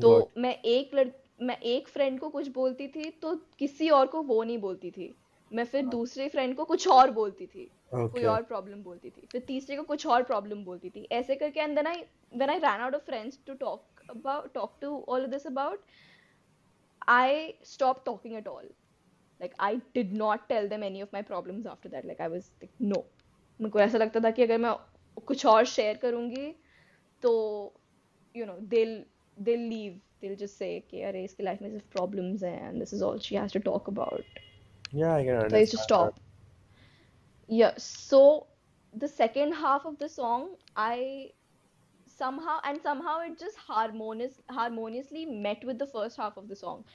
तो 0.00 0.30
मैं 0.38 0.54
एक 0.72 0.94
लड़ 0.94 1.08
मैं 1.42 1.56
एक 1.74 1.88
फ्रेंड 1.88 2.18
को 2.20 2.28
कुछ 2.28 2.48
बोलती 2.54 2.88
थी 2.96 3.10
तो 3.22 3.34
किसी 3.58 3.88
और 3.98 4.06
को 4.06 4.22
वो 4.22 4.42
नहीं 4.42 4.58
बोलती 4.58 4.90
थी। 4.90 5.14
मैं 5.50 5.64
फिर 5.64 5.86
दूसरे 5.86 6.28
फ्रेंड 6.28 6.54
को 6.56 6.64
कुछ 6.64 6.88
और 6.88 7.10
बोलती 7.10 7.46
थी। 7.46 7.70
कोई 7.94 8.24
और 8.24 8.42
प्रॉब्लम 8.42 8.82
बोलती 8.82 9.10
थी। 9.10 9.26
फिर 9.32 9.40
तीसरे 9.46 9.76
को 9.76 9.82
कुछ 9.82 10.06
और 10.06 10.22
प्रॉब्लम 10.22 10.64
बोलती 10.64 10.90
थी। 10.90 11.06
ऐसे 11.12 11.34
करके 11.36 11.60
and 11.60 11.74
then 11.76 11.86
I 11.86 12.04
when 12.36 12.50
I 12.50 12.58
ran 12.58 12.80
out 12.80 12.94
of 12.94 13.02
friends 13.06 13.38
to 13.46 13.54
talk 13.54 14.02
about 14.10 14.52
talk 14.54 14.76
to 14.80 15.04
all 15.08 15.26
this 15.26 15.46
about 15.46 15.84
I 17.10 17.54
stopped 17.68 18.04
talking 18.06 18.34
at 18.38 18.48
all. 18.48 18.66
Like 19.39 19.53
I 19.59 19.81
did 19.93 20.13
not 20.13 20.49
tell 20.49 20.67
them 20.67 20.83
any 20.83 21.01
of 21.01 21.11
my 21.13 21.21
problems 21.21 21.65
after 21.65 21.89
that. 21.89 22.05
Like 22.05 22.21
I 22.21 22.27
was 22.27 22.51
like 22.61 22.71
no. 22.79 23.03
मेरे 23.61 23.71
को 23.71 23.79
ऐसा 23.79 23.97
लगता 23.97 24.19
था 24.19 24.31
कि 24.31 24.43
अगर 24.43 24.57
मैं 24.57 24.73
कुछ 25.27 25.45
और 25.45 25.65
शेयर 25.65 25.97
करूंगी 25.97 26.55
तो 27.21 27.31
you 28.35 28.45
know 28.45 28.57
they'll 28.73 29.03
they'll 29.47 29.69
leave. 29.75 29.99
They'll 30.21 30.39
just 30.41 30.57
say 30.57 30.81
कि 30.89 31.01
अरे 31.01 31.23
इसकी 31.23 31.43
लाइफ 31.43 31.61
में 31.61 31.69
सिर्फ 31.69 31.89
problems 31.97 32.43
हैं 32.43 32.59
and 32.69 32.81
this 32.81 32.93
is 32.93 33.01
all 33.01 33.19
she 33.19 33.35
has 33.41 33.51
to 33.57 33.59
talk 33.69 33.87
about. 33.93 34.23
yeah 34.91 35.15
I 35.15 35.23
can 35.25 35.49
So 35.49 35.57
I 35.57 35.59
used 35.59 35.73
to 35.73 35.79
understand 35.79 36.01
that 36.01 36.13
stop. 36.13 36.19
Yeah, 37.47 37.73
so 37.77 38.47
the 38.93 39.07
second 39.07 39.53
half 39.53 39.85
of 39.85 39.97
the 39.99 40.09
song, 40.09 40.55
I 40.75 41.31
somehow 42.07 42.59
and 42.63 42.81
somehow 42.81 43.19
it 43.19 43.37
just 43.39 43.57
harmonious 43.57 44.41
harmoniously 44.49 45.25
met 45.25 45.63
with 45.65 45.77
the 45.77 45.87
first 45.87 46.17
half 46.17 46.37
of 46.37 46.47
the 46.47 46.55
song. 46.55 46.85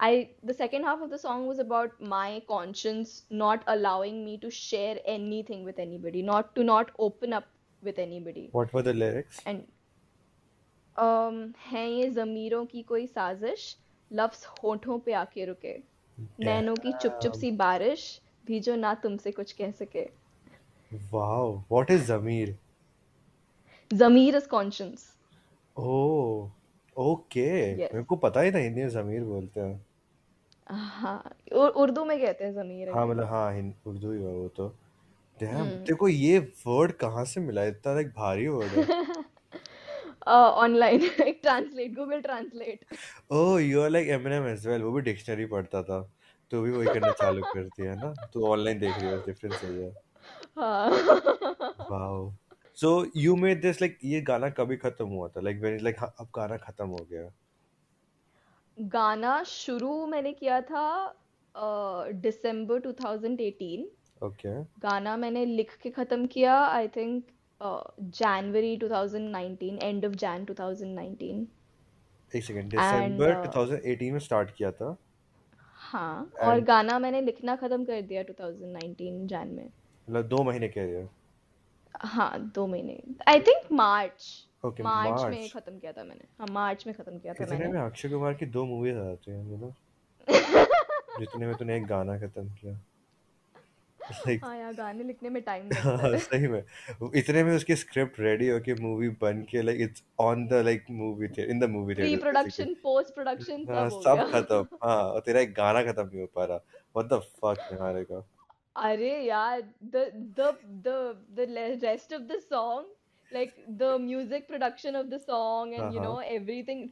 I 0.00 0.30
the 0.42 0.54
second 0.54 0.84
half 0.84 1.02
of 1.02 1.10
the 1.10 1.18
song 1.18 1.46
was 1.46 1.58
about 1.58 2.00
my 2.00 2.42
conscience 2.48 3.12
not 3.30 3.62
allowing 3.66 4.24
me 4.24 4.36
to 4.38 4.50
share 4.50 4.96
anything 5.06 5.64
with 5.64 5.78
anybody, 5.78 6.22
not 6.22 6.54
to 6.56 6.64
not 6.64 6.90
open 6.98 7.32
up 7.32 7.46
with 7.82 7.98
anybody. 7.98 8.48
What 8.52 8.72
were 8.72 8.82
the 8.82 8.94
lyrics? 8.94 9.40
And 9.46 9.64
um 10.96 11.38
है 11.70 11.88
ये 11.90 12.10
ज़मीरों 12.10 12.64
की 12.66 12.82
कोई 12.88 13.06
साजिश 13.06 13.76
लफ्ज़ 14.10 14.44
होठों 14.62 14.98
पे 15.06 15.12
आके 15.20 15.44
रुके 15.44 15.76
नैनों 16.44 16.74
की 16.74 16.92
चुप 16.92 17.18
चुप 17.22 17.32
Damn. 17.32 17.40
सी 17.40 17.50
बारिश 17.62 18.04
भी 18.46 18.60
जो 18.66 18.76
ना 18.76 18.94
तुमसे 19.06 19.32
कुछ 19.32 19.52
कह 19.62 19.70
सके 19.80 20.06
Wow. 21.12 21.64
What 21.68 21.90
is 21.90 22.02
Zamir? 22.10 22.52
Zamir 23.90 24.36
is 24.36 24.46
conscious 24.46 25.10
Oh, 25.76 26.50
okay. 26.96 27.80
Yes 27.80 27.90
मेरे 27.94 28.04
को 28.04 28.16
पता 28.24 28.40
ही 28.40 28.52
था 28.52 28.58
हिंदी 28.58 28.80
में 28.80 28.88
ज़मीर 28.88 29.24
बोलते 29.24 29.60
हैं 29.60 29.80
हाँ 30.69 31.17
उ- 31.53 31.71
उर्दू 31.81 32.03
में 32.05 32.19
कहते 32.21 32.43
हैं 32.43 32.53
ज़मीर 32.53 32.89
हाँ 32.89 33.05
मतलब 33.07 33.25
हाँ 33.25 33.51
उर्दू 33.87 34.11
ही 34.11 34.19
हुआ 34.19 34.31
वो 34.31 34.47
तो। 34.47 34.67
Damn 35.39 35.55
hmm. 35.55 35.83
तेरे 35.85 36.11
ये 36.13 36.39
वर्ड 36.67 36.91
कहाँ 36.91 37.23
से 37.25 37.41
मिला? 37.41 37.63
इतना 37.65 37.93
लाइक 37.93 38.07
भारी 38.07 38.47
वर्ड 38.47 38.71
है। 38.71 38.87
ऑनलाइन 40.27 41.01
एक 41.27 41.39
translate 41.43 41.93
Google 41.95 42.21
translate 42.21 42.85
oh 43.31 43.61
you 43.61 43.81
are 43.81 43.89
like 43.89 44.07
Eminem 44.07 44.47
as 44.47 44.67
well 44.67 44.81
वो 44.83 44.91
भी 44.91 45.01
डिक्शनरी 45.01 45.45
पढ़ता 45.45 45.83
था। 45.83 46.01
तो 46.51 46.61
भी 46.61 46.71
वही 46.71 46.87
करना 46.87 47.11
चालू 47.11 47.41
करती 47.53 47.83
है 47.83 47.95
ना? 47.95 48.13
तू 48.33 48.45
ऑनलाइन 48.47 48.79
देख 48.79 48.97
रही 48.99 49.07
है 49.07 49.17
डिफरेंस 49.17 49.63
है 49.63 49.73
ये। 49.79 49.91
हाँ। 50.59 50.89
Wow 51.91 52.31
so 52.77 52.89
you 53.15 53.35
made 53.35 53.61
this 53.61 53.81
like 53.81 53.97
ये 54.03 54.21
गाना 54.21 54.49
कभी 54.49 54.77
खत्म 54.77 55.05
हुआ 55.07 55.27
था? 55.27 55.41
लाइक 55.41 55.59
व्हेन 55.61 55.79
लाइक 55.83 56.03
अब 56.03 56.27
गाना 56.35 56.57
खत्म 56.57 56.87
हो 56.87 57.05
गया। 57.11 57.29
गाना 58.81 59.43
शुरू 59.43 60.05
मैंने 60.05 60.33
किया 60.33 60.61
था 60.61 61.15
दिसंबर 62.11 62.79
uh, 62.79 62.85
2018 62.87 63.83
ओके 64.23 64.27
okay. 64.27 64.81
गाना 64.81 65.17
मैंने 65.17 65.45
लिख 65.45 65.77
के 65.83 65.89
ख़त्म 65.89 66.25
किया 66.25 66.65
I 66.65 66.87
think 66.87 67.23
January 67.99 68.77
2019 68.77 69.83
end 69.83 70.05
of 70.05 70.13
Jan 70.13 70.45
2019 70.45 71.45
एक 72.35 72.43
सेकंड 72.43 72.63
दिसंबर 72.63 73.45
2018 73.45 74.11
में 74.11 74.19
स्टार्ट 74.19 74.49
किया 74.55 74.71
था? 74.71 74.97
हाँ 75.73 76.31
और 76.41 76.59
गाना 76.59 76.99
मैंने 76.99 77.21
लिखना 77.21 77.55
ख़त्म 77.55 77.85
कर 77.85 78.01
दिया 78.01 78.23
2019 78.23 79.27
जैन 79.27 79.47
में। 79.47 79.65
मतलब 79.65 80.27
दो 80.27 80.43
महीने 80.43 80.67
के 80.67 80.85
लिए। 80.85 81.07
हाँ 81.95 82.51
दो 82.55 82.67
महीने। 82.67 83.03
I 83.27 83.39
think 83.39 83.71
March 83.71 84.48
okay 84.63 84.83
March 84.83 85.21
में 85.31 85.49
ख़त्म 85.49 85.77
किया 85.79 85.91
था 85.91 86.03
मैंने। 86.03 86.27
हाँ 86.39 86.47
मार्च 86.51 86.85
में 86.87 86.93
ख़त्म 86.95 87.17
किया 87.19 87.33
था 87.33 87.45
मैंने। 87.51 87.67
में? 87.67 87.79
अक्षय 87.81 88.09
कुमार 88.09 88.33
की 88.33 88.45
दो 88.45 88.65
मूवीज़ 88.65 88.97
आ 88.97 89.03
जाती 89.03 89.31
हैं 89.31 89.49
यू 89.51 89.57
नो 89.57 89.73
जितने 91.19 91.45
में 91.47 91.55
तूने 91.55 91.75
एक 91.77 91.85
गाना 91.87 92.17
खत्म 92.19 92.49
किया। 92.49 92.79
हाँ 94.43 94.55
यार 94.57 94.73
गाने 94.73 95.03
लिखने 95.03 95.29
में 95.29 95.41
टाइम 95.43 95.65
लगता 95.67 95.89
हाँ। 95.89 96.11
है 96.11 96.17
सही 96.27 96.47
में। 96.47 96.63
इतने 97.15 97.43
में 97.43 97.55
उसकी 97.55 97.75
स्क्रिप्ट 97.75 98.19
रेडी 98.19 98.47
होके 98.49 98.73
मूवी 98.81 99.09
बन 99.23 99.41
के 99.51 99.61
like 99.61 99.81
it's 99.81 100.03
on 100.19 100.45
the 100.47 100.61
like 100.65 100.85
movie 100.91 101.27
थे 101.37 101.49
in 101.51 101.59
the 101.59 101.69
movie 101.69 101.95
pre 101.95 102.07
theatre 102.09 102.21
production 102.21 102.73
post 102.83 103.13
production 103.15 103.65
हाँ 103.69 103.89
सब 103.89 103.95
हो 103.95 104.01
सब 104.01 104.31
खत्म। 104.31 104.77
हाँ 104.83 105.03
और 105.03 105.19
तेरा 105.25 105.39
एक 105.41 105.53
गाना 105.53 105.83
खत्म 105.91 106.07
नहीं 106.07 106.21
हो 106.21 106.27
पा 106.35 106.45
रहा। 106.45 106.57
व्हाट 106.95 107.05
द 107.13 107.19
फक 107.43 107.67
निहारे 107.73 108.03
का? 108.03 108.25
अरे 108.75 109.11
यार 109.25 109.61
the 109.93 110.03
the 110.39 110.49
the 110.87 110.97
the 111.37 111.45
le- 111.55 111.77
rest 111.83 112.13
of 112.17 112.27
the 112.31 112.39
song 112.43 112.85
like 113.30 113.54
the 113.78 113.98
music 113.98 114.48
production 114.48 114.96
of 114.96 115.10
the 115.10 115.18
song 115.18 115.74
and 115.74 115.92
you 115.92 116.00
हाँ 116.00 116.06
know 116.06 116.18
everything 116.18 116.84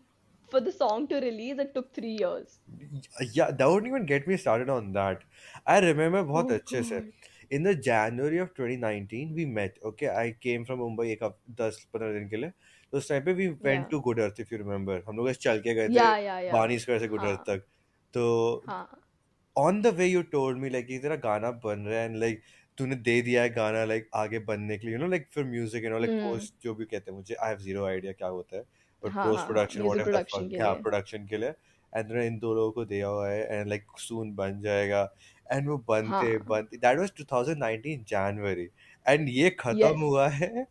for 0.51 0.61
the 0.61 0.73
song 0.73 1.09
to 1.09 1.21
release 1.21 1.59
it 1.59 1.75
took 1.75 1.93
three 1.95 2.17
years 2.25 2.61
Yeah, 3.33 3.51
that 3.51 3.67
wouldn't 3.67 3.87
even 3.89 4.07
get 4.07 4.27
me 4.27 4.37
started 4.37 4.69
on 4.69 4.93
that. 4.93 5.23
I 5.67 5.79
remember 5.81 6.23
बहुत 6.25 6.51
oh 6.51 6.55
अच्छे 6.59 6.83
से. 6.85 7.01
god 7.01 7.13
In 7.51 7.63
the 7.69 7.75
January 7.87 8.39
of 8.45 8.55
2019, 8.59 9.35
we 9.39 9.45
met. 9.59 9.79
Okay, 9.91 10.09
I 10.09 10.33
came 10.47 10.65
from 10.71 10.79
Mumbai 10.81 11.07
एक 11.15 11.23
हफ 11.25 11.37
दस 11.61 11.83
पंद्रह 11.95 12.13
दिन 12.19 12.29
के 12.29 12.37
लिए. 12.37 12.51
तो 12.93 12.99
उस 12.99 13.09
टाइम 13.09 13.25
पे 13.25 13.35
we 13.41 13.49
went 13.69 13.89
yeah 13.89 13.91
to 13.95 14.01
Good 14.09 14.19
Earth 14.27 14.41
if 14.45 14.53
you 14.55 14.59
remember. 14.65 15.01
हम 15.09 15.17
लोग 15.17 15.29
ऐसे 15.31 15.41
चल 15.49 15.61
के 15.67 15.75
गए 15.75 15.89
थे 15.89 15.95
yeah 15.95 16.17
yeah 16.19 16.41
yeah 16.41 16.53
बानी 16.53 16.79
स्क्वायर 16.79 17.01
से 17.01 17.09
Good 17.15 17.25
Earth 17.33 17.39
हाँ 17.39 17.45
तक. 17.49 17.67
तो 18.15 18.27
हाँ 18.67 18.87
on 19.57 19.83
the 19.83 19.93
way 20.01 20.07
you 20.09 20.23
told 20.35 20.59
me 20.65 20.71
like 20.75 20.91
ये 20.91 20.99
तेरा 20.99 21.17
गाना 21.29 21.51
बन 21.65 21.85
रहा 21.87 22.01
है 22.01 22.09
and 22.09 22.21
like 22.25 22.43
तूने 22.78 22.96
दे 22.96 23.22
दिया 23.22 23.42
है 23.42 23.50
गाना 23.50 23.84
लाइक 23.86 24.04
like, 24.04 24.16
आगे 24.16 24.40
बनने 24.40 24.78
के 24.78 24.88
लिए 24.88 24.96
यू 24.96 25.02
नो 25.02 25.08
लाइक 25.08 25.28
फिर 25.34 25.44
music 25.44 25.84
you 25.84 25.90
know 25.90 26.00
like 26.00 26.12
post 26.24 26.54
जो 26.64 26.74
भी 26.76 26.86
कहते 26.86 27.12
हैं 27.12 27.18
मुझे 27.18 27.36
आई 27.36 27.50
हैव 27.50 27.58
ज़ीरो 27.58 27.86
आइडिया 27.86 28.12
क्या 28.14 28.28
होता 28.28 28.58
है 28.58 28.62
but 29.04 29.12
post 29.12 29.46
production 29.46 29.82
whatever 29.98 30.12
the 30.12 30.82
production 30.82 31.26
के 31.28 31.38
लिए। 31.38 31.50
एंड 31.94 32.08
तूने 32.10 32.28
इन 32.28 32.40
दो 32.40 32.54
लोगों 32.54 32.72
को 32.72 32.86
दिया 32.86 33.08
हुआ 33.08 33.30
है 33.30 33.60
एंड 33.60 33.68
लाइक 33.68 33.86
सून 33.98 34.36
बन 34.36 34.62
जाएगा 34.62 35.14
एंड 35.52 35.70
वो 35.70 35.78
बनते 35.78 36.32
हाँ। 36.32 36.40
बनते 36.50 36.78
दैट 36.78 37.00
वाज 37.00 37.12
2019 37.22 38.04
जनवरी 38.08 38.70
एंड 39.08 39.30
ये 39.30 39.50
खत्म 39.50 40.00
हुआ 40.00 40.28
है 40.28 40.68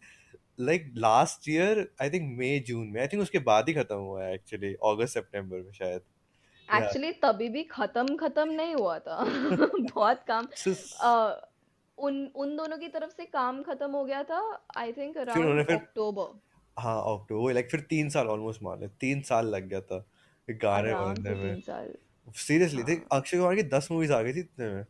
like 0.61 0.93
last 0.97 1.49
year 1.49 1.89
I 2.03 2.11
think 2.11 2.39
May 2.39 2.59
June 2.69 2.87
में 2.87 3.01
आई 3.01 3.07
थिंक 3.07 3.23
उसके 3.23 3.39
बाद 3.39 3.69
ही 3.69 3.75
खत्म 3.75 3.97
हुआ 3.97 4.25
है 4.25 4.35
एक्चुअली 4.35 4.75
अगस्त 4.85 5.15
सितंबर 5.15 5.57
में 5.57 5.73
शायद। 5.73 6.01
एक्चुअली 6.69 7.13
तभी 7.13 7.49
भी 7.49 7.63
खत्म 7.63 8.17
खत्म 8.17 8.51
नहीं 8.51 8.75
हुआ 8.75 8.99
था 8.99 9.25
बहुत 9.95 10.25
काम 10.29 10.47
उन 11.99 12.27
उन 12.35 12.57
दोनों 12.57 12.79
की 12.79 12.89
तरफ़ 12.89 13.11
से 13.11 13.25
काम 13.25 13.63
खत्म 13.63 13.91
हो 13.91 14.05
गया 14.05 14.23
था 14.23 14.67
आई 14.77 14.93
थिंक 14.93 15.19
अराउंड 15.19 15.71
अक्टूबर 15.71 16.39
हाँ 16.79 17.19
अक्टूबर 17.19 17.53
लाइक 17.53 17.71
फिर 17.71 17.81
तीन 17.81 18.09
साल 18.09 18.27
ऑलमोस्ट 18.27 18.63
मान 18.63 18.81
ले 18.81 18.89
तीन 18.89 19.21
साल 19.21 19.47
लग 19.47 19.69
गया 19.69 19.81
था 19.81 20.05
गाने 20.51 20.95
बनने 20.95 21.31
में। 21.31 21.63
सीरियसली 22.37 22.83
देख 22.83 22.99
हाँ। 22.99 23.21
अक्षय 23.21 23.37
कुमार 23.37 23.55
की 23.55 23.63
दस 23.63 23.89
मूवीज़ 23.91 24.13
आ 24.13 24.23
गई 24.23 24.33
थी 24.33 24.41
इतने 24.41 24.69
में। 24.69 24.85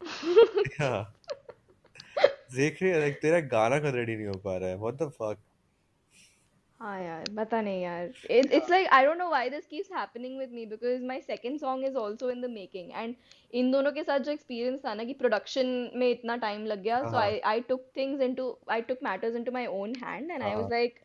हाँ। 0.80 1.14
देख 2.54 2.82
रही 2.82 2.90
है 2.92 2.98
लाइक 3.00 3.20
तेरा 3.22 3.40
गाना 3.40 3.78
का 3.78 3.90
रेडी 3.90 4.16
नहीं 4.16 4.26
हो 4.26 4.34
पा 4.34 4.56
रहा 4.56 4.68
है 4.68 4.76
व्हाट 4.76 4.94
द 4.94 5.08
फक 5.08 5.36
हाँ 6.80 7.00
यार 7.02 7.24
पता 7.36 7.60
नहीं 7.60 7.82
यार। 7.82 8.12
It's 8.30 8.70
like 8.70 8.86
I 8.88 9.04
don't 9.04 9.18
know 9.18 9.28
why 9.28 9.50
this 9.50 9.66
keeps 9.66 9.90
happening 9.92 10.38
with 10.38 10.52
me 10.52 10.64
because 10.66 11.02
my 11.06 11.20
second 11.20 11.58
song 11.60 11.84
is 11.86 11.96
also 11.98 12.30
in 12.30 12.40
the 12.40 12.50
making 12.50 12.90
and 12.92 13.14
in 13.52 13.70
दोनों 13.70 13.92
के 13.92 14.02
साथ 14.04 14.18
जो 14.18 14.32
एक्सपीरियंस 14.32 14.80
था 14.84 14.94
ना 14.94 15.04
कि 15.04 15.14
प्रोडक्शन 15.14 15.66
में 15.94 16.08
इतना 16.08 16.36
टाइम 16.46 16.64
लग 16.66 16.82
गया 16.82 17.02
so 17.02 17.16
I 17.16 17.38
I 17.50 17.60
took 17.68 17.84
things 17.96 18.22
into 18.22 18.56
I 18.70 18.82
took 18.82 18.98
matters 19.04 19.36
into 19.36 19.52
my 19.52 19.66
own 19.72 19.92
hand 20.04 20.30
and 20.30 20.42
I 20.42 20.54
was 20.54 20.70
like 20.70 20.98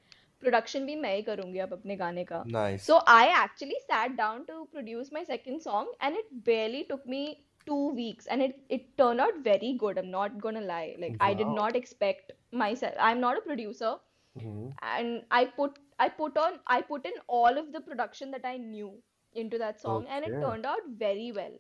production 0.44 0.86
भी 0.86 0.96
मैं 0.96 1.16
ही 1.16 1.22
करूँगी 1.22 1.60
अब 1.60 1.74
अपने 1.74 1.96
गाने 1.96 2.24
का। 2.32 2.44
So 2.88 3.04
I 3.10 3.28
actually 3.44 3.80
sat 3.82 4.16
down 4.16 4.44
to 4.44 4.64
produce 4.72 5.14
my 5.14 5.26
second 5.26 5.60
song 5.62 5.94
and 6.04 6.18
it 6.18 6.34
barely 6.46 6.84
took 6.90 7.04
me 7.10 7.26
two 7.68 7.90
weeks 7.96 8.28
and 8.28 8.42
it 8.42 8.58
it 8.72 8.90
turn 8.98 9.20
out 9.20 9.48
very 9.48 9.74
good 9.78 9.98
am 9.98 10.08
not 10.10 10.40
gonna 10.42 10.64
lie 10.64 10.96
like 11.00 11.22
I 11.22 11.36
did 11.36 11.56
not 11.56 11.76
expect 11.76 12.34
myself 12.76 12.98
I 12.98 13.12
am 13.12 13.18
not 13.20 13.38
a 13.38 13.46
producer 13.46 13.98
hmm 14.36 14.72
and 14.94 15.22
I 15.32 15.44
put 15.58 15.78
I 16.00 16.10
put 16.22 16.38
on 16.38 16.58
I 16.68 16.82
put 16.82 17.06
in 17.06 17.20
all 17.28 17.58
of 17.58 17.72
the 17.76 17.82
production 17.82 18.32
that 18.32 18.46
I 18.46 18.58
knew 18.58 18.90
into 19.36 19.58
that 19.60 19.82
song 19.82 20.04
okay. 20.04 20.16
and 20.16 20.26
it 20.26 20.42
turned 20.42 20.66
out 20.66 20.90
very 21.06 21.32
well. 21.38 21.54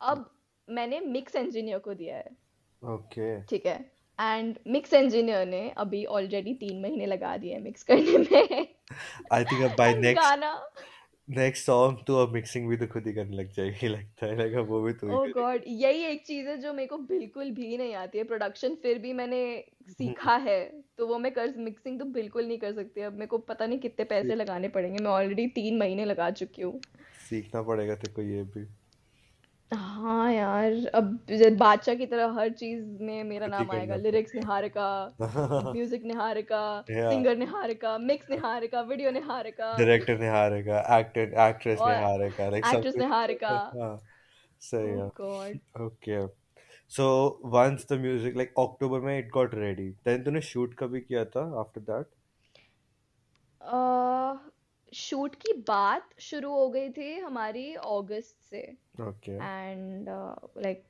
अब 0.00 0.30
मैंने 0.68 1.00
mix 1.00 1.36
engineer 1.36 1.78
को 1.78 1.94
दिया 1.94 2.16
है 2.16 2.30
okay 2.82 3.26
ठीक 3.50 3.66
है 3.66 3.76
and 4.18 4.58
mix 4.76 4.94
engineer 4.94 5.46
ने 5.46 5.68
अभी 5.84 6.04
already 6.16 6.54
तीन 6.62 6.80
महीने 6.82 7.06
लगा 7.06 7.36
दिए 7.44 7.58
मिक्स 7.58 7.82
करने 7.90 8.18
में 8.18 8.66
आई 9.32 9.44
थिंक 9.44 9.62
अब 9.62 9.76
बाय 9.78 9.94
नेक्स्ट 9.98 10.22
गाना 10.24 10.52
नेक्स्ट 11.28 11.64
सॉन्ग 11.66 11.98
तो 12.06 12.16
अब 12.16 12.32
मिक्सिंग 12.32 12.68
भी 12.68 12.76
तो 12.76 12.86
खुद 12.86 13.06
ही 13.06 13.12
करने 13.12 13.36
लग 13.36 13.50
जाएगी 13.52 13.88
लगता 13.88 14.26
है 14.26 14.36
लगा 14.36 14.60
वो 14.60 14.80
भी 14.82 14.92
तो 14.92 15.10
ओह 15.18 15.26
गॉड 15.28 15.62
यही 15.66 16.02
एक 16.04 16.24
चीज़ 16.26 16.48
है 16.48 16.56
जो 16.56 16.72
मेरे 16.72 16.86
को 16.86 16.98
बिल्कुल 16.98 17.50
भी 17.50 17.76
नहीं 17.76 17.94
आती 17.94 18.18
है। 18.18 18.24
प्रोडक्शन 18.24 18.74
फिर 18.82 18.98
भी 18.98 19.12
मैंने 19.12 19.42
सीखा 19.90 20.36
है 20.36 20.60
तो 20.98 21.06
वो 21.06 21.18
मैं 21.18 21.32
कर 21.32 21.54
मिक्सिंग 21.58 21.98
तो 21.98 22.04
बिल्कुल 22.04 22.46
नहीं 22.46 22.58
कर 22.58 22.72
सकती। 22.72 23.00
अब 23.00 23.12
मेरे 23.12 23.26
को 23.26 23.38
पता 23.38 23.66
नहीं 23.66 23.78
कितने 23.78 24.04
पैसे 24.04 24.34
लगाने 24.34 24.68
पड़ेंगे 24.68 25.02
मैं 25.02 25.10
ऑलरेडी 25.10 25.46
तीन 25.54 25.78
महीने 25.78 26.04
लगा 26.04 26.30
चुकी 26.32 26.62
हूँ। 26.62 26.80
सीखना 27.28 27.62
पड़ेगा 27.62 27.94
तेरे 27.94 28.12
को 28.14 28.22
ये 28.22 28.42
भी। 28.42 28.66
हाँ 29.72 30.32
यार 30.32 30.72
अब 30.94 31.04
बादशाह 31.58 31.94
की 31.94 32.06
तरह 32.06 32.32
हर 32.38 32.50
चीज़ 32.52 32.84
में 33.02 33.22
मेरा 33.24 33.46
नाम 33.46 33.70
आएगा। 33.70 33.96
Lyrics 33.96 34.34
Niharika 34.34 34.88
music 35.74 36.02
Niharika 36.04 36.62
singer 37.08 37.36
Niharika 37.36 37.96
mix 38.00 38.30
Niharika 38.30 38.80
video 38.90 39.10
Niharika. 39.10 39.72
Director 39.78 40.18
ने 40.18 40.28
हारेगा 40.28 40.80
एक्टर 40.98 41.32
एक्ट्रेस 41.48 41.78
ने 41.78 41.84
और 41.84 41.94
हारेगा 41.96 42.48
लाइक 42.50 42.64
एक्ट्रेस 42.66 42.96
निहारिका। 42.98 43.54
हाँ 43.80 43.96
सही 44.62 44.90
है। 44.90 45.08
God 45.20 45.58
okay 45.82 46.26
so 46.92 47.06
once 47.54 47.86
the 47.92 48.00
music 48.00 48.36
like 48.36 48.54
October 48.60 49.00
में 49.00 49.18
इट 49.18 49.30
गॉट 49.34 49.54
रेडी 49.54 49.88
देन 50.06 50.22
तूने 50.24 50.40
शूट 50.50 50.74
कभी 50.78 51.00
किया 51.00 51.24
था 51.36 51.44
आफ्टर 51.60 51.80
दैट 51.82 52.06
शूट 54.92 55.34
की 55.34 55.52
बात 55.68 56.08
शुरू 56.20 56.50
हो 56.52 56.68
गई 56.70 56.88
थी 56.90 57.16
हमारी 57.18 57.72
अगस्त 57.74 58.36
से। 58.50 58.60
And 59.30 60.08
like 60.58 60.84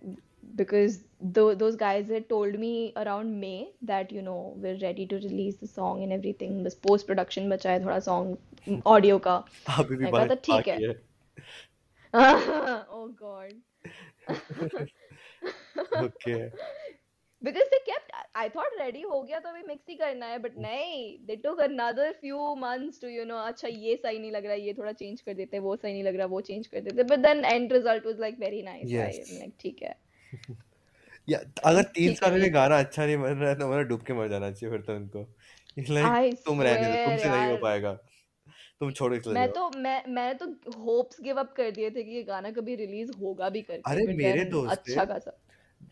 because 0.56 0.98
those 1.38 1.76
guys 1.76 2.12
had 2.12 2.24
told 2.28 2.56
me 2.56 2.92
around 2.96 3.36
May 3.36 3.54
that 3.84 4.12
you 4.12 4.22
know 4.22 4.36
we 4.58 4.70
are 4.70 4.76
ready 4.76 5.06
to 5.06 5.16
release 5.16 5.56
the 5.64 5.68
song 5.68 6.02
in 6.02 6.12
everything 6.40 6.64
बस 6.64 6.74
पोस्ट 6.88 7.06
प्रोडक्शन 7.06 7.48
बचा 7.50 7.70
है 7.70 7.84
थोड़ा 7.84 7.98
सॉन्ग 8.08 8.82
ऑडियो 8.86 9.18
का। 9.26 9.38
ठीक 10.44 10.68
है। 10.68 10.76
ओह 12.14 13.06
God 13.22 13.52
okay 16.04 16.34
because 17.42 17.70
they 17.70 17.78
kept 17.86 18.12
I 18.34 18.48
thought 18.48 18.76
ready 18.80 19.04
हो 19.04 19.22
गया 19.22 19.38
तो 19.38 19.48
अभी 19.48 19.62
mix 19.62 19.88
ही 19.88 19.94
करना 19.94 20.26
है 20.26 20.38
but 20.38 20.58
नहीं 20.58 21.26
they 21.26 21.36
took 21.46 21.62
another 21.64 22.08
few 22.24 22.42
months 22.56 22.98
to 22.98 23.12
you 23.14 23.24
know 23.30 23.38
अच्छा 23.46 23.68
ये 23.68 23.96
सही 23.96 24.18
नहीं 24.18 24.32
लग 24.32 24.46
रहा 24.46 24.54
ये 24.54 24.74
थोड़ा 24.74 24.92
change 24.92 25.20
कर 25.20 25.34
देते 25.34 25.58
वो 25.58 25.76
सही 25.76 25.92
नहीं 25.92 26.04
लग 26.04 26.16
रहा 26.16 26.26
वो 26.26 26.40
change 26.40 26.66
कर 26.66 26.80
देते 26.80 27.04
but 27.04 27.22
then 27.22 27.44
end 27.54 27.72
result 27.72 28.04
was 28.04 28.18
like 28.18 28.38
very 28.38 28.62
nice. 28.62 28.92
Yes. 28.92 29.18
am 29.18 29.42
like 29.42 29.58
ठीक 29.60 29.82
है। 29.82 29.94
या 31.28 31.38
अगर 31.64 31.82
तीन 31.82 32.14
साल 32.14 32.32
में 32.32 32.54
गाना 32.54 32.78
अच्छा 32.78 33.06
नहीं 33.06 33.16
बन 33.16 33.32
रहा 33.32 33.50
है 33.50 33.58
तो 33.58 33.72
मतलब 33.72 33.86
डूब 33.88 34.02
के 34.02 34.12
मर 34.12 34.28
जाना 34.28 34.50
चाहिए 34.50 34.76
फिर 34.76 34.86
तो 34.86 34.94
उनको। 34.94 35.26
लाइक 35.78 36.38
तुम 36.46 36.62
रहने 36.62 36.88
दो 36.88 37.04
तुमसे 37.04 37.28
नहीं 37.28 37.50
हो 37.50 37.56
पाएगा। 37.56 37.92
तुम 38.80 38.92
छोड़ 38.92 39.18
चले 39.18 39.34
मैं 39.34 39.52
तो 39.52 39.70
मैं 39.70 40.02
मैं 40.08 40.38
तो 40.38 40.46
होप्स 40.84 41.20
गिव 41.20 41.36
अप 41.36 41.54
कर 41.56 41.70
दिए 41.70 41.90
थे 41.90 42.02
कि 42.02 42.10
ये 42.10 42.22
गाना 42.22 42.50
कभी 42.50 42.74
रिलीज़ 42.74 43.12
होगा 43.12 43.48
भी 43.48 43.62
करके 43.62 43.90
अरे 43.90 44.14
मेरे 44.14 44.44
दोस्त 44.44 44.78
अच्छा 44.78 45.04
खासा। 45.04 45.38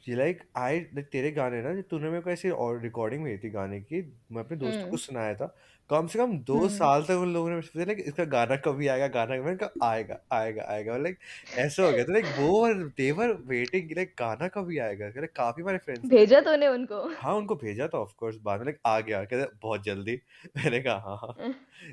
ये 0.09 0.15
लाइक 0.17 0.43
आई 0.57 0.81
लाइक 0.81 1.09
तेरे 1.13 1.31
गाने 1.33 1.61
ना 1.63 1.73
जो 1.75 1.83
तूने 1.91 2.11
मेरे 2.11 2.21
को 2.23 2.31
ऐसे 2.31 2.51
और 2.51 2.81
रिकॉर्डिंग 2.83 3.25
भेजी 3.25 3.39
थी 3.45 3.51
गाने 3.51 3.81
की 3.83 4.01
मैं 4.33 4.43
अपने 4.45 4.57
दोस्तों 4.59 4.89
को 4.91 4.97
हम्म 4.97 4.99
सुनाया 4.99 5.35
था 5.35 5.47
कम 5.91 6.07
से 6.07 6.19
कम 6.19 6.37
दो 6.45 6.57
हम्म 6.57 6.69
साल 6.69 7.03
तक 7.05 7.19
उन 7.23 7.33
लोगों 7.35 7.49
ने 7.51 7.55
मुझसे 7.57 7.85
लाइक 7.85 7.99
इसका 8.07 8.25
गाना 8.35 8.57
कभी 8.67 8.87
आएगा 8.89 9.09
गाना 9.09 9.37
कभी 9.37 9.45
मैंने 9.45 9.57
कहा 9.59 9.89
आएगा 9.91 10.19
आएगा 10.33 10.65
आएगा 10.75 10.97
लाइक 10.99 11.19
ऐसा 11.59 11.83
हो 11.83 11.93
गया 11.93 12.05
था 12.05 12.13
लाइक 12.13 12.27
वो 12.37 12.53
दे 12.97 13.11
वर 13.13 13.33
वेटिंग 13.49 13.91
लाइक 13.97 14.15
गाना 14.19 14.49
कभी 14.59 14.79
आएगा 14.89 15.09
लाइक 15.17 15.33
काफ़ी 15.37 15.63
हमारे 15.63 15.79
फ्रेंड्स 15.79 16.13
थे 16.13 16.23
भेजा 16.23 16.41
तूने 16.49 16.69
उनको 16.69 17.01
हाँ 17.17 17.35
उनको 17.37 17.55
भेजा 17.57 17.89
था 17.89 17.99
ऑफ़ 17.99 18.15
कोर्स 18.19 18.37
बाद 18.43 18.59
में 18.61 18.67
लाइक 18.67 18.79
आ 18.87 18.99
गया 19.01 19.25
कहते 19.25 19.57
बहुत 19.63 19.85
जल्दी 19.85 20.17
मैंने 20.57 20.81
कहा 20.81 20.97
हाँ 21.09 21.17
हाँ 21.19 21.37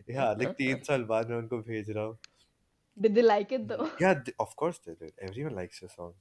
या 0.11 0.31
लाइक 0.33 0.55
तीन 0.57 0.81
साल 0.83 1.03
बाद 1.05 1.29
मैं 1.29 1.37
उनको 1.37 1.57
भेज 1.63 1.89
रहा 1.91 2.03
हूँ 2.05 2.17
Did 2.97 3.15
they 3.15 3.21
like 3.21 3.51
it 3.51 3.67
though? 3.67 3.89
Yeah, 3.99 4.13
th- 4.15 4.35
of 4.39 4.55
course 4.55 4.79
they 4.79 4.95
did. 4.95 5.13
Everyone 5.19 5.55
likes 5.55 5.81
your 5.81 5.89
songs. 5.89 6.15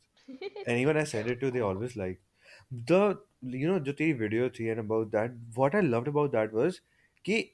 Anyone 0.66 0.96
I 0.96 1.04
send 1.04 1.28
it 1.28 1.40
to, 1.40 1.50
they 1.50 1.60
always 1.60 1.96
like. 1.96 2.20
The 2.70 3.18
you 3.42 3.68
know 3.68 3.78
जो 3.80 3.92
तेरी 3.92 4.18
video 4.18 4.48
थी 4.50 4.70
and 4.70 4.80
about 4.80 5.10
that, 5.12 5.32
what 5.54 5.74
I 5.74 5.80
loved 5.80 6.08
about 6.08 6.32
that 6.32 6.52
was 6.52 6.80
कि 7.26 7.44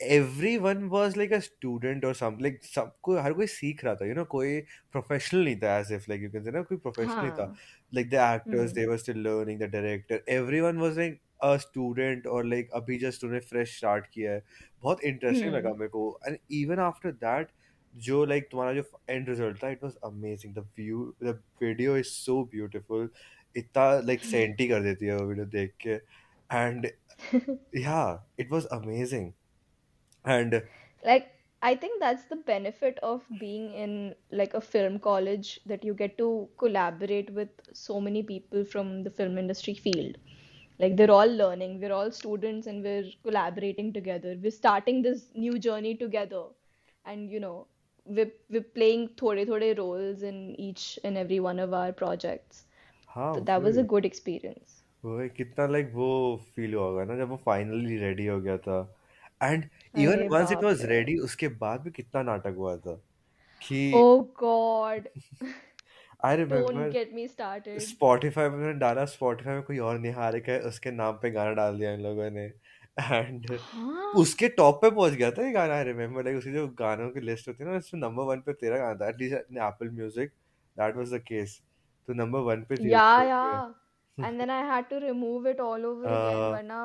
everyone 0.00 0.88
was 0.90 1.16
like 1.16 1.32
a 1.32 1.40
student 1.42 2.04
or 2.04 2.12
something. 2.14 2.44
Like 2.44 2.60
सबको 2.64 3.16
हर 3.22 3.32
कोई 3.34 3.46
सीख 3.46 3.84
रहा 3.84 3.94
था. 3.94 4.06
You 4.08 4.14
know 4.14 4.26
कोई 4.34 4.62
professional 4.96 5.44
नहीं 5.44 5.56
था 5.62 5.78
as 5.80 5.90
if 5.98 6.08
like 6.08 6.20
you 6.20 6.30
can 6.34 6.44
say 6.44 6.52
ना 6.52 6.62
कोई 6.72 6.78
professional 6.88 7.22
नहीं 7.22 7.32
था. 7.40 7.46
हाँ 7.46 7.56
Like 7.92 8.10
the 8.10 8.20
actors, 8.26 8.72
hmm 8.72 8.74
they 8.74 8.86
were 8.92 8.98
still 8.98 9.22
learning. 9.28 9.58
The 9.58 9.68
director, 9.68 10.20
everyone 10.28 10.78
was 10.86 10.98
like 11.02 11.20
a 11.42 11.58
student 11.58 12.26
or 12.26 12.44
like 12.44 12.70
अभी 12.80 13.00
just 13.00 13.24
उन्हें 13.24 13.40
fresh 13.52 13.76
start 13.78 14.08
किया 14.12 14.32
है. 14.32 14.42
बहुत 14.82 15.00
interesting 15.12 15.52
लगा 15.52 15.70
हम्म 15.70 15.78
मेरे 15.80 15.88
को. 15.96 16.04
And 16.28 16.38
even 16.62 16.78
after 16.88 17.12
that 17.26 17.52
जो 18.05 18.25
like 18.25 18.49
तुम्हारा 18.51 18.73
जो 18.73 18.83
end 19.15 19.27
result 19.27 19.63
था 19.63 19.71
it 19.75 19.81
was 19.85 19.97
amazing 20.09 20.53
the 20.53 20.65
view 20.77 21.01
the 21.19 21.33
video 21.61 21.95
is 22.03 22.11
so 22.11 22.37
beautiful 22.55 23.07
इतना 23.57 24.05
like 24.07 24.23
सेंटी 24.25 24.67
कर 24.67 24.81
देती 24.83 25.05
है 25.05 25.17
वो 25.17 25.25
वीडियो 25.27 25.45
देख 25.57 25.73
के 25.85 25.99
and 26.49 26.87
yeah 27.85 28.17
it 28.43 28.49
was 28.55 28.67
amazing 28.79 29.33
and 30.25 30.61
Like, 31.05 31.31
I 31.61 31.75
think 31.75 31.99
that's 31.99 32.25
the 32.25 32.35
benefit 32.35 32.99
of 33.03 33.23
being 33.39 33.73
in 33.73 34.15
like 34.31 34.53
a 34.53 34.61
film 34.61 34.99
college 34.99 35.59
that 35.65 35.83
you 35.83 35.93
get 35.93 36.17
to 36.17 36.49
collaborate 36.57 37.29
with 37.33 37.49
so 37.73 37.99
many 38.01 38.23
people 38.23 38.63
from 38.65 39.03
the 39.03 39.09
film 39.09 39.37
industry 39.37 39.73
field. 39.73 40.17
Like, 40.79 40.97
they're 40.97 41.11
all 41.11 41.27
learning, 41.27 41.79
we're 41.81 41.93
all 41.93 42.11
students, 42.11 42.67
and 42.67 42.83
we're 42.83 43.05
collaborating 43.23 43.93
together. 43.93 44.37
We're 44.41 44.51
starting 44.51 45.01
this 45.01 45.25
new 45.35 45.59
journey 45.59 45.95
together, 45.95 46.43
and 47.05 47.29
you 47.29 47.39
know, 47.39 47.67
we're 48.08 48.32
we're 48.50 48.68
playing 48.78 49.08
thode 49.22 49.46
thode 49.48 49.78
roles 49.78 50.22
in 50.22 50.40
each 50.58 50.98
and 51.04 51.16
every 51.16 51.40
one 51.40 51.58
of 51.58 51.74
our 51.74 51.92
projects. 51.92 52.64
हाँ 53.10 53.34
So 53.34 53.40
that 53.40 53.62
was 53.62 53.76
a 53.76 53.82
good 53.84 54.04
experience. 54.04 54.82
वही 55.04 55.28
कितना 55.36 55.66
like 55.68 55.90
वो 55.94 56.08
feel 56.54 56.74
होगा 56.74 57.04
ना 57.04 57.16
जब 57.18 57.28
वो 57.28 57.36
finally 57.46 57.96
ready 57.98 58.26
हो 58.26 58.40
गया 58.40 58.56
था 58.68 58.80
वंस 60.30 60.52
इट 60.52 60.62
बाप 60.62 60.64
वाज 60.64 60.84
रे 60.84 60.86
रेडी 60.86 61.16
उसके 61.28 61.48
बाद 61.64 61.80
भी 61.82 61.90
कितना 62.00 62.22
नाटक 62.22 62.54
हुआ 62.58 62.76
था 62.86 62.94
कि 63.62 63.82
Oh 63.92 64.22
God, 64.34 65.08
I 66.24 66.36
don't 66.48 66.56
remember 66.56 66.90
get 66.90 67.12
me 67.12 67.26
started. 67.26 67.82
Spotify 67.86 68.48
में 68.50 68.56
मैंने 68.58 68.72
डाला 68.80 69.04
स्पॉटिफाई 69.12 69.54
में 69.54 69.62
कोई 69.64 69.78
और 69.88 69.98
निहारिका 69.98 70.52
है 70.52 70.60
उसके 70.70 70.90
नाम 70.92 71.18
पे 71.22 71.30
गाना 71.30 71.52
डाल 71.60 71.78
दिया 71.78 71.92
इन 71.94 72.00
लोगों 72.02 72.30
ने 72.30 72.48
एंड 73.00 73.46
हाँ। 73.52 74.12
उसके 74.20 74.48
टॉप 74.56 74.80
पे 74.82 74.90
पहुँच 74.90 75.12
गया 75.12 75.30
था 75.30 75.46
ये 75.46 75.52
गाना 75.52 75.74
आई 75.74 75.84
रिमेम्बर 75.84 76.24
लाइक 76.24 76.36
उसकी 76.38 76.52
जो 76.52 76.66
गानों 76.78 77.08
की 77.10 77.20
लिस्ट 77.20 77.48
होती 77.48 77.64
है 77.64 77.70
ना 77.70 77.76
उसमें 77.78 78.00
नंबर 78.00 78.24
वन 78.24 78.40
पे 78.46 78.52
तेरा 78.52 78.78
गाना 78.78 78.94
था 79.00 79.08
at least 79.08 79.34
Apple 79.34 79.90
Music 79.90 80.32
that 80.76 80.96
was 80.96 81.14
the 81.14 81.20
case 81.28 81.60
तो 82.08 82.14
नंबर 82.14 82.40
वन 82.50 82.62
पे 82.68 82.76
तेरा 82.76 82.90
Yeah, 82.90 83.18
पहुँच 83.18 83.26
गया 83.26 83.42
yeah. 83.44 83.74
And 84.18 84.40
then 84.40 84.50
I 84.50 84.62
had 84.68 84.86
to 84.90 84.96
remove 85.02 85.44
it 85.46 85.60
all 85.60 85.84
over 85.86 86.06
again 86.12 86.36
हाँ। 86.36 86.50
वरना 86.52 86.78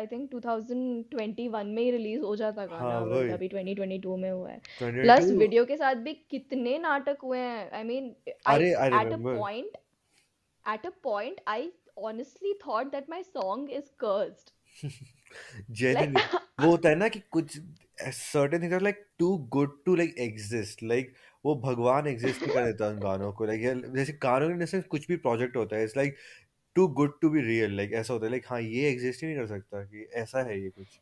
I 0.00 0.04
think 0.06 0.30
2021 0.34 1.64
में 1.66 1.82
ही 1.82 1.90
रिलीज़ 1.90 2.22
हो 2.22 2.34
जाता 2.36 2.66
गाना 2.66 2.88
हाँ 2.88 3.00
वही। 3.00 3.30
अभी 3.30 3.48
2022 3.48 4.16
में 4.18 4.30
हुआ 4.30 4.50
है। 4.50 4.60
22 4.80 5.02
प्लस 5.02 5.30
वीडियो 5.30 5.64
के 5.64 5.76
साथ 5.76 5.94
भी 6.06 6.12
कितने 6.30 6.78
नाटक 6.78 7.24
हुए 7.24 7.38
हैं 7.38 7.70
आई 7.70 7.84
मीन 7.84 8.14
आई 8.26 8.56
अरे 8.56 8.72
I 8.72 8.90
at 8.90 8.96
a 8.96 9.04
remember 9.04 9.38
point 9.38 9.78
at 10.64 10.86
a 10.86 10.92
point 11.08 11.40
I 11.46 11.60
honestly 12.08 12.52
thought 12.64 12.92
that 12.92 13.08
my 13.08 13.22
song 13.30 13.68
is 13.80 13.90
cursed. 14.04 14.52
like 15.72 16.18
वो 16.60 16.70
होता 16.70 16.88
है 16.88 16.94
ना 16.94 17.08
कि 17.08 17.20
कुछ 17.30 17.58
certain 18.00 18.62
things 18.62 18.82
like 18.82 19.04
too 19.18 19.36
good 19.38 19.84
to 19.84 19.94
like 19.94 20.14
exist 20.18 20.82
like 20.82 21.14
वो 21.44 21.54
भगवान 21.54 22.06
एग्जिस्ट 22.06 22.42
नहीं 22.42 22.54
कर 22.54 22.64
देता 22.64 22.88
उन 22.88 22.98
गानों 22.98 23.32
को. 23.32 23.44
लाइक 23.44 23.60
जैसे 23.94 24.12
गानों 24.12 24.48
के 24.50 24.58
जैसे 24.58 24.80
कुछ 24.80 25.06
भी 25.08 25.16
प्रोजेक्ट 25.16 25.56
होता 25.56 25.76
है 25.76 25.84
it's 25.84 25.96
like 25.96 26.16
too 26.76 26.88
good 26.88 27.20
to 27.20 27.30
be 27.30 27.40
real 27.40 27.76
like 27.76 27.92
ऐसा 27.92 28.12
होता 28.12 28.26
है 28.26 28.30
लाइक 28.30 28.46
हाँ 28.48 28.60
ये 28.60 28.88
एग्जिस्ट 28.90 29.22
ही 29.22 29.28
नहीं 29.28 29.38
कर 29.38 29.46
सकता 29.46 29.84
कि 29.84 30.08
ऐसा 30.14 30.42
है 30.42 30.60
ये 30.62 30.70
कुछ. 30.70 31.00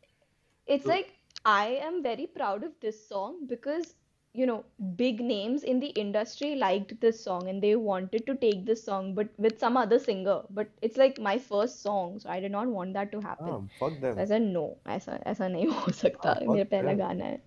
It's 0.69 0.87
like 0.87 1.07
I 1.47 1.75
am 1.75 2.01
very 2.01 2.27
proud 2.27 2.65
of 2.65 2.73
this 2.83 3.09
song 3.09 3.49
because 3.49 3.95
you 4.35 4.47
know 4.47 4.65
big 4.97 5.21
names 5.21 5.63
in 5.65 5.81
the 5.81 5.89
industry 6.03 6.55
liked 6.55 7.01
this 7.01 7.23
song 7.23 7.49
and 7.49 7.63
they 7.63 7.75
wanted 7.77 8.27
to 8.27 8.35
take 8.35 8.65
this 8.67 8.83
song 8.85 9.15
but 9.15 9.29
with 9.39 9.59
some 9.59 9.77
other 9.77 9.99
singer. 9.99 10.43
But 10.51 10.69
it's 10.83 10.97
like 10.97 11.19
my 11.19 11.39
first 11.39 11.83
song 11.83 12.19
so 12.21 12.29
i 12.31 12.41
did 12.41 12.53
not 12.53 12.67
want 12.69 12.93
that 12.95 13.13
to 13.13 13.21
happen. 13.21 13.53
Ah, 13.53 13.61
fuck 13.79 14.01
them. 14.01 14.15
So 14.17 14.23
i 14.23 14.25
said 14.27 14.43
no 14.43 14.77
as 14.87 15.09
a 15.09 15.51
nahi 15.57 15.71
ho 15.71 15.91
sakta 16.03 16.39
ah, 16.47 16.53
mera 16.53 16.67
pehla 16.67 17.39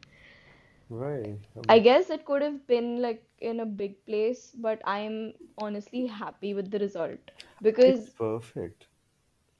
right. 0.89 1.37
I 1.69 1.79
guess 1.79 2.09
it 2.09 2.25
could 2.25 2.41
have 2.41 2.65
been 2.67 3.01
like 3.01 3.23
in 3.39 3.59
a 3.59 3.65
big 3.65 4.05
place 4.05 4.51
but 4.67 4.81
i'm 4.85 5.33
honestly 5.57 6.05
happy 6.07 6.53
with 6.53 6.71
the 6.71 6.79
result 6.79 7.31
because 7.61 7.99
it's 7.99 8.09
perfect. 8.13 8.87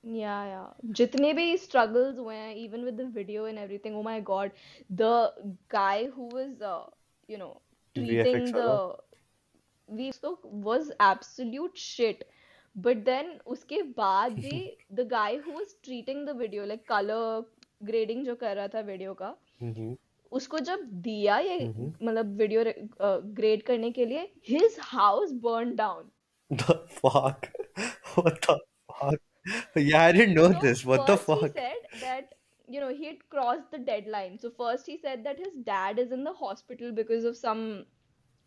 Yeah 0.03 0.45
yeah. 0.49 0.67
jitne 0.99 1.30
bhi 1.38 1.45
struggles 1.63 2.19
were 2.28 2.49
even 2.63 2.84
with 2.89 2.97
the 3.01 3.07
video 3.17 3.45
and 3.51 3.59
everything 3.63 3.95
oh 3.99 4.03
my 4.07 4.19
god 4.30 4.51
the 5.01 5.11
guy 5.76 6.07
who 6.15 6.28
was 6.38 6.61
uh, 6.61 6.86
you 7.28 7.38
know 7.38 7.53
treating 7.95 8.26
VFX 8.26 8.53
the 8.53 8.76
V 9.89 10.11
तो 10.22 10.30
was 10.65 10.89
absolute 11.01 11.78
shit 11.78 12.24
but 12.76 12.97
then 13.05 13.32
उसके 13.53 13.82
बाद 13.97 14.34
भी 14.34 14.59
the 14.93 15.07
guy 15.11 15.36
who 15.47 15.53
was 15.53 15.74
treating 15.84 16.26
the 16.28 16.36
video 16.38 16.65
like 16.65 16.86
colour 16.89 17.43
grading 17.89 18.24
जो 18.26 18.36
कर 18.36 18.55
रहा 18.55 18.67
था 18.76 18.80
video 18.89 19.13
का 19.22 19.36
mm-hmm. 19.63 19.95
उसको 20.32 20.59
जब 20.69 20.84
दिया 21.07 21.38
ये 21.39 21.57
mm-hmm. 21.59 21.91
मतलब 22.03 22.38
वीडियो 22.41 22.63
ग्रेड 23.39 23.63
करने 23.63 23.91
के 23.91 24.05
लिए 24.05 24.32
his 24.49 24.78
house 24.93 25.32
burn 25.47 25.76
down 25.76 26.09
the 26.51 26.80
fuck 27.01 27.51
what 28.17 28.39
the 28.49 28.57
fuck 28.91 29.17
yeah 29.76 30.03
i 30.03 30.11
didn't 30.11 30.36
know 30.36 30.51
so 30.51 30.59
this. 30.61 30.86
What 30.86 31.07
the 31.07 31.17
fuck? 31.17 31.55
you 32.70 32.81
know 32.81 32.89
he 32.89 33.07
had 33.07 33.29
crossed 33.35 33.70
the 33.70 33.79
deadline. 33.79 34.39
So 34.39 34.51
first 34.51 34.87
he 34.87 34.99
said 35.03 35.24
that 35.24 35.39
his 35.39 35.61
dad 35.64 35.99
is 35.99 36.12
in 36.12 36.24
the 36.24 36.33
hospital 36.33 36.93
because 36.93 37.24
of 37.24 37.37
some 37.37 37.87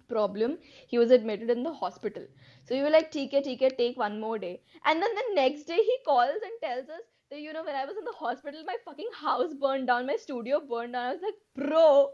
problem. 0.08 0.58
He 0.88 0.98
was 0.98 1.12
admitted 1.12 1.50
in 1.50 1.64
the 1.64 1.74
hospital. 1.74 2.26
So 2.68 2.76
you 2.76 2.84
were 2.84 2.96
like, 2.96 3.12
ठीक 3.14 3.34
है 3.34 3.42
ठीक 3.44 3.62
है, 3.62 3.70
take 3.78 3.98
one 4.04 4.20
more 4.20 4.38
day. 4.40 4.60
And 4.86 5.02
then 5.02 5.16
the 5.22 5.28
next 5.36 5.72
day 5.74 5.80
he 5.92 5.98
calls 6.10 6.50
and 6.50 6.62
tells 6.64 6.90
us 6.98 7.06
that 7.32 7.40
you 7.40 7.54
know 7.54 7.64
when 7.64 7.76
I 7.76 7.86
was 7.86 7.98
in 8.02 8.06
the 8.06 8.18
hospital, 8.20 8.64
my 8.66 8.76
fucking 8.86 9.14
house 9.22 9.54
burned 9.54 9.88
down, 9.88 10.08
my 10.08 10.18
studio 10.26 10.60
burned 10.74 10.94
down. 10.94 11.06
I 11.06 11.14
was 11.14 11.22
like, 11.22 11.40
bro, 11.56 12.10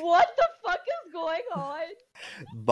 what 0.00 0.34
the 0.42 0.48
fuck 0.64 0.92
is 0.96 1.12
going 1.12 1.54
on? 1.56 1.94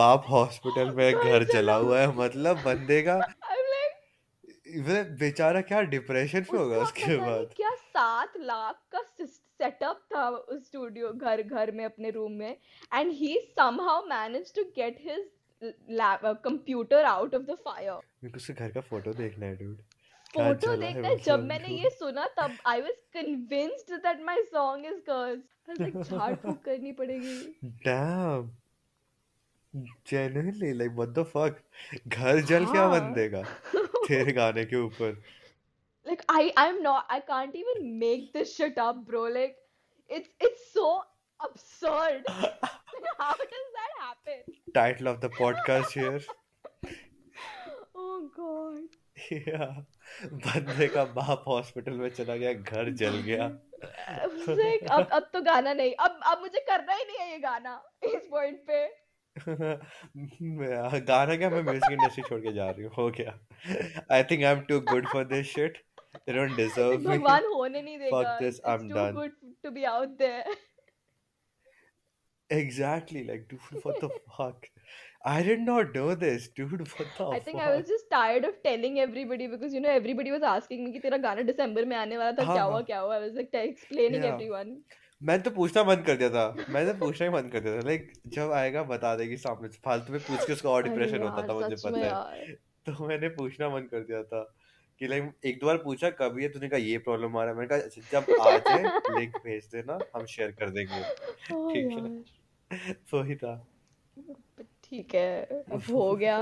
बाप 0.01 0.25
hospital 0.29 0.89
में 0.95 1.11
घर 1.11 1.23
घर 1.23 1.43
जला 1.43 1.61
जला 1.61 1.75
हुआ 1.75 1.99
है 1.99 2.15
मतलब 2.17 2.63
बंदे 2.65 3.01
का 3.09 3.19
I'm 3.53 3.65
like 3.73 4.85
वह 4.87 5.03
बेचारा 5.19 5.61
क्या 5.71 5.81
डिप्रेशन 5.95 6.45
में 6.53 6.59
होगा 6.59 6.77
उसका 6.77 6.83
उसके 6.83 7.03
पता 7.03 7.13
नहीं 7.13 7.31
बाद 7.31 7.53
क्या 7.57 7.69
सात 7.90 8.32
लाख 8.42 8.80
का 8.92 9.02
सेटअप 9.20 10.00
था 10.14 10.28
उस 10.28 10.66
स्टूडियो 10.66 11.12
घर 11.12 11.42
घर 11.42 11.70
में 11.72 11.84
अपने 11.84 12.10
रूम 12.10 12.32
में। 12.34 12.56
And 12.94 13.12
he 13.12 13.36
somehow 13.56 14.06
manage 14.06 14.54
to 14.54 14.62
get 14.76 14.98
his 15.02 15.28
computer 16.44 17.04
out 17.04 17.34
of 17.34 17.42
the 17.42 17.56
fire 17.64 17.92
मेरे 17.92 18.30
को 18.30 18.36
उसके 18.36 18.52
घर 18.54 18.70
का 18.70 18.80
फ़ोटो 18.82 19.12
देखना 19.14 19.46
है 19.46 19.56
डूड 19.56 19.78
फ़ोटो 20.34 20.74
देखना 20.76 21.08
है? 21.08 21.16
जब 21.18 21.44
मैंने 21.44 21.68
ये 21.68 21.90
सुना 21.90 22.26
तब 22.38 22.56
I 22.66 22.80
was 22.80 22.94
convinced 23.14 23.92
that 23.96 24.20
my 24.26 24.42
song 24.44 24.86
is 24.86 25.00
curse 25.08 25.80
like 25.80 25.96
झाड़ 25.98 26.34
फूक 26.36 26.62
करनी 26.64 26.92
पड़ेगी। 26.92 27.36
Damn 27.64 28.50
genuinely 30.08 30.72
like 30.74 30.92
what 30.92 31.08
the 31.08 31.22
fuck 31.32 31.60
घर 32.08 32.40
जल 32.42 32.64
क्या 32.66 32.88
बन 32.88 33.00
हाँ। 33.00 33.12
देगा 33.14 33.42
तेरे 34.06 34.32
गाने 34.32 34.64
के 34.64 34.76
ऊपर। 34.76 35.22
like 36.05 36.23
I 36.29 36.41
I'm 36.63 36.81
not 36.83 37.05
I 37.09 37.19
can't 37.29 37.55
even 37.59 37.85
make 37.99 38.25
this 38.33 38.55
shit 38.55 38.75
up 38.85 38.97
bro 39.05 39.21
like 39.37 39.55
it's 40.09 40.29
it's 40.47 40.65
so 40.73 40.89
absurd 41.39 42.27
like 42.41 42.67
how 43.21 43.31
does 43.53 43.69
that 43.77 43.95
happen 44.01 44.43
title 44.75 45.07
of 45.07 45.19
the 45.19 45.31
podcast 45.37 45.97
here 45.97 46.27
oh 48.03 48.19
god 48.37 48.95
या 49.31 49.67
बंदे 50.45 50.87
का 50.95 51.03
बाप 51.19 51.43
हॉस्पिटल 51.47 51.93
में 51.97 52.09
चला 52.09 52.35
गया 52.35 52.53
घर 52.53 52.89
जल 53.01 53.17
गया 53.29 53.47
I 53.85 54.27
was 54.33 54.47
like 54.59 54.85
अब 54.91 55.09
अब 55.19 55.29
तो 55.33 55.41
गाना 55.41 55.73
नहीं 55.73 55.93
अब 56.05 56.19
अब 56.31 56.41
मुझे 56.41 56.59
करना 56.69 56.93
ही 56.93 57.03
नहीं 57.03 57.17
है 57.19 57.31
ये 57.31 57.39
गाना 57.39 57.81
इस 58.13 58.27
पॉइंट 58.31 58.59
पे 58.69 58.83
मैं- 60.59 61.01
गाना 61.07 61.35
क्या 61.35 61.49
मैं 61.49 61.61
म्यूजिक 61.63 61.91
इंडस्ट्री 61.91 62.23
छोड़ 62.29 62.39
के 62.41 62.53
जा 62.53 62.69
रही 62.69 62.83
हूँ 62.83 62.93
हो 62.97 63.09
गया 63.17 63.37
I 64.15 64.23
think 64.31 64.43
I 64.43 64.51
am 64.51 64.61
too 64.69 64.79
good 64.93 65.07
for 65.13 65.23
this 65.33 65.51
shit 65.53 65.83
don't 66.14 66.50
like 66.50 66.56
deserve 66.56 66.98
me 66.98 67.06
भगवान 67.06 67.44
होने 67.54 67.82
नहीं 67.82 67.98
fuck 67.98 68.10
देगा 68.10 68.38
this 68.40 68.58
it's 68.58 68.68
i'm 68.72 68.88
too 68.88 68.98
done 68.98 69.14
good 69.20 69.36
to 69.66 69.72
be 69.78 69.86
out 69.94 70.16
there 70.18 70.56
exactly 72.50 73.24
like 73.30 73.48
dude 73.50 73.84
what 73.84 74.00
the 74.04 74.10
fuck 74.36 74.70
I 75.30 75.42
did 75.46 75.60
not 75.60 75.96
know 75.96 76.14
this 76.20 76.48
dude 76.58 76.70
what 76.92 77.08
the 77.16 77.24
I 77.26 77.40
think 77.40 77.58
fuck? 77.58 77.66
I 77.66 77.76
was 77.76 77.86
just 77.88 78.06
tired 78.12 78.46
of 78.48 78.54
telling 78.62 78.98
everybody 79.00 79.48
because 79.54 79.74
you 79.74 79.82
know 79.84 79.90
everybody 79.90 80.32
was 80.34 80.46
asking 80.52 80.84
me 80.84 80.92
कि 80.92 81.00
तेरा 81.00 81.16
गाना 81.26 81.42
दिसंबर 81.50 81.84
में 81.90 81.96
आने 81.96 82.16
वाला 82.18 82.32
था 82.38 82.44
हाँ 82.44 82.54
क्या 82.54 82.62
हुआ 82.62 82.74
हाँ 82.74 82.82
क्या 82.84 82.98
हुआ 83.00 83.18
I 83.18 83.20
was 83.24 83.36
like 83.40 83.58
explaining 83.62 84.24
yeah 84.24 84.32
everyone 84.32 84.72
मैंने 85.20 85.42
तो 85.42 85.50
पूछना 85.50 85.82
बंद 85.82 86.04
कर 86.06 86.16
दिया 86.16 86.28
था 86.30 86.66
मैंने 86.76 86.92
पूछना 87.00 87.26
ही 87.26 87.32
बंद 87.32 87.52
कर 87.52 87.60
दिया 87.60 87.80
था 87.80 87.86
लाइक 87.86 88.12
जब 88.36 88.52
आएगा 88.60 88.82
बता 88.90 89.14
देगी 89.16 89.36
सामने 89.42 89.68
फालतू 89.84 90.12
में 90.12 90.20
पूछ 90.28 90.46
के 90.46 90.52
उसको 90.52 90.68
और 90.70 90.82
डिप्रेशन 90.88 91.22
होता 91.22 91.46
था 91.48 91.54
मुझे 91.54 91.76
पता 91.84 92.00
है 92.00 92.52
तो 92.86 93.06
मैंने 93.06 93.28
पूछना 93.36 93.68
बंद 93.76 93.88
कर 93.90 94.04
दिया 94.10 94.22
था 94.32 94.42
कि 95.00 95.06
लाइक 95.06 95.32
एक 95.44 95.58
दो 95.60 95.66
बार 95.66 95.76
पूछा 95.76 96.10
कभी 96.10 96.42
है 96.42 96.48
तूने 96.48 96.68
कहा 96.68 96.78
ये 96.78 96.98
प्रॉब्लम 96.98 97.36
आ 97.36 97.42
रहा 97.44 97.52
है? 97.52 97.56
मैंने 97.58 97.68
कहा 97.68 97.78
अच्छा, 97.78 98.02
जब 98.12 98.40
आ 98.40 98.56
जाए 98.58 99.18
लिंक 99.18 99.36
भेज 99.36 99.64
देना 99.66 99.98
हम 100.16 100.26
शेयर 100.26 100.50
कर 100.50 100.70
देंगे। 100.70 101.02
ठीक 101.42 101.92
है। 101.92 102.94
सो 102.94 103.22
ही 103.28 103.36
था। 103.36 103.54
ठीक 104.84 105.14
है 105.14 105.44
अब 105.44 105.82
हो 105.90 106.16
गया। 106.16 106.38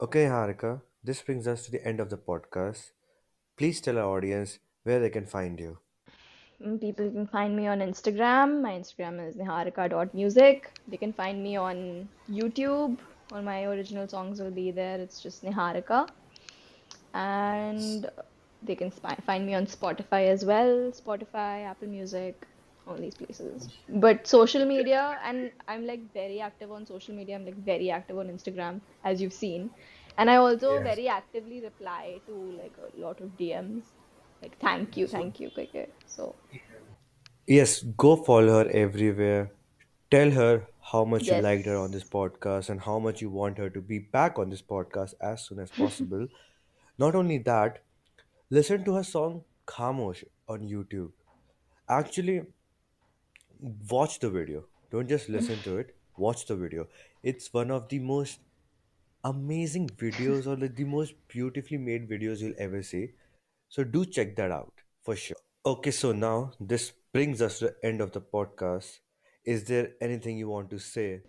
Okay 0.00 0.24
Harika 0.26 0.74
this 1.04 1.20
brings 1.20 1.48
us 1.48 1.66
to 1.66 1.78
the 1.78 1.80
end 1.84 2.00
of 2.00 2.08
the 2.08 2.14
podcast 2.26 2.94
please 3.58 3.84
tell 3.84 3.98
our 3.98 4.16
audience 4.16 4.60
where 4.86 5.00
they 5.00 5.08
can 5.10 5.26
find 5.26 5.60
you 5.60 5.76
People 6.80 7.10
can 7.10 7.26
find 7.26 7.54
me 7.54 7.66
on 7.66 7.80
Instagram. 7.80 8.62
My 8.62 8.72
Instagram 8.72 9.26
is 9.28 9.36
niharika.music. 9.36 10.70
They 10.88 10.96
can 10.96 11.12
find 11.12 11.42
me 11.42 11.56
on 11.56 12.08
YouTube. 12.30 12.98
All 13.32 13.42
my 13.42 13.64
original 13.64 14.08
songs 14.08 14.40
will 14.40 14.50
be 14.50 14.70
there. 14.70 14.98
It's 14.98 15.20
just 15.20 15.44
Niharika. 15.44 16.08
And 17.12 18.08
they 18.62 18.74
can 18.74 18.90
spi- 18.90 19.18
find 19.26 19.44
me 19.46 19.54
on 19.54 19.66
Spotify 19.66 20.28
as 20.28 20.44
well. 20.44 20.90
Spotify, 20.92 21.64
Apple 21.66 21.88
Music, 21.88 22.46
all 22.86 22.96
these 22.96 23.14
places. 23.14 23.68
But 23.88 24.26
social 24.26 24.64
media, 24.64 25.18
and 25.22 25.50
I'm 25.68 25.86
like 25.86 26.12
very 26.14 26.40
active 26.40 26.70
on 26.72 26.86
social 26.86 27.14
media. 27.14 27.36
I'm 27.36 27.44
like 27.44 27.56
very 27.62 27.90
active 27.90 28.18
on 28.18 28.28
Instagram, 28.28 28.80
as 29.04 29.20
you've 29.20 29.32
seen. 29.34 29.70
And 30.16 30.30
I 30.30 30.36
also 30.36 30.82
very 30.82 31.08
actively 31.08 31.60
reply 31.62 32.22
to 32.26 32.32
like 32.62 32.76
a 32.78 32.98
lot 32.98 33.20
of 33.20 33.36
DMs. 33.36 33.84
Like 34.42 34.58
thank 34.58 34.96
you, 34.96 35.06
thank 35.06 35.40
you, 35.40 35.50
okay. 35.58 35.88
So 36.06 36.34
yes, 37.46 37.82
go 37.82 38.16
follow 38.16 38.64
her 38.64 38.70
everywhere. 38.70 39.52
Tell 40.10 40.30
her 40.30 40.66
how 40.92 41.04
much 41.04 41.26
you 41.26 41.36
liked 41.36 41.66
her 41.66 41.76
on 41.76 41.90
this 41.90 42.04
podcast 42.04 42.70
and 42.70 42.80
how 42.80 42.98
much 42.98 43.20
you 43.20 43.30
want 43.30 43.58
her 43.58 43.68
to 43.70 43.80
be 43.80 43.98
back 43.98 44.38
on 44.38 44.50
this 44.50 44.62
podcast 44.62 45.14
as 45.20 45.44
soon 45.46 45.58
as 45.58 45.70
possible. 45.82 46.28
Not 46.98 47.14
only 47.14 47.38
that, 47.38 47.82
listen 48.50 48.84
to 48.84 48.94
her 48.94 49.02
song 49.04 49.44
Khamosh 49.66 50.24
on 50.48 50.60
YouTube. 50.60 51.12
Actually, 51.88 52.42
watch 53.90 54.18
the 54.20 54.30
video. 54.30 54.64
Don't 54.90 55.08
just 55.08 55.28
listen 55.28 55.58
to 55.64 55.78
it, 55.78 55.94
watch 56.16 56.46
the 56.46 56.56
video. 56.56 56.86
It's 57.22 57.52
one 57.52 57.70
of 57.70 57.88
the 57.88 57.98
most 57.98 58.40
amazing 59.24 59.88
videos 59.90 60.46
or 60.46 60.56
like 60.56 60.76
the 60.76 60.84
most 60.84 61.14
beautifully 61.28 61.78
made 61.78 62.08
videos 62.08 62.40
you'll 62.40 62.54
ever 62.58 62.82
see. 62.82 63.10
So 63.68 63.84
do 63.84 64.04
check 64.04 64.34
that 64.36 64.50
out 64.50 64.72
for 65.04 65.16
sure. 65.16 65.36
Okay, 65.64 65.90
so 65.92 66.12
now 66.12 66.52
this 66.60 66.92
brings 67.12 67.40
us 67.42 67.58
to 67.60 67.66
the 67.66 67.76
end 67.86 68.00
of 68.00 68.12
the 68.12 68.20
podcast. 68.20 68.98
Is 69.44 69.64
there 69.64 69.94
anything 70.00 70.38
you 70.38 70.48
want 70.48 70.70
to 70.70 70.78
say? 70.78 71.22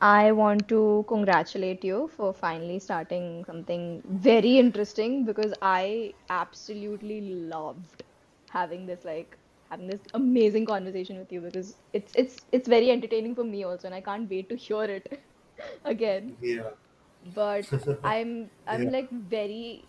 I 0.00 0.32
want 0.32 0.68
to 0.68 1.04
congratulate 1.08 1.84
you 1.84 2.08
for 2.08 2.32
finally 2.32 2.78
starting 2.78 3.44
something 3.44 4.02
very 4.06 4.58
interesting 4.58 5.24
because 5.24 5.52
I 5.60 6.14
absolutely 6.30 7.20
loved 7.20 8.04
having 8.50 8.86
this 8.86 9.04
like 9.04 9.36
having 9.70 9.86
this 9.88 10.00
amazing 10.14 10.66
conversation 10.66 11.18
with 11.18 11.32
you 11.32 11.40
because 11.40 11.76
it's 11.92 12.12
it's 12.14 12.36
it's 12.52 12.68
very 12.68 12.90
entertaining 12.90 13.34
for 13.34 13.44
me 13.44 13.64
also 13.64 13.86
and 13.88 13.94
I 13.94 14.00
can't 14.00 14.30
wait 14.30 14.48
to 14.50 14.56
hear 14.56 14.84
it 14.84 15.20
again. 15.84 16.36
Yeah. 16.40 16.70
But 17.22 17.66
I'm 18.04 18.50
I'm 18.66 18.84
Yeah. 18.84 18.90
like 18.90 19.10
very 19.10 19.88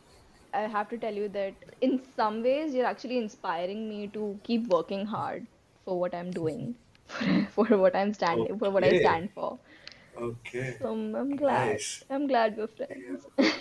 I 0.54 0.62
have 0.62 0.90
to 0.90 0.98
tell 0.98 1.14
you 1.14 1.30
that 1.30 1.54
in 1.82 2.02
some 2.16 2.42
ways 2.44 2.74
you're 2.74 2.86
actually 2.86 3.18
inspiring 3.18 3.88
me 3.90 4.08
to 4.10 4.40
keep 4.44 4.68
working 4.68 5.06
hard 5.06 5.48
for 5.86 6.00
what 6.00 6.14
I'm 6.16 6.32
doing, 6.32 6.76
for 7.50 7.66
what 7.78 7.96
I'm 7.96 8.14
standing, 8.14 8.58
for 8.60 8.70
what 8.70 8.84
I 8.84 8.94
stand 8.94 9.32
for. 9.34 9.60
Okay. 10.18 10.78
So 10.80 10.92
I'm, 10.94 11.16
I'm 11.16 11.36
glad. 11.36 11.74
Nice. 11.74 12.04
I'm 12.10 12.28
glad 12.28 12.58
we're 12.58 12.68
friends. 12.68 13.28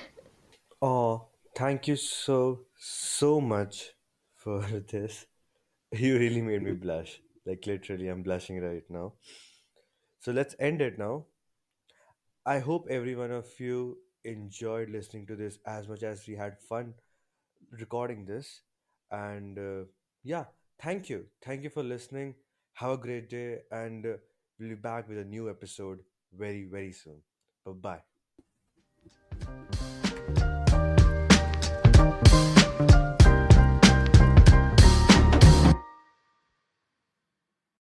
Oh, 0.82 1.28
thank 1.54 1.86
you 1.88 1.96
so, 1.96 2.66
so 2.76 3.40
much 3.40 3.92
for 4.34 4.60
this. 4.92 5.26
You 5.92 6.18
really 6.18 6.42
made 6.42 6.62
me 6.62 6.72
blush. 6.72 7.20
Like, 7.46 7.66
literally, 7.66 8.08
I'm 8.08 8.22
blushing 8.22 8.60
right 8.60 8.84
now. 8.90 9.14
So, 10.20 10.30
let's 10.30 10.54
end 10.60 10.80
it 10.80 10.96
now. 10.96 11.26
I 12.44 12.58
hope 12.58 12.88
every 12.90 13.14
one 13.14 13.30
of 13.30 13.60
you 13.60 13.98
enjoyed 14.24 14.90
listening 14.90 15.26
to 15.26 15.36
this 15.36 15.58
as 15.66 15.88
much 15.88 16.02
as 16.02 16.26
we 16.26 16.34
had 16.36 16.58
fun 16.58 16.94
recording 17.78 18.24
this. 18.24 18.62
And 19.10 19.58
uh, 19.58 19.84
yeah, 20.22 20.44
thank 20.80 21.08
you. 21.08 21.26
Thank 21.42 21.62
you 21.62 21.70
for 21.70 21.82
listening. 21.82 22.34
Have 22.74 22.90
a 22.90 22.96
great 22.96 23.30
day. 23.30 23.60
And 23.70 24.06
uh, 24.06 24.12
we'll 24.58 24.70
be 24.70 24.74
back 24.74 25.08
with 25.08 25.18
a 25.18 25.24
new 25.24 25.50
episode 25.50 26.00
very, 26.32 26.64
very 26.64 26.92
soon. 26.92 27.22
Bye 27.64 28.00
bye. 29.46 29.87